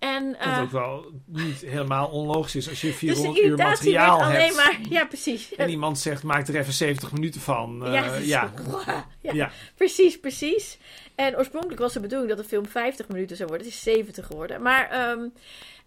En, 0.00 0.30
Wat 0.30 0.38
eh, 0.40 0.60
ook 0.60 0.70
wel 0.70 1.04
niet 1.26 1.60
helemaal 1.60 2.08
onlogisch 2.08 2.54
is 2.54 2.68
als 2.68 2.80
je 2.80 2.86
dus 2.86 2.96
de 2.96 3.06
400 3.06 3.36
uur 3.38 3.44
irritatie 3.44 3.92
werd 3.92 4.06
materiaal 4.08 4.22
alleen 4.22 4.40
hebt. 4.40 4.56
maar... 4.56 4.78
Ja, 4.98 5.04
precies. 5.04 5.54
En 5.54 5.70
iemand 5.70 5.98
zegt, 5.98 6.22
maak 6.22 6.48
er 6.48 6.56
even 6.56 6.72
70 6.72 7.12
minuten 7.12 7.40
van. 7.40 7.86
Eh, 7.86 8.26
ja, 8.26 8.50
zo- 8.56 8.80
ja, 9.20 9.32
ja. 9.32 9.50
precies, 9.74 10.20
precies. 10.20 10.78
En 11.14 11.36
oorspronkelijk 11.36 11.80
was 11.80 11.92
de 11.92 12.00
bedoeling 12.00 12.28
dat 12.30 12.38
de 12.38 12.44
film 12.48 12.66
50 12.66 13.08
minuten 13.08 13.36
zou 13.36 13.48
worden. 13.48 13.66
Het 13.66 13.76
is 13.76 13.82
70 13.82 14.26
geworden. 14.26 14.62
Maar, 14.62 14.90
ehm, 14.90 15.20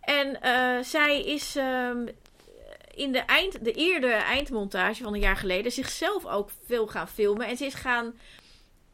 en 0.01 0.41
eh, 0.41 0.83
zij 0.83 1.21
is 1.23 1.55
ehm, 1.55 2.05
in 2.93 3.11
de, 3.11 3.19
eind, 3.19 3.65
de 3.65 3.71
eerdere 3.71 4.13
eindmontage 4.13 5.03
van 5.03 5.13
een 5.13 5.19
jaar 5.19 5.37
geleden 5.37 5.71
zichzelf 5.71 6.25
ook 6.25 6.49
veel 6.67 6.87
gaan 6.87 7.07
filmen. 7.07 7.47
En 7.47 7.57
ze 7.57 7.65
is 7.65 7.73
gaan, 7.73 8.13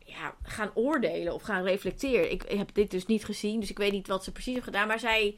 ja, 0.09 0.35
gaan 0.43 0.71
oordelen 0.73 1.33
of 1.33 1.41
gaan 1.41 1.63
reflecteren. 1.63 2.31
Ik 2.31 2.43
heb 2.47 2.73
dit 2.73 2.91
dus 2.91 3.05
niet 3.05 3.25
gezien, 3.25 3.59
dus 3.59 3.69
ik 3.69 3.77
weet 3.77 3.91
niet 3.91 4.07
wat 4.07 4.23
ze 4.23 4.31
precies 4.31 4.53
heeft 4.53 4.65
gedaan. 4.65 4.87
Maar 4.87 4.99
zij, 4.99 5.37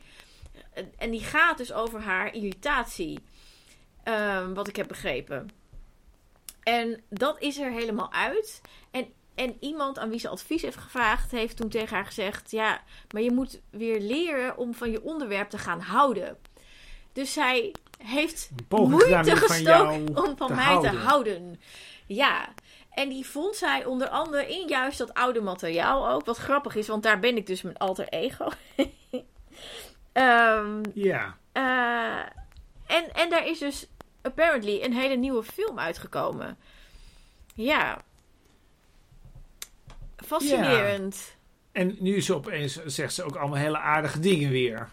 en 0.97 1.11
die 1.11 1.23
gaat 1.23 1.57
dus 1.57 1.73
over 1.73 2.01
haar 2.01 2.33
irritatie. 2.33 3.19
Ehm, 4.03 4.53
wat 4.53 4.67
ik 4.67 4.75
heb 4.75 4.87
begrepen. 4.87 5.49
En 6.63 7.01
dat 7.09 7.41
is 7.41 7.59
er 7.59 7.71
helemaal 7.71 8.13
uit. 8.13 8.61
En, 8.91 9.07
en 9.35 9.57
iemand 9.59 9.99
aan 9.99 10.09
wie 10.09 10.19
ze 10.19 10.29
advies 10.29 10.61
heeft 10.61 10.77
gevraagd, 10.77 11.31
heeft 11.31 11.57
toen 11.57 11.69
tegen 11.69 11.95
haar 11.95 12.05
gezegd: 12.05 12.51
Ja, 12.51 12.81
maar 13.13 13.21
je 13.21 13.31
moet 13.31 13.61
weer 13.69 13.99
leren 13.99 14.57
om 14.57 14.73
van 14.73 14.91
je 14.91 15.03
onderwerp 15.03 15.49
te 15.49 15.57
gaan 15.57 15.79
houden. 15.79 16.37
Dus 17.13 17.33
zij 17.33 17.75
heeft 17.97 18.49
moeite 18.69 19.35
gestoken 19.35 20.17
om 20.17 20.37
van 20.37 20.47
te 20.47 20.53
mij 20.53 20.63
houden. 20.63 20.91
te 20.91 20.97
houden. 20.97 21.59
Ja. 22.05 22.53
En 22.91 23.09
die 23.09 23.25
vond 23.25 23.55
zij 23.55 23.85
onder 23.85 24.07
andere 24.09 24.47
in 24.47 24.67
juist 24.67 24.97
dat 24.97 25.13
oude 25.13 25.41
materiaal 25.41 26.09
ook. 26.09 26.25
Wat 26.25 26.37
grappig 26.37 26.75
is, 26.75 26.87
want 26.87 27.03
daar 27.03 27.19
ben 27.19 27.37
ik 27.37 27.45
dus 27.47 27.61
mijn 27.61 27.77
alter 27.77 28.07
ego. 28.07 28.49
Ehm, 30.11 30.81
Ja. 30.93 31.37
eh, 31.51 32.95
en, 32.97 33.13
en 33.13 33.29
daar 33.29 33.47
is 33.47 33.59
dus 33.59 33.87
apparently 34.21 34.83
een 34.83 34.93
hele 34.93 35.15
nieuwe 35.15 35.43
film 35.43 35.79
uitgekomen. 35.79 36.57
Ja. 37.55 38.01
Fascinerend. 40.15 41.35
En 41.71 41.95
nu 41.99 42.15
is 42.15 42.25
ze 42.25 42.35
opeens, 42.35 42.85
zegt 42.85 43.13
ze 43.13 43.23
ook 43.23 43.35
allemaal 43.35 43.57
hele 43.57 43.77
aardige 43.77 44.19
dingen 44.19 44.49
weer. 44.49 44.89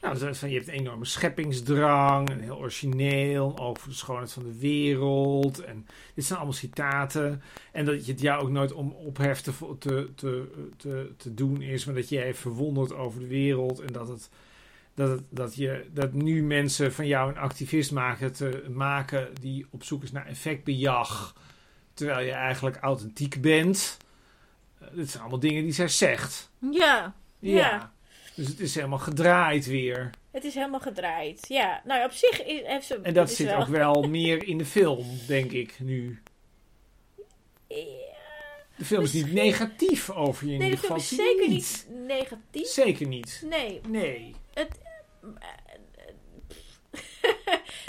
Nou, 0.00 0.34
van, 0.34 0.48
je 0.50 0.56
hebt 0.56 0.68
een 0.68 0.74
enorme 0.74 1.04
scheppingsdrang, 1.04 2.30
en 2.30 2.40
heel 2.40 2.56
origineel, 2.56 3.54
voor 3.56 3.88
de 3.88 3.94
schoonheid 3.94 4.32
van 4.32 4.42
de 4.42 4.58
wereld. 4.58 5.60
En 5.60 5.86
dit 6.14 6.24
zijn 6.24 6.38
allemaal 6.38 6.56
citaten. 6.56 7.42
En 7.72 7.84
dat 7.84 8.06
je 8.06 8.12
het 8.12 8.20
jou 8.20 8.42
ook 8.42 8.50
nooit 8.50 8.72
om 8.72 8.90
opheft 8.90 9.44
te, 9.44 9.52
te, 9.78 10.10
te, 10.76 11.12
te, 11.16 11.34
doen 11.34 11.62
is, 11.62 11.84
maar 11.84 11.94
dat 11.94 12.08
jij 12.08 12.34
verwondert 12.34 12.92
over 12.92 13.20
de 13.20 13.26
wereld. 13.26 13.80
En 13.80 13.92
dat, 13.92 14.08
het, 14.08 14.30
dat, 14.94 15.10
het, 15.10 15.22
dat, 15.30 15.54
je, 15.54 15.86
dat 15.92 16.12
nu 16.12 16.42
mensen 16.42 16.92
van 16.92 17.06
jou 17.06 17.30
een 17.30 17.38
activist 17.38 17.92
maken, 17.92 18.32
te, 18.32 18.64
maken 18.70 19.28
die 19.40 19.66
op 19.70 19.84
zoek 19.84 20.02
is 20.02 20.12
naar 20.12 20.26
effectbejag. 20.26 21.34
Terwijl 21.94 22.26
je 22.26 22.32
eigenlijk 22.32 22.76
authentiek 22.76 23.40
bent. 23.40 23.96
Eh, 24.78 24.88
dit 24.94 25.10
zijn 25.10 25.22
allemaal 25.22 25.40
dingen 25.40 25.62
die 25.62 25.72
zij 25.72 25.88
zegt. 25.88 26.50
Ja. 26.58 27.14
Ja. 27.38 27.56
Ja. 27.56 27.94
Dus 28.36 28.46
het 28.48 28.60
is 28.60 28.74
helemaal 28.74 28.98
gedraaid 28.98 29.66
weer. 29.66 30.10
Het 30.30 30.44
is 30.44 30.54
helemaal 30.54 30.80
gedraaid. 30.80 31.44
Ja. 31.48 31.82
Nou, 31.84 32.04
op 32.04 32.10
zich 32.12 32.44
is, 32.44 32.60
heeft 32.64 32.86
ze. 32.86 32.94
En 33.02 33.14
dat 33.14 33.28
het 33.28 33.36
zit 33.36 33.46
wel- 33.46 33.60
ook 33.60 33.66
wel 33.68 34.02
meer 34.18 34.44
in 34.48 34.58
de 34.58 34.64
film, 34.64 35.06
denk 35.26 35.52
ik 35.52 35.74
nu. 35.80 36.22
Ja. 37.68 37.76
De 38.76 38.84
film 38.84 39.02
is 39.02 39.12
niet 39.12 39.32
negatief 39.32 40.10
over 40.10 40.46
je 40.46 40.52
in 40.52 40.58
Nee, 40.58 40.68
de 40.70 40.74
ieder 40.74 40.86
film 40.88 40.98
is 41.00 41.08
zeker 41.08 41.48
niet 41.48 41.86
negatief. 42.06 42.66
Zeker 42.66 43.06
niet. 43.06 43.42
Nee. 43.48 43.80
Nee. 43.88 44.34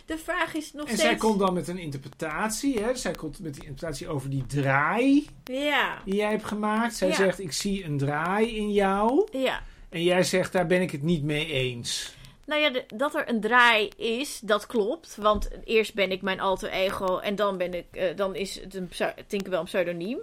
De 0.06 0.18
vraag 0.18 0.54
is 0.54 0.74
nog 0.74 0.82
En 0.82 0.88
steeds. 0.88 1.02
zij 1.02 1.16
komt 1.16 1.40
dan 1.40 1.54
met 1.54 1.68
een 1.68 1.78
interpretatie. 1.78 2.80
Hè? 2.80 2.96
Zij 2.96 3.12
komt 3.12 3.40
met 3.40 3.54
die 3.54 3.64
interpretatie 3.64 4.08
over 4.08 4.30
die 4.30 4.46
draai 4.46 5.28
Ja. 5.44 6.02
die 6.06 6.16
jij 6.16 6.30
hebt 6.30 6.44
gemaakt. 6.46 6.96
Zij 6.96 7.08
Ja. 7.08 7.14
zegt, 7.16 7.40
ik 7.40 7.52
zie 7.54 7.84
een 7.86 7.98
draai 7.98 8.56
in 8.58 8.72
jou. 8.72 9.28
Ja. 9.32 9.64
En 9.90 10.04
jij 10.04 10.24
zegt, 10.24 10.52
daar 10.52 10.68
ben 10.68 10.82
ik 10.82 10.92
het 10.92 11.02
niet 11.02 11.24
mee 11.24 11.46
eens. 11.46 12.16
Nou 12.46 12.62
ja, 12.62 12.82
dat 12.88 13.16
er 13.16 13.30
een 13.30 13.42
draai 13.42 13.88
is, 13.98 14.40
dat 14.40 14.66
klopt. 14.66 15.16
Want 15.16 15.50
eerst 15.64 15.94
ben 15.94 16.12
ik 16.12 16.22
mijn 16.22 16.40
alter 16.40 16.70
ego 16.70 17.18
en 17.18 17.36
dan, 17.36 17.58
ben 17.58 17.74
ik, 17.74 17.86
eh, 17.92 18.16
dan 18.16 18.36
is 18.36 18.60
het 18.62 18.74
een 18.74 18.90
Tinkerbell 19.28 19.60
een 19.60 19.66
pseudoniem. 19.66 20.20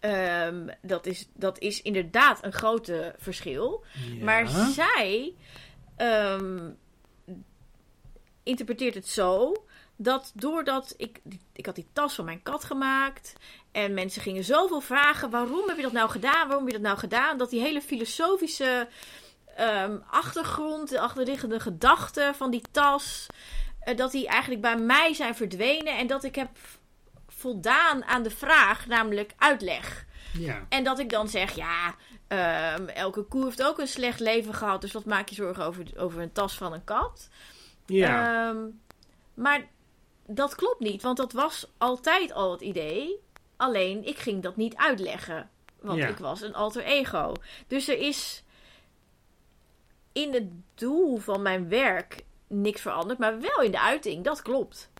Ehm, 0.00 0.68
dat, 0.82 1.06
is, 1.06 1.28
dat 1.34 1.58
is 1.58 1.82
inderdaad 1.82 2.44
een 2.44 2.52
grote 2.52 3.14
verschil. 3.18 3.84
Ja. 4.16 4.24
Maar 4.24 4.48
zij 4.48 5.34
ehm, 5.96 6.70
interpreteert 8.42 8.94
het 8.94 9.08
zo 9.08 9.52
dat 9.96 10.32
doordat 10.34 10.94
ik, 10.96 11.20
ik 11.52 11.66
had 11.66 11.74
die 11.74 11.86
tas 11.92 12.14
van 12.14 12.24
mijn 12.24 12.42
kat 12.42 12.64
gemaakt 12.64 13.32
en 13.72 13.94
mensen 13.94 14.22
gingen 14.22 14.44
zoveel 14.44 14.80
vragen: 14.80 15.30
waarom 15.30 15.68
heb 15.68 15.76
je 15.76 15.82
dat 15.82 15.92
nou 15.92 16.10
gedaan? 16.10 16.48
Waarom 16.48 16.64
heb 16.64 16.66
je 16.66 16.80
dat 16.80 16.88
nou 16.88 16.98
gedaan? 16.98 17.38
Dat 17.38 17.50
die 17.50 17.60
hele 17.60 17.80
filosofische 17.80 18.88
ehm, 19.56 19.98
achtergrond, 20.10 20.88
de 20.88 21.00
achterliggende 21.00 21.60
gedachten 21.60 22.34
van 22.34 22.50
die 22.50 22.62
tas, 22.70 23.26
eh, 23.80 23.96
dat 23.96 24.12
die 24.12 24.26
eigenlijk 24.26 24.60
bij 24.60 24.76
mij 24.76 25.14
zijn 25.14 25.34
verdwenen 25.34 25.98
en 25.98 26.06
dat 26.06 26.24
ik 26.24 26.34
heb 26.34 26.50
voldaan 27.28 28.04
aan 28.04 28.22
de 28.22 28.30
vraag, 28.30 28.86
namelijk 28.86 29.32
uitleg. 29.38 30.06
Ja. 30.32 30.66
En 30.68 30.84
dat 30.84 30.98
ik 30.98 31.10
dan 31.10 31.28
zeg, 31.28 31.54
ja, 31.54 31.94
ehm, 32.28 32.86
elke 32.88 33.22
koe 33.22 33.44
heeft 33.44 33.62
ook 33.62 33.78
een 33.78 33.88
slecht 33.88 34.20
leven 34.20 34.54
gehad. 34.54 34.80
Dus 34.80 34.92
wat 34.92 35.04
maak 35.04 35.28
je 35.28 35.34
zorgen 35.34 35.64
over, 35.64 35.84
over 35.96 36.20
een 36.20 36.32
tas 36.32 36.54
van 36.54 36.72
een 36.72 36.84
kat? 36.84 37.28
Ja. 37.86 38.48
Ehm, 38.48 38.58
maar 39.34 39.66
dat 40.26 40.54
klopt 40.54 40.80
niet, 40.80 41.02
want 41.02 41.16
dat 41.16 41.32
was 41.32 41.66
altijd 41.78 42.32
al 42.32 42.50
het 42.52 42.60
idee. 42.60 43.20
Alleen 43.60 44.06
ik 44.06 44.18
ging 44.18 44.42
dat 44.42 44.56
niet 44.56 44.76
uitleggen, 44.76 45.50
want 45.80 45.98
Ja. 45.98 46.06
ik 46.08 46.16
was 46.18 46.40
een 46.42 46.54
alter 46.54 46.82
ego. 46.84 47.32
Dus 47.66 47.88
er 47.88 47.98
is 47.98 48.42
in 50.12 50.32
het 50.34 50.44
doel 50.74 51.16
van 51.18 51.42
mijn 51.42 51.68
werk 51.68 52.24
niks 52.46 52.80
veranderd, 52.80 53.18
maar 53.18 53.40
wel 53.40 53.62
in 53.62 53.70
de 53.70 53.80
uiting. 53.80 54.24
Dat 54.24 54.42
klopt. 54.42 54.90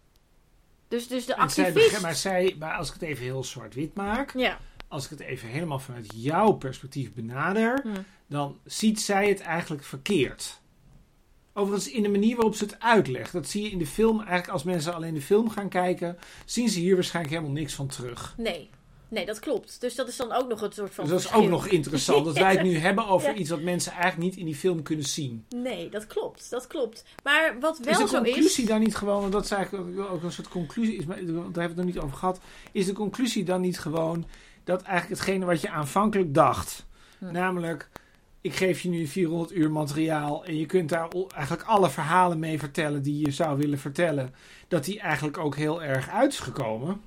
Dus, 0.89 1.09
dus 1.09 1.27
de 1.27 1.33
zij 1.33 1.43
activist. 1.43 1.75
begrijpt- 1.75 2.03
maar, 2.03 2.15
zij, 2.15 2.57
maar 2.59 2.75
als 2.77 2.87
ik 2.89 2.93
het 2.95 3.03
even 3.03 3.25
heel 3.25 3.45
zwart-wit 3.45 3.95
maak. 3.95 4.33
Ja, 4.37 4.59
Als 4.89 5.05
ik 5.05 5.11
het 5.11 5.21
even 5.21 5.49
helemaal 5.49 5.79
vanuit 5.79 6.13
jouw 6.15 6.53
perspectief 6.53 7.13
benader. 7.13 7.81
Hm. 7.83 8.03
Dan 8.27 8.59
ziet 8.65 9.01
zij 9.01 9.29
het 9.29 9.41
eigenlijk 9.41 9.85
verkeerd. 9.85 10.61
Overigens 11.61 11.91
in 11.93 12.03
de 12.03 12.09
manier 12.09 12.37
waarop 12.37 12.55
ze 12.55 12.65
het 12.65 12.77
uitlegt. 12.81 13.33
Dat 13.33 13.49
zie 13.49 13.63
je 13.63 13.71
in 13.71 13.79
de 13.79 13.87
film. 13.87 14.17
Eigenlijk 14.19 14.49
als 14.49 14.63
mensen 14.63 14.95
alleen 14.95 15.15
de 15.15 15.21
film 15.23 15.51
gaan 15.51 15.69
kijken. 15.69 16.19
Zien 16.45 16.69
ze 16.69 16.79
hier 16.79 16.95
waarschijnlijk 16.95 17.35
helemaal 17.35 17.57
niks 17.57 17.75
van 17.75 17.87
terug. 17.87 18.35
nee. 18.37 18.71
Nee, 19.09 19.27
dat 19.27 19.39
klopt. 19.39 19.81
Dus 19.81 19.95
dat 19.95 20.09
is 20.09 20.17
dan 20.17 20.33
ook 20.33 20.49
nog 20.49 20.61
een 20.63 20.73
soort 20.73 20.95
van. 20.95 21.05
Dus 21.05 21.13
dat 21.13 21.23
is 21.33 21.33
ook 21.39 21.49
nog 21.49 21.67
interessant. 21.67 22.25
Dat 22.25 22.39
wij 22.39 22.53
het 22.53 22.63
nu 22.63 22.77
hebben 22.87 23.07
over 23.07 23.29
Ja. 23.29 23.35
iets 23.35 23.51
wat 23.51 23.61
mensen 23.61 23.93
eigenlijk 23.93 24.23
niet 24.23 24.37
in 24.37 24.45
die 24.45 24.55
film 24.55 24.83
kunnen 24.83 25.05
zien. 25.05 25.45
Nee, 25.57 25.89
dat 25.89 26.07
klopt. 26.07 26.51
Dat 26.51 26.67
klopt. 26.67 27.05
Maar 27.23 27.57
wat 27.61 27.79
wel 27.79 27.93
is 27.93 27.99
de 27.99 28.07
zo 28.09 28.23
conclusie 28.23 28.63
is. 28.63 28.69
dan 28.69 28.81
niet 28.81 28.97
gewoon, 28.97 29.21
want 29.21 29.33
dat 29.33 29.45
is 29.45 29.51
eigenlijk 29.51 29.99
ook- 29.99 30.11
ook 30.11 30.23
een 30.23 30.33
soort 30.33 30.49
conclusie, 30.49 30.97
is, 30.97 31.05
maar 31.05 31.17
daar 31.17 31.27
hebben 31.35 31.53
we 31.55 31.63
het 31.63 31.77
nog 31.77 31.85
niet 31.85 31.99
over 31.99 32.17
gehad. 32.17 32.41
Is 32.73 32.87
de 32.87 32.93
conclusie 32.93 33.45
dan 33.45 33.61
niet 33.61 33.79
gewoon 33.79 34.27
dat 34.65 34.83
eigenlijk 34.83 35.21
hetgene 35.21 35.45
wat 35.45 35.61
je 35.61 35.71
aanvankelijk 35.71 36.35
dacht, 36.35 36.87
Hm. 37.19 37.33
namelijk 37.33 37.91
ik 38.41 38.55
geef 38.55 38.81
je 38.81 38.89
nu 38.89 39.07
400 39.07 39.53
uur 39.53 39.71
materiaal 39.71 40.45
en 40.45 40.57
je 40.57 40.67
kunt 40.67 40.89
daar 40.89 41.09
eigenlijk 41.35 41.69
alle 41.69 41.91
verhalen 41.91 42.39
mee 42.39 42.59
vertellen 42.59 43.03
die 43.03 43.25
je 43.25 43.31
zou 43.31 43.59
willen 43.59 43.79
vertellen, 43.79 44.35
dat 44.69 44.85
die 44.85 45.01
eigenlijk 45.01 45.39
ook 45.39 45.57
heel 45.57 45.83
erg 45.83 46.09
uit 46.09 46.33
is 46.33 46.39
gekomen. 46.39 47.01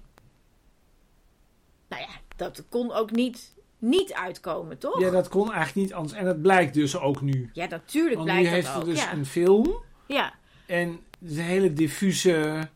Nou 1.87 2.01
ja, 2.01 2.09
dat 2.35 2.63
kon 2.69 2.91
ook 2.91 3.11
niet, 3.11 3.53
niet 3.77 4.13
uitkomen, 4.13 4.77
toch? 4.77 4.99
Ja, 4.99 5.09
dat 5.09 5.29
kon 5.29 5.53
eigenlijk 5.53 5.87
niet 5.87 5.93
anders. 5.93 6.13
En 6.13 6.25
dat 6.25 6.41
blijkt 6.41 6.73
dus 6.73 6.97
ook 6.97 7.21
nu. 7.21 7.49
Ja, 7.53 7.67
natuurlijk 7.67 8.15
Want 8.15 8.27
nu 8.27 8.33
blijkt 8.33 8.49
heeft 8.49 8.67
dat 8.67 8.75
er 8.75 8.81
ook. 8.81 8.87
dus 8.87 9.03
ja. 9.03 9.13
een 9.13 9.25
film 9.25 9.81
ja. 10.05 10.33
En 10.65 10.99
de 11.19 11.41
hele 11.41 11.73
diffuse 11.73 12.67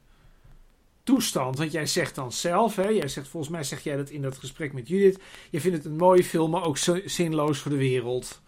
toestand. 1.03 1.57
Want 1.57 1.71
jij 1.71 1.85
zegt 1.85 2.15
dan 2.15 2.31
zelf, 2.31 2.75
hè, 2.75 2.87
jij 2.87 3.07
zegt, 3.07 3.27
volgens 3.27 3.51
mij 3.51 3.63
zeg 3.63 3.83
jij 3.83 3.95
dat 3.95 4.09
in 4.09 4.21
dat 4.21 4.37
gesprek 4.37 4.73
met 4.73 4.87
Judith. 4.87 5.19
Je 5.49 5.61
vindt 5.61 5.77
het 5.77 5.85
een 5.85 5.95
mooie 5.95 6.23
film, 6.23 6.51
maar 6.51 6.63
ook 6.63 6.77
zinloos 7.05 7.59
voor 7.59 7.71
de 7.71 7.77
wereld. 7.77 8.41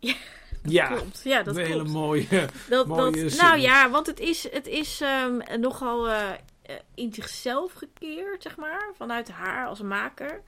Ja, 0.62 0.88
ja 0.88 0.96
klopt. 0.96 1.20
Ja, 1.24 1.42
dat 1.42 1.56
een 1.56 1.64
hele 1.64 1.84
mooie. 1.84 2.26
Dat, 2.68 2.86
mooie 2.86 3.24
dat, 3.24 3.40
nou 3.40 3.58
ja, 3.58 3.90
want 3.90 4.06
het 4.06 4.20
is, 4.20 4.50
het 4.50 4.66
is 4.66 5.00
ehm, 5.00 5.60
nogal 5.60 6.08
eh, 6.08 6.30
eh, 6.62 6.76
in 6.94 7.14
zichzelf 7.14 7.72
gekeerd, 7.72 8.42
zeg 8.42 8.56
maar. 8.56 8.90
Vanuit 8.96 9.28
haar 9.28 9.66
als 9.66 9.80
maker. 9.80 10.42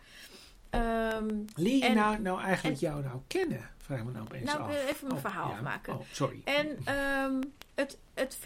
Leer 1.54 1.88
je 1.88 1.94
nou, 1.94 2.20
nou 2.20 2.40
eigenlijk 2.40 2.80
jou 2.80 3.02
nou 3.02 3.20
kennen? 3.26 3.70
Vraag 3.78 4.04
me 4.04 4.10
nou 4.10 4.24
opeens 4.24 4.44
Nou, 4.44 4.60
af. 4.60 4.68
ik 4.68 4.74
wil 4.74 4.88
even 4.88 5.06
mijn 5.06 5.16
Oh, 5.16 5.20
verhaal 5.20 5.48
ja. 5.48 5.54
afmaken. 5.54 5.94
Oh, 5.94 6.00
sorry. 6.12 6.40
En 6.44 6.78
ehm, 6.84 7.40
het, 7.74 7.98
het, 8.14 8.38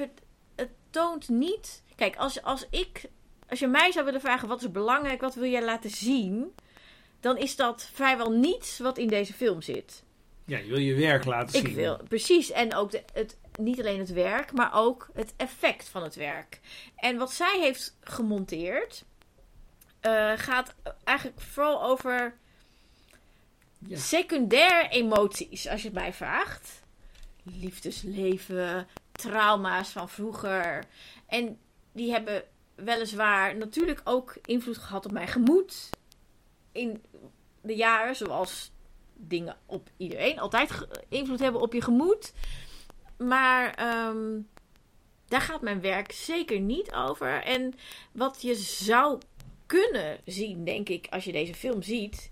het 0.54 0.70
toont 0.90 1.28
niet. 1.28 1.82
Kijk, 1.96 2.16
als, 2.16 2.42
als 2.42 2.66
ik. 2.70 3.04
Als 3.48 3.58
je 3.58 3.66
mij 3.66 3.92
zou 3.92 4.04
willen 4.04 4.20
vragen 4.20 4.48
wat 4.48 4.62
is 4.62 4.70
belangrijk, 4.70 5.20
wat 5.20 5.34
wil 5.34 5.50
jij 5.50 5.64
laten 5.64 5.90
zien? 5.90 6.54
Dan 7.20 7.36
is 7.36 7.56
dat 7.56 7.88
vrijwel 7.92 8.30
niets 8.30 8.78
wat 8.78 8.98
in 8.98 9.08
deze 9.08 9.32
film 9.32 9.62
zit. 9.62 10.04
Ja, 10.46 10.58
je 10.58 10.66
wil 10.68 10.78
je 10.78 10.94
werk 10.94 11.24
laten 11.24 11.50
zien. 11.50 11.66
Ik 11.66 11.74
wil, 11.74 12.00
precies. 12.08 12.50
En 12.50 12.74
ook 12.74 12.90
de, 12.90 13.02
het, 13.12 13.36
niet 13.58 13.80
alleen 13.80 13.98
het 13.98 14.12
werk, 14.12 14.52
maar 14.52 14.70
ook 14.74 15.08
het 15.14 15.34
effect 15.36 15.88
van 15.88 16.02
het 16.02 16.14
werk. 16.14 16.60
En 16.96 17.16
wat 17.16 17.32
zij 17.32 17.58
heeft 17.60 17.96
gemonteerd, 18.00 19.04
eh, 20.00 20.32
gaat 20.36 20.74
eigenlijk 21.04 21.40
vooral 21.40 21.82
over 21.82 22.34
Ja. 23.78 23.96
secundaire 23.98 24.88
emoties, 24.88 25.68
als 25.68 25.80
je 25.82 25.88
het 25.88 25.96
mij 25.96 26.12
vraagt. 26.12 26.80
Liefdesleven, 27.42 28.86
trauma's 29.12 29.88
van 29.88 30.08
vroeger. 30.08 30.84
En 31.26 31.58
die 31.92 32.10
hebben 32.10 32.44
weliswaar 32.74 33.56
natuurlijk 33.56 34.00
ook 34.04 34.36
invloed 34.44 34.78
gehad 34.78 35.04
op 35.04 35.12
mijn 35.12 35.28
gemoed. 35.28 35.90
In 36.72 37.02
de 37.60 37.74
jaren, 37.74 38.16
zoals 38.16 38.70
dingen 39.16 39.56
op 39.66 39.90
iedereen 39.96 40.38
altijd 40.38 40.86
invloed 41.08 41.40
hebben 41.40 41.60
op 41.60 41.72
je 41.72 41.82
gemoed. 41.82 42.32
Maar 43.18 43.74
ehm, 43.74 44.40
daar 45.28 45.40
gaat 45.40 45.60
mijn 45.60 45.80
werk 45.80 46.12
zeker 46.12 46.60
niet 46.60 46.92
over. 46.92 47.42
En 47.42 47.74
wat 48.12 48.42
je 48.42 48.54
zou 48.54 49.18
kunnen 49.66 50.18
zien, 50.24 50.64
denk 50.64 50.88
ik, 50.88 51.06
als 51.10 51.24
je 51.24 51.32
deze 51.32 51.54
film 51.54 51.82
ziet, 51.82 52.30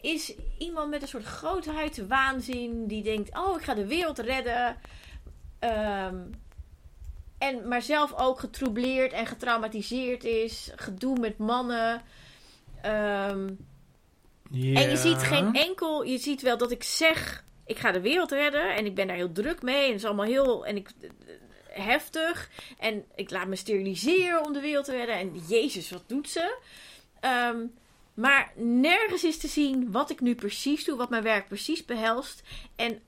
is 0.00 0.34
iemand 0.58 0.90
met 0.90 1.02
een 1.02 1.08
soort 1.08 1.24
grootheid, 1.24 2.06
waanzin, 2.06 2.86
die 2.86 3.02
denkt: 3.02 3.36
Oh, 3.36 3.58
ik 3.58 3.64
ga 3.64 3.74
de 3.74 3.86
wereld 3.86 4.18
redden. 4.18 4.76
Ehm, 5.58 6.20
en 7.38 7.68
maar 7.68 7.82
zelf 7.82 8.14
ook 8.14 8.38
getroubleerd 8.40 9.12
en 9.12 9.26
getraumatiseerd 9.26 10.24
is. 10.24 10.72
Gedoe 10.76 11.18
met 11.18 11.38
mannen. 11.38 12.02
Ehm, 12.82 13.48
En 14.52 14.90
je 14.90 14.96
ziet 14.96 15.22
geen 15.22 15.54
enkel. 15.54 16.04
Je 16.04 16.18
ziet 16.18 16.42
wel 16.42 16.58
dat 16.58 16.70
ik 16.70 16.82
zeg. 16.82 17.44
Ik 17.66 17.78
ga 17.78 17.92
de 17.92 18.00
wereld 18.00 18.30
redden. 18.30 18.74
En 18.74 18.86
ik 18.86 18.94
ben 18.94 19.06
daar 19.06 19.16
heel 19.16 19.32
druk 19.32 19.62
mee. 19.62 19.82
En 19.82 19.86
het 19.86 19.98
is 20.00 20.04
allemaal 20.04 20.24
heel. 20.24 20.66
En 20.66 20.76
ik. 20.76 20.90
Heftig. 21.68 22.50
En 22.78 23.04
ik 23.14 23.30
laat 23.30 23.46
me 23.46 23.56
steriliseren 23.56 24.44
om 24.44 24.52
de 24.52 24.60
wereld 24.60 24.84
te 24.84 24.96
redden. 24.96 25.18
En 25.18 25.42
Jezus, 25.48 25.90
wat 25.90 26.04
doet 26.06 26.28
ze? 26.28 26.58
Ehm, 27.20 27.66
maar 28.14 28.52
nergens 28.56 29.24
is 29.24 29.38
te 29.38 29.48
zien 29.48 29.90
wat 29.92 30.10
ik 30.10 30.20
nu 30.20 30.34
precies 30.34 30.84
doe. 30.84 30.96
Wat 30.96 31.10
mijn 31.10 31.22
werk 31.22 31.48
precies 31.48 31.84
behelst. 31.84 32.42
En 32.76 33.00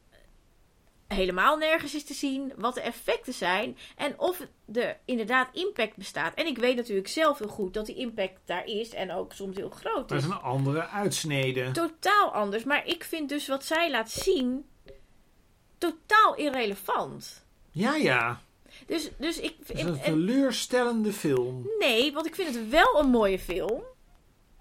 helemaal 1.08 1.56
nergens 1.56 1.94
is 1.94 2.04
te 2.04 2.14
zien 2.14 2.52
wat 2.56 2.74
de 2.74 2.80
effecten 2.80 3.32
zijn. 3.34 3.76
En 3.96 4.18
of 4.18 4.40
er 4.72 4.98
inderdaad 5.04 5.48
impact 5.52 5.96
bestaat. 5.96 6.34
En 6.34 6.46
ik 6.46 6.58
weet 6.58 6.76
natuurlijk 6.76 7.08
zelf 7.08 7.38
heel 7.38 7.48
goed 7.48 7.74
dat 7.74 7.86
die 7.86 7.96
impact 7.96 8.40
daar 8.44 8.64
is. 8.66 8.90
En 8.94 9.12
ook 9.12 9.32
soms 9.32 9.56
heel 9.56 9.70
groot 9.70 10.08
Dat 10.08 10.18
is 10.18 10.24
is 10.24 10.30
een 10.30 10.40
andere 10.40 10.86
uitsnede. 10.88 11.70
totaal 11.70 12.32
anders. 12.32 12.64
Maar 12.64 12.86
ik 12.86 13.04
vind 13.04 13.28
dus 13.28 13.48
wat 13.48 13.64
zij 13.64 13.90
laat 13.90 14.10
zien 14.10 14.64
totaal 15.78 16.34
irrelevant. 16.34 17.44
Ja, 17.70 17.94
ja. 17.94 18.40
Dus, 18.86 19.10
dus 19.18 19.38
ik. 19.40 19.54
Het 19.66 19.76
is 19.76 19.82
een 19.82 19.88
en- 19.98 20.00
teleurstellende 20.02 21.12
film. 21.12 21.68
nee, 21.78 22.12
want 22.12 22.26
ik 22.26 22.34
vind 22.34 22.54
het 22.54 22.68
wel 22.68 22.98
een 23.00 23.10
mooie 23.10 23.38
film. 23.38 23.82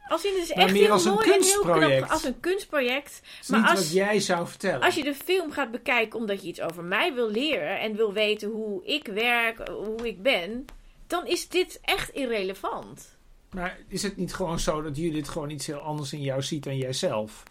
Als 0.08 0.24
het 0.24 0.34
is 0.36 0.54
Maar 0.54 0.64
echt 0.64 0.74
meer 0.74 0.92
als 0.92 1.06
een 1.06 1.14
mooi 1.14 1.30
kunstproject. 1.32 1.98
knap. 1.98 2.10
Als 2.10 2.24
een 2.24 2.40
kunstproject. 2.40 3.22
Is 3.42 3.48
Maar 3.48 3.60
niet 3.60 3.70
als- 3.70 3.80
wat 3.80 3.92
jij 3.92 4.20
zou 4.20 4.48
vertellen. 4.48 4.82
Als 4.82 4.96
je 4.96 5.04
de 5.04 5.14
film 5.16 5.52
gaat 5.52 5.72
bekijken 5.72 6.20
omdat 6.20 6.42
je 6.42 6.48
iets 6.48 6.62
over 6.62 6.84
mij 6.84 7.14
wil 7.14 7.30
leren 7.30 7.80
en 7.80 7.96
wil 7.96 8.14
weten 8.14 8.50
hoe 8.50 8.86
ik 8.86 9.08
werk, 9.08 9.68
hoe 9.68 10.08
ik 10.08 10.22
ben, 10.24 10.66
dan 11.08 11.28
is 11.28 11.48
dit 11.50 11.80
echt 11.82 12.10
irrelevant. 12.10 13.18
Maar 13.52 13.78
is 13.88 14.04
het 14.04 14.18
niet 14.18 14.34
gewoon 14.34 14.60
zo 14.60 14.82
dat 14.82 14.98
Judith 14.98 15.30
gewoon 15.30 15.50
iets 15.50 15.68
heel 15.68 15.78
anders 15.80 16.14
in 16.14 16.22
jou 16.22 16.42
ziet 16.42 16.64
dan 16.64 16.78
jijzelf? 16.78 17.44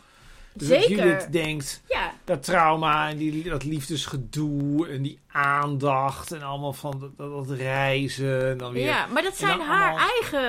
Dus 0.57 0.69
Zeker. 0.69 0.89
dat 0.97 0.99
Judith 1.07 1.33
denkt, 1.33 1.83
Ja, 1.89 2.13
dat 2.25 2.43
trauma 2.43 3.09
en 3.09 3.17
die, 3.17 3.43
dat 3.49 3.65
liefdesgedoe 3.65 4.89
en 4.89 5.03
die 5.03 5.19
aandacht 5.29 6.33
en 6.33 6.43
allemaal 6.43 6.73
van 6.73 7.13
dat, 7.17 7.47
dat, 7.47 7.51
reizen 7.59 8.49
en 8.51 8.59
dan 8.59 8.73
weer... 8.73 8.85
ja 8.85 9.07
maar 9.07 9.23
dat 9.23 9.37
zijn 9.37 9.61
haar 9.61 9.91
allemaal- 9.91 10.09
eigen 10.21 10.41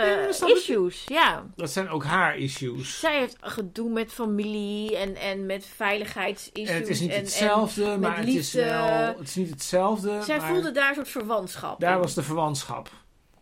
Ja, 0.47 0.55
issues. 0.55 1.03
Ja. 1.07 1.45
Dat 1.55 1.71
zijn 1.71 1.89
ook 1.89 2.03
haar 2.03 2.37
issues. 2.37 2.99
Zij 2.99 3.19
heeft 3.19 3.37
gedoe 3.41 3.89
met 3.89 4.11
familie 4.13 4.97
en, 4.97 5.15
en 5.15 5.45
met 5.45 5.65
veiligheidsissues. 5.75 6.69
En 6.69 6.75
het 6.75 6.87
is 6.89 6.99
niet 6.99 7.11
en- 7.11 7.17
hetzelfde, 7.19 7.85
en 7.85 7.99
maar 7.99 8.17
het 8.17 8.27
is 8.27 8.53
wel... 8.53 8.87
Het 9.17 9.27
is 9.27 9.35
niet 9.35 9.49
hetzelfde, 9.49 10.21
Zij 10.23 10.37
maar 10.37 10.47
voelde 10.47 10.71
daar 10.71 10.89
een 10.89 10.95
soort 10.95 11.09
verwantschap. 11.09 11.79
daar 11.79 11.95
in. 11.95 12.01
was 12.01 12.13
de 12.13 12.23
verwantschap. 12.23 12.89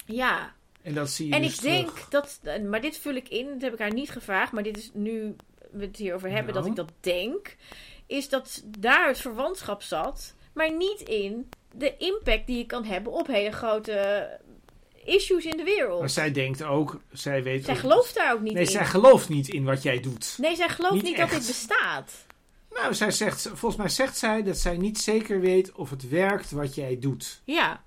Ja, 0.06 0.54
En 0.82 0.94
dat 0.94 1.10
zie 1.10 1.28
je 1.28 1.34
en 1.34 1.42
dus 1.42 1.56
ik 1.56 1.62
denk 1.62 1.90
terug. 1.90 2.08
dat, 2.10 2.40
maar 2.70 2.82
dit 2.82 2.98
vul 2.98 3.14
ik 3.16 3.30
in, 3.30 3.48
dat 3.54 3.62
heb 3.62 3.74
ik 3.74 3.80
haar 3.80 3.94
niet 3.94 4.10
gevraagd, 4.12 4.52
maar 4.52 4.64
dit 4.64 4.78
is 4.78 4.92
nu 4.94 5.36
we 5.74 5.86
het 5.86 5.98
hierover 5.98 6.30
hebben 6.30 6.54
Nou. 6.54 6.66
dat 6.66 6.72
ik 6.72 6.76
dat 6.76 6.92
denk, 7.00 7.56
is 8.08 8.30
dat 8.30 8.64
daar 8.80 9.08
het 9.08 9.18
verwantschap 9.20 9.82
zat, 9.82 10.34
maar 10.54 10.74
niet 10.76 11.02
in 11.02 11.50
de 11.76 11.98
impact 11.98 12.48
die 12.48 12.58
je 12.58 12.66
kan 12.66 12.84
hebben 12.86 13.12
op 13.14 13.28
hele 13.28 13.52
grote 13.52 14.30
issues 15.06 15.46
in 15.46 15.58
de 15.58 15.64
wereld. 15.64 16.00
Maar 16.00 16.10
zij 16.10 16.32
denkt 16.32 16.64
ook, 16.64 17.02
zij 17.12 17.44
weet... 17.44 17.66
zij 17.66 17.74
ook- 17.74 17.80
gelooft 17.80 18.16
daar 18.16 18.34
ook 18.34 18.42
niet 18.42 18.54
Nee, 18.54 18.64
in. 18.64 18.70
zij 18.70 18.86
gelooft 18.86 19.30
niet 19.30 19.48
in 19.50 19.64
wat 19.64 19.84
jij 19.84 20.00
doet. 20.00 20.36
nee, 20.38 20.56
zij 20.56 20.70
gelooft 20.70 20.94
niet 20.94 21.04
niet, 21.04 21.18
dat 21.18 21.30
dit 21.30 21.48
bestaat. 21.48 22.12
Nou, 22.72 22.94
zij 22.94 23.12
zegt, 23.12 23.42
volgens 23.54 23.76
mij 23.76 23.90
zegt 23.90 24.18
zij 24.18 24.44
dat 24.44 24.58
zij 24.58 24.78
niet 24.78 24.98
zeker 25.00 25.40
weet 25.40 25.72
of 25.72 25.90
het 25.90 26.10
werkt 26.10 26.52
wat 26.52 26.76
jij 26.76 27.00
doet. 27.00 27.42
Ja, 27.44 27.84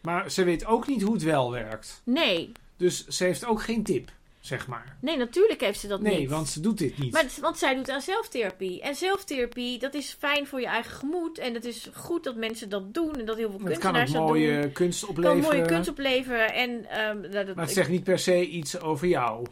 Maar 0.00 0.30
ze 0.30 0.44
weet 0.44 0.64
ook 0.66 0.86
niet 0.86 1.02
hoe 1.02 1.12
het 1.12 1.22
wel 1.22 1.50
werkt. 1.50 2.00
nee. 2.04 2.52
Dus 2.76 3.06
ze 3.06 3.24
heeft 3.24 3.44
ook 3.44 3.62
geen 3.62 3.82
tip, 3.82 4.10
zeg 4.46 4.66
maar. 4.66 4.96
Nee, 5.00 5.16
natuurlijk 5.16 5.60
heeft 5.60 5.80
ze 5.80 5.88
dat 5.88 6.00
Nee, 6.00 6.18
niet. 6.18 6.30
want 6.30 6.48
ze 6.48 6.60
doet 6.60 6.78
dit 6.78 6.98
niet. 6.98 7.12
Maar, 7.12 7.24
want 7.40 7.58
zij 7.58 7.74
doet 7.74 7.90
aan 7.90 8.00
zelftherapie. 8.00 8.80
En 8.82 8.94
zelftherapie, 8.94 9.78
dat 9.78 9.94
is 9.94 10.16
fijn 10.18 10.46
voor 10.46 10.60
je 10.60 10.66
eigen 10.66 10.90
gemoed. 10.92 11.38
En 11.38 11.54
het 11.54 11.64
is 11.64 11.90
goed 11.94 12.24
dat 12.24 12.36
mensen 12.36 12.68
dat 12.68 12.94
doen. 12.94 13.12
En 13.14 13.24
dat 13.24 13.36
heel 13.36 13.50
veel 13.50 13.58
kan 13.58 13.66
ook 13.68 13.72
kunstenaars 13.72 14.12
dat 14.12 14.22
mooie 14.26 14.60
doen. 14.60 14.72
kunst 14.72 15.00
Het 15.00 15.10
opleveren. 15.10 15.42
kan 15.42 15.50
mooie 15.56 15.66
kunst 15.68 15.88
opleveren. 15.90 16.52
En, 16.54 16.84
ehm, 16.90 17.22
dat, 17.22 17.46
dat- 17.46 17.56
Maar 17.56 17.64
het 17.64 17.74
zegt 17.74 17.88
niet 17.88 18.04
per 18.04 18.18
se 18.18 18.46
iets 18.48 18.80
over 18.80 19.06
jou. 19.08 19.46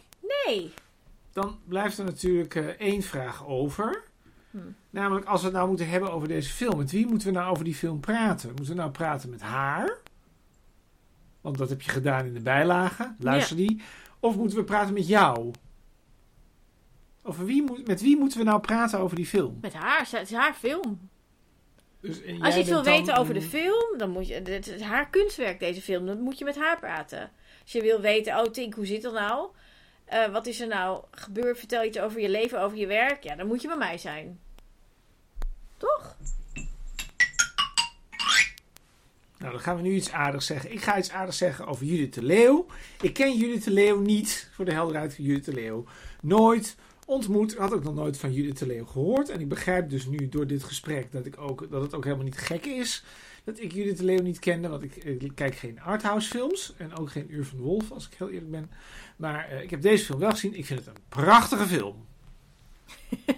Nee. 0.46 0.72
Dan 1.32 1.58
blijft 1.68 1.98
er 1.98 2.04
natuurlijk 2.04 2.54
eh, 2.54 2.66
één 2.66 3.02
vraag 3.02 3.46
over. 3.46 4.02
Hm. 4.50 4.58
Namelijk, 4.90 5.26
als 5.26 5.40
we 5.40 5.46
het 5.46 5.56
nou 5.56 5.68
moeten 5.68 5.88
hebben 5.88 6.12
over 6.12 6.28
deze 6.28 6.50
film. 6.50 6.78
Met 6.78 6.90
wie 6.90 7.06
moeten 7.06 7.28
we 7.28 7.32
nou 7.34 7.50
over 7.50 7.64
die 7.64 7.74
film 7.74 8.00
praten? 8.00 8.48
Moeten 8.48 8.66
we 8.74 8.74
nou 8.74 8.90
praten 8.90 9.30
met 9.30 9.40
haar? 9.42 9.98
Want 11.40 11.58
dat 11.58 11.68
heb 11.68 11.82
je 11.82 11.90
gedaan 11.90 12.26
in 12.26 12.34
de 12.34 12.40
bijlage. 12.40 13.14
Luister 13.18 13.56
die. 13.56 13.82
Of 14.24 14.36
moeten 14.36 14.58
we 14.58 14.64
praten 14.64 14.94
met 14.94 15.08
jou? 15.08 15.50
Over 17.22 17.44
wie 17.44 17.62
moet, 17.62 17.86
met 17.86 18.00
wie 18.00 18.16
moeten 18.16 18.38
we 18.38 18.44
nou 18.44 18.60
praten 18.60 18.98
over 18.98 19.16
die 19.16 19.26
film? 19.26 19.58
Met 19.60 19.72
haar. 19.72 20.08
Het 20.10 20.30
is 20.30 20.36
haar 20.36 20.54
film. 20.54 21.10
Dus, 22.00 22.20
Als 22.40 22.54
je 22.54 22.64
wil 22.64 22.82
weten 22.82 23.16
over 23.16 23.34
de 23.34 23.42
film, 23.42 23.98
dan 23.98 24.10
moet 24.10 24.28
je. 24.28 24.34
Het 24.34 24.66
is 24.66 24.80
haar 24.80 25.10
kunstwerk, 25.10 25.60
deze 25.60 25.80
film. 25.80 26.06
Dan 26.06 26.20
moet 26.20 26.38
je 26.38 26.44
met 26.44 26.56
haar 26.56 26.78
praten. 26.78 27.30
Als 27.62 27.72
je 27.72 27.82
wil 27.82 28.00
weten, 28.00 28.38
oh 28.38 28.44
Tink, 28.44 28.74
hoe 28.74 28.86
zit 28.86 29.02
dat 29.02 29.12
nou? 29.12 29.48
Eh, 30.04 30.28
wat 30.28 30.46
is 30.46 30.60
er 30.60 30.68
nou 30.68 31.04
gebeurd? 31.10 31.58
Vertel 31.58 31.84
iets 31.84 31.98
over 31.98 32.20
je 32.20 32.28
leven, 32.28 32.60
over 32.60 32.78
je 32.78 32.86
werk. 32.86 33.22
Ja, 33.22 33.36
dan 33.36 33.46
moet 33.46 33.62
je 33.62 33.68
bij 33.68 33.76
mij 33.76 33.98
zijn. 33.98 34.40
Toch? 35.76 36.16
Nou, 39.44 39.56
dan 39.56 39.64
gaan 39.64 39.76
we 39.76 39.82
nu 39.82 39.94
iets 39.94 40.10
aardigs 40.10 40.46
zeggen. 40.46 40.72
Ik 40.72 40.82
ga 40.82 40.98
iets 40.98 41.10
aardigs 41.10 41.38
zeggen 41.38 41.66
over 41.66 41.86
Judith 41.86 42.14
de 42.14 42.22
Leeuw. 42.22 42.66
Ik 43.00 43.12
ken 43.12 43.36
Judith 43.36 43.64
de 43.64 43.70
Leeuw 43.70 44.00
niet, 44.00 44.50
voor 44.52 44.64
de 44.64 44.72
helderheid 44.72 45.14
van 45.14 45.24
Judith 45.24 45.44
de 45.44 45.52
Leeuw. 45.52 45.84
Nooit 46.22 46.76
ontmoet, 47.06 47.56
had 47.56 47.72
ook 47.72 47.82
nog 47.82 47.94
nooit 47.94 48.18
van 48.18 48.32
Judith 48.32 48.58
de 48.58 48.66
Leeuw 48.66 48.84
gehoord. 48.84 49.28
En 49.28 49.40
ik 49.40 49.48
begrijp 49.48 49.90
dus 49.90 50.06
nu 50.06 50.28
door 50.28 50.46
dit 50.46 50.64
gesprek 50.64 51.12
dat, 51.12 51.26
ik 51.26 51.38
ook, 51.38 51.70
dat 51.70 51.82
het 51.82 51.94
ook 51.94 52.04
helemaal 52.04 52.24
niet 52.24 52.38
gek 52.38 52.64
is 52.64 53.04
dat 53.44 53.60
ik 53.60 53.72
Judith 53.72 53.96
de 53.96 54.04
Leeuw 54.04 54.22
niet 54.22 54.38
kende. 54.38 54.68
Want 54.68 54.82
ik, 54.82 54.96
ik 54.96 55.32
kijk 55.34 55.54
geen 55.54 55.80
arthouse 55.80 56.28
films 56.28 56.74
en 56.76 56.96
ook 56.96 57.10
geen 57.10 57.34
Uur 57.34 57.44
van 57.44 57.58
de 57.58 57.64
Wolf, 57.64 57.90
als 57.90 58.06
ik 58.06 58.14
heel 58.18 58.30
eerlijk 58.30 58.50
ben. 58.50 58.70
Maar 59.16 59.48
eh, 59.48 59.62
ik 59.62 59.70
heb 59.70 59.82
deze 59.82 60.04
film 60.04 60.18
wel 60.18 60.30
gezien. 60.30 60.54
Ik 60.54 60.66
vind 60.66 60.78
het 60.78 60.88
een 60.88 61.02
prachtige 61.08 61.66
film. 61.66 62.06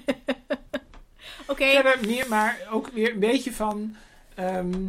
Oké. 1.46 1.70
Verder 1.70 1.98
meer, 2.06 2.26
maar 2.28 2.68
ook 2.70 2.88
weer 2.88 3.12
een 3.12 3.20
beetje 3.20 3.52
van. 3.52 3.96
ehm, 4.34 4.88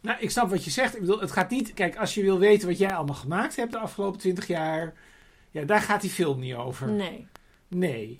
nou, 0.00 0.20
ik 0.20 0.30
snap 0.30 0.50
wat 0.50 0.64
je 0.64 0.70
zegt. 0.70 0.94
Ik 0.94 1.00
bedoel, 1.00 1.20
het 1.20 1.32
gaat 1.32 1.50
niet. 1.50 1.74
Kijk, 1.74 1.96
als 1.96 2.14
je 2.14 2.22
wil 2.22 2.38
weten 2.38 2.68
wat 2.68 2.78
jij 2.78 2.94
allemaal 2.94 3.14
gemaakt 3.14 3.56
hebt 3.56 3.72
de 3.72 3.78
afgelopen 3.78 4.20
twintig 4.20 4.46
jaar. 4.46 4.92
Ja, 5.50 5.64
daar 5.64 5.80
gaat 5.80 6.00
die 6.00 6.10
film 6.10 6.40
niet 6.40 6.54
over. 6.54 6.88
Nee. 6.88 7.26
Nee. 7.68 8.14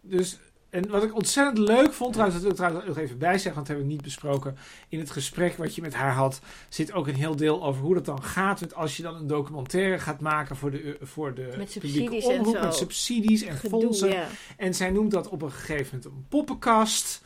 Dus. 0.00 0.38
En 0.70 0.88
wat 0.88 1.02
ik 1.02 1.14
ontzettend 1.14 1.58
leuk 1.58 1.92
vond, 1.92 2.12
trouwens, 2.12 2.42
dat 2.42 2.42
wil 2.42 2.50
ik 2.50 2.56
trouwens 2.56 2.86
nog 2.86 2.98
even 2.98 3.18
bijzeggen, 3.18 3.54
want 3.54 3.66
dat 3.66 3.76
hebben 3.76 3.86
we 3.86 3.92
niet 3.92 4.02
besproken. 4.02 4.56
In 4.88 4.98
het 4.98 5.10
gesprek 5.10 5.56
wat 5.56 5.74
je 5.74 5.80
met 5.82 5.94
haar 5.94 6.12
had, 6.12 6.40
zit 6.68 6.92
ook 6.92 7.06
een 7.06 7.14
heel 7.14 7.36
deel 7.36 7.64
over 7.64 7.82
hoe 7.82 7.94
dat 7.94 8.04
dan 8.04 8.22
gaat. 8.22 8.60
Met 8.60 8.74
als 8.74 8.96
je 8.96 9.02
dan 9.02 9.14
een 9.14 9.26
documentaire 9.26 9.98
gaat 9.98 10.20
maken 10.20 10.56
voor 10.56 10.70
de, 10.70 10.96
voor 11.00 11.34
de 11.34 11.54
Met 11.56 11.72
publieke 11.72 12.20
subsidies 12.20 12.26
en 12.26 12.38
omroep, 12.38 12.54
zo. 12.54 12.60
met 12.62 12.74
subsidies 12.74 13.42
en 13.42 13.56
fondsen. 13.56 14.08
Gedoe, 14.08 14.22
ja. 14.24 14.28
En 14.56 14.74
zij 14.74 14.90
noemt 14.90 15.10
dat 15.10 15.28
op 15.28 15.42
een 15.42 15.52
gegeven 15.52 15.86
moment 15.86 16.04
een 16.04 16.26
poppenkast. 16.28 17.22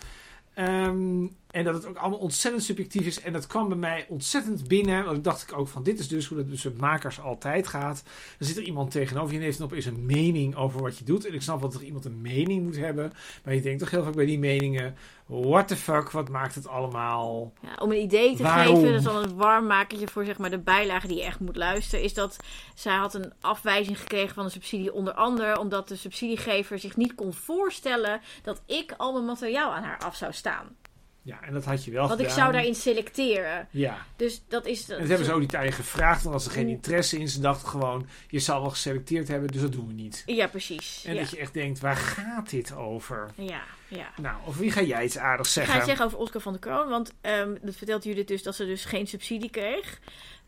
Ehm, 0.54 1.26
En 1.50 1.64
dat 1.64 1.74
het 1.74 1.86
ook 1.86 1.96
allemaal 1.96 2.18
ontzettend 2.18 2.64
subjectief 2.64 3.06
is. 3.06 3.20
En 3.20 3.32
dat 3.32 3.46
kwam 3.46 3.68
bij 3.68 3.76
mij 3.76 4.06
ontzettend 4.08 4.68
binnen. 4.68 5.04
Want 5.04 5.16
ik 5.16 5.24
dacht 5.24 5.42
ik 5.42 5.58
ook 5.58 5.68
van 5.68 5.82
dit 5.82 5.98
is 5.98 6.08
dus 6.08 6.26
hoe 6.26 6.36
dat 6.36 6.48
dus 6.48 6.64
met 6.64 6.78
makers 6.78 7.20
altijd 7.20 7.66
gaat. 7.66 8.02
Dan 8.38 8.48
zit 8.48 8.56
er 8.56 8.62
iemand 8.62 8.90
tegenover 8.90 9.32
je 9.32 9.38
en 9.38 9.44
heeft 9.44 9.58
dan 9.58 9.66
opeens 9.66 9.84
een 9.84 10.06
mening 10.06 10.56
over 10.56 10.82
wat 10.82 10.98
je 10.98 11.04
doet. 11.04 11.26
En 11.26 11.34
ik 11.34 11.42
snap 11.42 11.60
wel 11.60 11.70
dat 11.70 11.80
er 11.80 11.86
iemand 11.86 12.04
een 12.04 12.20
mening 12.20 12.62
moet 12.62 12.76
hebben. 12.76 13.12
Maar 13.44 13.54
je 13.54 13.60
denkt 13.60 13.80
toch 13.80 13.90
heel 13.90 14.04
vaak 14.04 14.14
bij 14.14 14.26
die 14.26 14.38
meningen. 14.38 14.96
What 15.26 15.68
the 15.68 15.76
fuck, 15.76 16.10
wat 16.10 16.28
maakt 16.28 16.54
het 16.54 16.68
allemaal? 16.68 17.52
Ja, 17.60 17.74
om 17.78 17.90
een 17.90 18.02
idee 18.02 18.36
te 18.36 18.42
Waarom? 18.42 18.74
geven, 18.74 18.92
dat 18.92 19.00
is 19.00 19.06
al 19.06 19.22
een 19.22 19.36
warmmakertje 19.36 20.08
voor 20.08 20.24
zeg 20.24 20.38
maar, 20.38 20.50
de 20.50 20.58
bijlage 20.58 21.06
die 21.06 21.16
je 21.16 21.24
echt 21.24 21.40
moet 21.40 21.56
luisteren, 21.56 22.04
is 22.04 22.14
dat 22.14 22.36
zij 22.74 22.96
had 22.96 23.14
een 23.14 23.32
afwijzing 23.40 23.98
gekregen 24.00 24.34
van 24.34 24.44
de 24.44 24.50
subsidie 24.50 24.92
onder 24.92 25.14
andere 25.14 25.58
omdat 25.58 25.88
de 25.88 25.96
subsidiegever 25.96 26.78
zich 26.78 26.96
niet 26.96 27.14
kon 27.14 27.32
voorstellen 27.32 28.20
dat 28.42 28.62
ik 28.66 28.94
al 28.96 29.12
mijn 29.12 29.24
materiaal 29.24 29.72
aan 29.72 29.82
haar 29.82 29.98
af 29.98 30.16
zou 30.16 30.32
staan. 30.32 30.76
Ja, 31.22 31.38
en 31.42 31.52
dat 31.52 31.64
had 31.64 31.84
je 31.84 31.90
wel 31.90 32.00
Want 32.08 32.12
gedaan. 32.20 32.26
ik 32.36 32.38
zou 32.40 32.52
daarin 32.52 32.74
selecteren. 32.74 33.68
Ja, 33.70 34.06
Dus 34.16 34.42
dat 34.48 34.66
is... 34.66 34.88
en 34.88 34.98
dat 34.98 35.08
hebben 35.08 35.26
ze 35.26 35.32
ook 35.32 35.40
niet 35.40 35.56
aan 35.56 35.64
je 35.64 35.72
gevraagd. 35.72 36.22
Want 36.22 36.34
als 36.34 36.44
er 36.46 36.50
geen 36.52 36.64
Mm. 36.64 36.70
interesse 36.70 37.18
in 37.18 37.28
ze 37.28 37.40
dachten 37.40 37.68
gewoon... 37.68 38.06
Je 38.28 38.38
zal 38.38 38.60
wel 38.60 38.70
geselecteerd 38.70 39.28
hebben, 39.28 39.48
dus 39.48 39.60
dat 39.60 39.72
doen 39.72 39.86
we 39.86 39.92
niet. 39.92 40.22
Ja, 40.26 40.46
precies. 40.46 41.04
En 41.06 41.14
ja. 41.14 41.20
dat 41.20 41.30
je 41.30 41.36
echt 41.38 41.54
denkt, 41.54 41.80
waar 41.80 41.96
gaat 41.96 42.50
dit 42.50 42.74
over? 42.74 43.30
ja, 43.34 43.62
ja. 43.88 44.08
Nou, 44.20 44.36
of 44.44 44.56
wie 44.56 44.70
ga 44.70 44.82
jij 44.82 45.04
iets 45.04 45.18
aardigs 45.18 45.48
Ik 45.48 45.54
zeggen? 45.54 45.72
ga 45.72 45.78
het 45.78 45.88
zeggen 45.88 46.06
over 46.06 46.18
Oscar 46.18 46.40
van 46.40 46.52
der 46.52 46.60
Kroon, 46.60 46.88
want 46.88 47.12
ehm, 47.20 47.54
dat 47.62 47.76
vertelt 47.76 48.04
Judith 48.04 48.28
dus 48.28 48.42
dat 48.42 48.54
ze 48.54 48.66
dus 48.66 48.84
geen 48.84 49.06
subsidie 49.06 49.50
kreeg. 49.50 49.98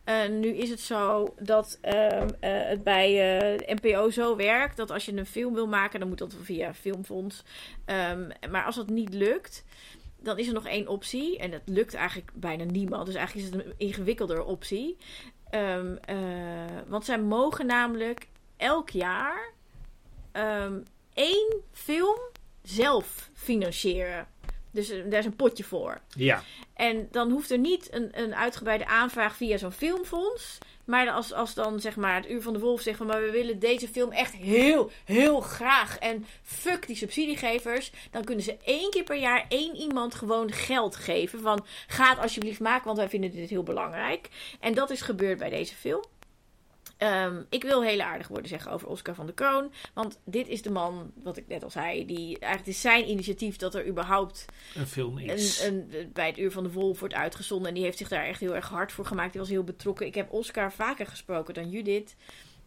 Eh, 0.04 0.28
nu 0.28 0.48
is 0.48 0.70
het 0.70 0.80
zo 0.80 1.34
dat 1.38 1.78
ehm, 1.80 2.28
eh, 2.40 2.50
het 2.68 2.84
bij 2.84 3.38
eh, 3.66 3.74
NPO 3.76 4.10
zo 4.10 4.36
werkt 4.36 4.76
dat 4.76 4.90
als 4.90 5.04
je 5.04 5.16
een 5.16 5.26
film 5.26 5.54
wil 5.54 5.66
maken, 5.66 6.00
dan 6.00 6.08
moet 6.08 6.18
dat 6.18 6.34
via 6.42 6.74
Filmfonds. 6.74 7.42
Ehm, 7.84 8.30
maar 8.50 8.64
als 8.64 8.76
dat 8.76 8.88
niet 8.88 9.14
lukt, 9.14 9.64
dan 10.22 10.38
is 10.38 10.46
er 10.46 10.52
nog 10.52 10.66
één 10.66 10.88
optie. 10.88 11.38
En 11.38 11.50
dat 11.50 11.60
lukt 11.64 11.94
eigenlijk 11.94 12.30
bijna 12.34 12.64
niemand. 12.64 13.06
Dus 13.06 13.14
eigenlijk 13.14 13.46
is 13.46 13.54
het 13.54 13.64
een 13.66 13.74
ingewikkelder 13.76 14.44
optie. 14.44 14.96
Ehm, 15.50 15.96
eh, 15.96 16.16
want 16.86 17.04
zij 17.04 17.20
mogen 17.20 17.66
namelijk 17.66 18.28
elk 18.56 18.90
jaar 18.90 19.52
ehm, 20.32 20.80
één 21.14 21.62
film 21.72 22.18
zelf 22.62 23.30
financieren. 23.34 24.26
Dus 24.72 24.90
eh, 24.90 24.98
daar 25.10 25.18
is 25.18 25.24
een 25.24 25.36
potje 25.36 25.64
voor. 25.64 26.00
Ja, 26.16 26.42
En 26.74 27.08
dan 27.10 27.30
hoeft 27.30 27.50
er 27.50 27.58
niet 27.58 27.88
een, 27.92 28.08
een 28.12 28.34
uitgebreide 28.34 28.86
aanvraag 28.86 29.36
via 29.36 29.56
zo'n 29.56 29.72
filmfonds. 29.72 30.58
Maar 30.84 31.10
als, 31.10 31.32
als 31.32 31.54
dan 31.54 31.80
zeg 31.80 31.96
maar 31.96 32.14
het 32.14 32.30
Uur 32.30 32.42
van 32.42 32.52
de 32.52 32.58
Wolf 32.58 32.80
zegt 32.80 32.96
van... 32.96 33.06
maar 33.06 33.22
we 33.22 33.30
willen 33.30 33.58
deze 33.58 33.88
film 33.88 34.10
echt 34.10 34.32
heel, 34.32 34.90
heel 35.04 35.40
graag. 35.40 35.98
En 35.98 36.26
fuck 36.42 36.86
die 36.86 36.96
subsidiegevers. 36.96 37.92
Dan 38.10 38.24
kunnen 38.24 38.44
ze 38.44 38.56
één 38.64 38.90
keer 38.90 39.04
per 39.04 39.18
jaar 39.18 39.44
één 39.48 39.76
iemand 39.76 40.14
gewoon 40.14 40.52
geld 40.52 40.96
geven. 40.96 41.40
Van 41.40 41.64
ga 41.86 42.10
het 42.10 42.18
alsjeblieft 42.18 42.60
maken, 42.60 42.84
want 42.84 42.98
wij 42.98 43.08
vinden 43.08 43.30
dit 43.30 43.50
heel 43.50 43.62
belangrijk. 43.62 44.28
En 44.60 44.74
dat 44.74 44.90
is 44.90 45.00
gebeurd 45.00 45.38
bij 45.38 45.50
deze 45.50 45.74
film. 45.74 46.04
Ehm, 47.02 47.42
ik 47.48 47.62
wil 47.62 47.82
hele 47.82 48.04
aardig 48.04 48.28
woorden 48.28 48.48
zeggen 48.48 48.72
over 48.72 48.88
Oscar 48.88 49.14
van 49.14 49.26
der 49.26 49.34
Kroon. 49.34 49.72
Want 49.94 50.20
dit 50.24 50.48
is 50.48 50.62
de 50.62 50.70
man, 50.70 51.12
wat 51.22 51.36
ik 51.36 51.48
net 51.48 51.62
al 51.62 51.70
zei... 51.70 52.06
Die, 52.06 52.38
eigenlijk 52.38 52.58
het 52.58 52.66
is 52.66 52.80
zijn 52.80 53.08
initiatief 53.08 53.56
dat 53.56 53.74
er 53.74 53.86
überhaupt 53.86 54.44
een 54.74 54.86
film 54.86 55.18
is. 55.18 55.60
een, 55.60 55.88
een, 55.92 56.10
bij 56.12 56.26
het 56.26 56.38
Uur 56.38 56.50
van 56.50 56.62
de 56.62 56.72
Wolf 56.72 56.98
wordt 56.98 57.14
uitgezonden. 57.14 57.68
En 57.68 57.74
die 57.74 57.82
heeft 57.82 57.98
zich 57.98 58.08
daar 58.08 58.24
echt 58.24 58.40
heel 58.40 58.54
erg 58.54 58.68
hard 58.68 58.92
voor 58.92 59.06
gemaakt. 59.06 59.32
Die 59.32 59.40
was 59.40 59.50
heel 59.50 59.64
betrokken. 59.64 60.06
Ik 60.06 60.14
heb 60.14 60.32
Oscar 60.32 60.72
vaker 60.72 61.06
gesproken 61.06 61.54
dan 61.54 61.70
Judith. 61.70 62.14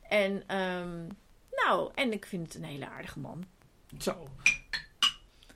En, 0.10 0.44
ehm, 0.48 1.08
nou, 1.52 1.92
en 1.94 2.12
ik 2.12 2.26
vind 2.26 2.54
het 2.54 2.56
een 2.56 2.70
hele 2.70 2.90
aardige 2.90 3.20
man. 3.20 3.46
Zo, 3.98 4.28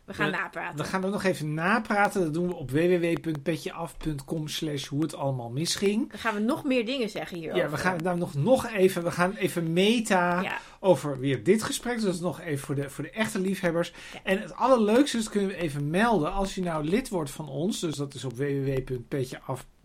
We 0.09 0.15
gaan 0.15 0.31
We- 0.31 0.37
napraten. 0.37 0.77
we 0.77 0.83
gaan 0.83 1.05
ook 1.05 1.11
nog 1.11 1.23
even 1.23 1.53
napraten. 1.53 2.21
Dat 2.21 2.33
doen 2.33 2.47
we 2.47 2.55
op 2.55 2.71
www.petjeaf.com 2.71 4.47
slash 4.47 4.85
hoe 4.87 5.01
het 5.01 5.15
allemaal 5.15 5.49
misging. 5.49 6.09
Dan 6.09 6.19
gaan 6.19 6.33
we 6.33 6.39
nog 6.39 6.63
meer 6.63 6.85
dingen 6.85 7.09
zeggen 7.09 7.37
hierover. 7.37 7.63
Ja, 7.63 7.69
we 7.69 7.77
gaan 7.77 7.97
nou 8.03 8.17
nog, 8.17 8.33
nog 8.33 8.67
even, 8.67 9.03
we 9.03 9.11
gaan 9.11 9.35
even 9.35 9.73
meta 9.73 10.41
Ja, 10.41 10.57
over 10.79 11.19
weer 11.19 11.43
dit 11.43 11.63
gesprek. 11.63 11.95
Dus 11.95 12.03
dat 12.03 12.13
is 12.13 12.19
nog 12.19 12.41
even 12.41 12.65
voor 12.65 12.75
de, 12.75 12.89
voor 12.89 13.03
de 13.03 13.09
echte 13.09 13.39
liefhebbers. 13.39 13.93
Ja. 14.13 14.19
En 14.23 14.41
het 14.41 14.55
allerleukste 14.55 15.17
is, 15.17 15.23
dat 15.23 15.31
kunnen 15.31 15.49
we 15.49 15.55
even 15.55 15.89
melden. 15.89 16.33
Als 16.33 16.55
je 16.55 16.61
nou 16.61 16.83
lid 16.85 17.09
wordt 17.09 17.31
van 17.31 17.49
ons, 17.49 17.79
dus 17.79 17.95
dat 17.95 18.13
is 18.13 18.25
op 18.25 18.33
www.petjeaf.com 18.37 19.77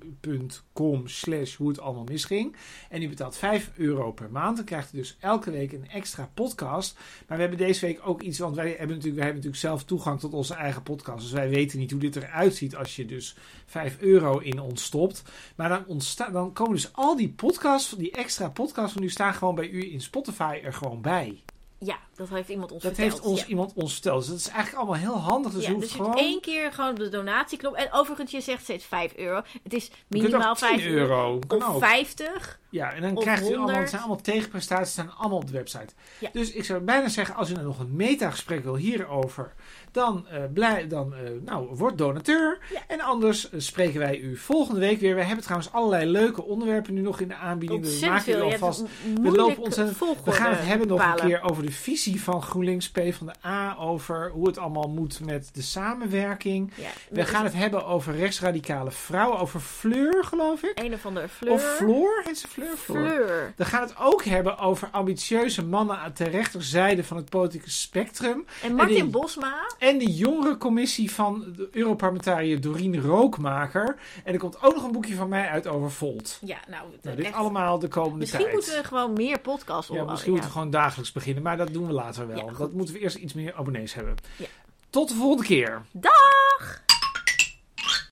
slash 1.04 1.54
hoe 1.54 1.68
het 1.68 1.80
allemaal 1.80 2.04
misging. 2.04 2.56
En 2.88 3.00
je 3.00 3.08
betaalt 3.08 3.36
5 3.36 3.70
euro 3.76 4.12
per 4.12 4.30
maand. 4.30 4.56
Dan 4.56 4.64
krijgt 4.64 4.94
u 4.94 4.96
dus 4.96 5.16
elke 5.20 5.50
week 5.50 5.72
een 5.72 5.88
extra 5.88 6.30
podcast. 6.34 6.94
Maar 7.26 7.36
we 7.36 7.42
hebben 7.42 7.66
deze 7.66 7.86
week 7.86 8.00
ook 8.04 8.22
iets, 8.22 8.38
want 8.38 8.56
wij 8.56 8.68
hebben 8.68 8.88
natuurlijk, 8.88 9.14
wij 9.14 9.24
hebben 9.24 9.42
natuurlijk 9.42 9.62
zelf 9.62 9.84
toegang 9.84 10.20
tot 10.20 10.32
onze 10.32 10.54
eigen 10.54 10.82
podcast. 10.82 11.22
Dus 11.22 11.32
wij 11.32 11.48
weten 11.48 11.78
niet 11.78 11.90
hoe 11.90 12.00
dit 12.00 12.16
eruit 12.16 12.54
ziet 12.54 12.76
als 12.76 12.96
je 12.96 13.06
dus 13.06 13.36
5 13.66 14.00
euro 14.00 14.38
in 14.38 14.60
ons 14.60 14.84
stopt. 14.84 15.22
Maar 15.56 15.68
dan, 15.68 16.00
dan 16.32 16.52
komen 16.52 16.74
dus 16.74 16.92
al 16.92 17.16
die 17.16 17.32
podcasts, 17.32 17.90
die 17.96 18.12
extra 18.12 18.48
podcasts 18.48 18.92
van 18.92 19.02
u 19.02 19.10
staan 19.10 19.34
gewoon 19.34 19.54
bij 19.54 19.68
u 19.68 19.92
in 19.92 20.00
Spotify 20.00 20.60
er 20.62 20.72
gewoon 20.72 21.00
bij. 21.00 21.42
ja, 21.78 21.98
dat 22.16 22.28
heeft 22.28 22.48
iemand 22.48 22.72
ons 22.72 22.82
Dat 22.82 22.94
verteld. 22.94 23.12
heeft 23.12 23.26
ons 23.26 23.40
ja. 23.40 23.46
iemand 23.46 23.72
ons 23.74 23.92
verteld. 23.92 24.20
Dus 24.20 24.28
dat 24.28 24.38
is 24.38 24.48
eigenlijk 24.48 24.76
allemaal 24.76 25.00
heel 25.00 25.18
handig. 25.20 25.52
Dus 25.52 25.62
ja, 25.62 25.68
je 25.68 25.74
hoeft 25.74 25.86
dus 25.86 25.96
je 25.96 26.02
gewoon... 26.02 26.18
één 26.18 26.40
keer 26.40 26.72
gewoon 26.72 26.90
op 26.90 26.96
de 26.96 27.08
donatieknop. 27.08 27.74
En 27.74 27.92
overigens, 27.92 28.30
je 28.30 28.40
zegt 28.40 28.62
steeds 28.62 28.84
5 28.84 29.14
euro. 29.16 29.42
Het 29.62 29.74
is 29.74 29.90
minimaal 30.08 30.50
ook 30.50 30.56
10 30.56 30.68
5 30.68 30.84
euro. 30.84 31.38
Kan 31.46 31.58
Of 31.58 31.74
ook. 31.74 31.84
50. 31.84 32.58
Ja, 32.74 32.92
en 32.92 33.02
dan 33.02 33.14
krijgt 33.14 33.42
u 33.42 33.44
allemaal, 33.44 33.62
100. 33.62 33.80
het 33.80 33.90
zijn 33.90 34.02
allemaal 34.02 34.22
tegenprestaties, 34.22 34.92
staan 34.92 35.16
allemaal 35.16 35.38
op 35.38 35.46
de 35.46 35.52
website. 35.52 35.94
Ja. 36.18 36.28
Dus 36.32 36.52
ik 36.52 36.64
zou 36.64 36.80
bijna 36.80 37.08
zeggen, 37.08 37.34
als 37.34 37.50
u 37.50 37.52
nou 37.52 37.64
nog 37.66 37.78
een 37.78 37.96
metagesprek 37.96 38.62
wil 38.62 38.76
hierover, 38.76 39.52
dan, 39.92 40.26
eh, 40.28 40.42
blij, 40.54 40.88
dan 40.88 41.14
eh, 41.14 41.20
nou, 41.44 41.68
word 41.76 41.98
donateur. 41.98 42.58
Ja. 42.72 42.80
En 42.86 43.00
anders 43.00 43.50
eh, 43.50 43.60
spreken 43.60 44.00
wij 44.00 44.18
u 44.18 44.36
volgende 44.36 44.80
week 44.80 45.00
weer. 45.00 45.14
We 45.14 45.22
hebben 45.22 45.44
trouwens 45.44 45.72
allerlei 45.72 46.10
leuke 46.10 46.44
onderwerpen 46.44 46.94
nu 46.94 47.00
nog 47.00 47.20
in 47.20 47.28
de 47.28 47.34
aanbieding. 47.34 47.82
Dus 47.82 48.00
we 48.00 48.06
Ontzettend 48.06 48.38
maken 48.38 48.48
u 48.48 48.52
alvast. 48.52 48.82
We 49.22 49.30
lopen 49.30 49.62
ontzettend. 49.62 49.98
We 50.24 50.32
gaan 50.32 50.50
het 50.50 50.64
hebben 50.64 50.88
nog 50.88 51.04
een 51.04 51.26
keer 51.26 51.42
over 51.42 51.62
de 51.62 51.72
visie 51.72 52.03
van 52.12 52.42
GroenLinks 52.42 52.90
P 52.90 53.00
van 53.10 53.26
de 53.26 53.48
A. 53.48 53.76
Over 53.78 54.30
hoe 54.30 54.46
het 54.46 54.58
allemaal 54.58 54.88
moet 54.88 55.20
met 55.20 55.50
de 55.52 55.62
samenwerking. 55.62 56.72
Ja, 56.76 56.88
We 57.10 57.24
gaan 57.24 57.44
het 57.44 57.54
hebben 57.54 57.86
over 57.86 58.16
rechtsradicale 58.16 58.90
vrouwen. 58.90 59.38
Over 59.38 59.60
Fleur, 59.60 60.24
geloof 60.24 60.62
ik. 60.62 60.72
Een 60.80 60.94
of 60.94 61.06
andere 61.06 61.28
Fleur. 61.28 61.52
Of 61.52 61.62
Floor? 61.76 62.22
Heet 62.24 62.38
ze 62.38 62.48
Fleur? 62.48 62.76
Floor. 62.76 62.98
Fleur. 63.06 63.52
We 63.56 63.64
gaan 63.64 63.82
het 63.82 63.94
ook 63.98 64.24
hebben 64.24 64.58
over 64.58 64.88
ambitieuze 64.92 65.64
mannen 65.64 65.98
aan 65.98 66.10
de 66.14 66.24
rechterzijde 66.24 67.04
van 67.04 67.16
het 67.16 67.30
politieke 67.30 67.70
spectrum. 67.70 68.44
En 68.62 68.74
Martin 68.74 68.94
die- 68.94 69.04
Bosma. 69.04 69.54
En 69.78 69.98
de 69.98 70.12
jongerencommissie 70.12 71.10
van 71.10 71.44
de 71.56 71.68
Europarlementariër 71.72 72.60
Doreen 72.60 73.00
Rookmaker. 73.00 73.96
En 74.24 74.32
er 74.32 74.38
komt 74.38 74.62
ook 74.62 74.74
nog 74.74 74.84
een 74.84 74.92
boekje 74.92 75.14
van 75.14 75.28
mij 75.28 75.48
uit 75.48 75.66
over 75.66 75.90
Volt. 75.90 76.38
Ja, 76.44 76.58
nou, 76.68 76.82
Nou, 77.02 77.16
dit 77.16 77.24
echt. 77.24 77.34
allemaal 77.34 77.78
de 77.78 77.88
komende 77.88 78.18
Misschien 78.18 78.40
tijd. 78.40 78.52
moeten 78.52 78.76
we 78.76 78.84
gewoon 78.84 79.12
meer 79.12 79.38
podcasts 79.40 79.72
ja, 79.86 79.88
opnemen. 79.88 80.10
misschien 80.10 80.32
moeten 80.32 80.50
we 80.50 80.56
gewoon 80.56 80.70
dagelijks 80.72 81.12
beginnen, 81.12 81.42
maar 81.42 81.56
dat 81.56 81.72
doen 81.72 81.86
we 81.86 81.92
later 81.94 82.26
wel. 82.26 82.36
Ja, 82.50 82.58
dat 82.58 82.72
moeten 82.72 82.94
we 82.94 83.00
eerst 83.00 83.16
iets 83.16 83.32
meer 83.32 83.54
abonnees 83.54 83.94
hebben. 83.94 84.14
Ja. 84.36 84.46
Tot 84.90 85.08
de 85.08 85.14
volgende 85.14 85.44
keer. 85.44 85.82
Dag! 85.92 86.83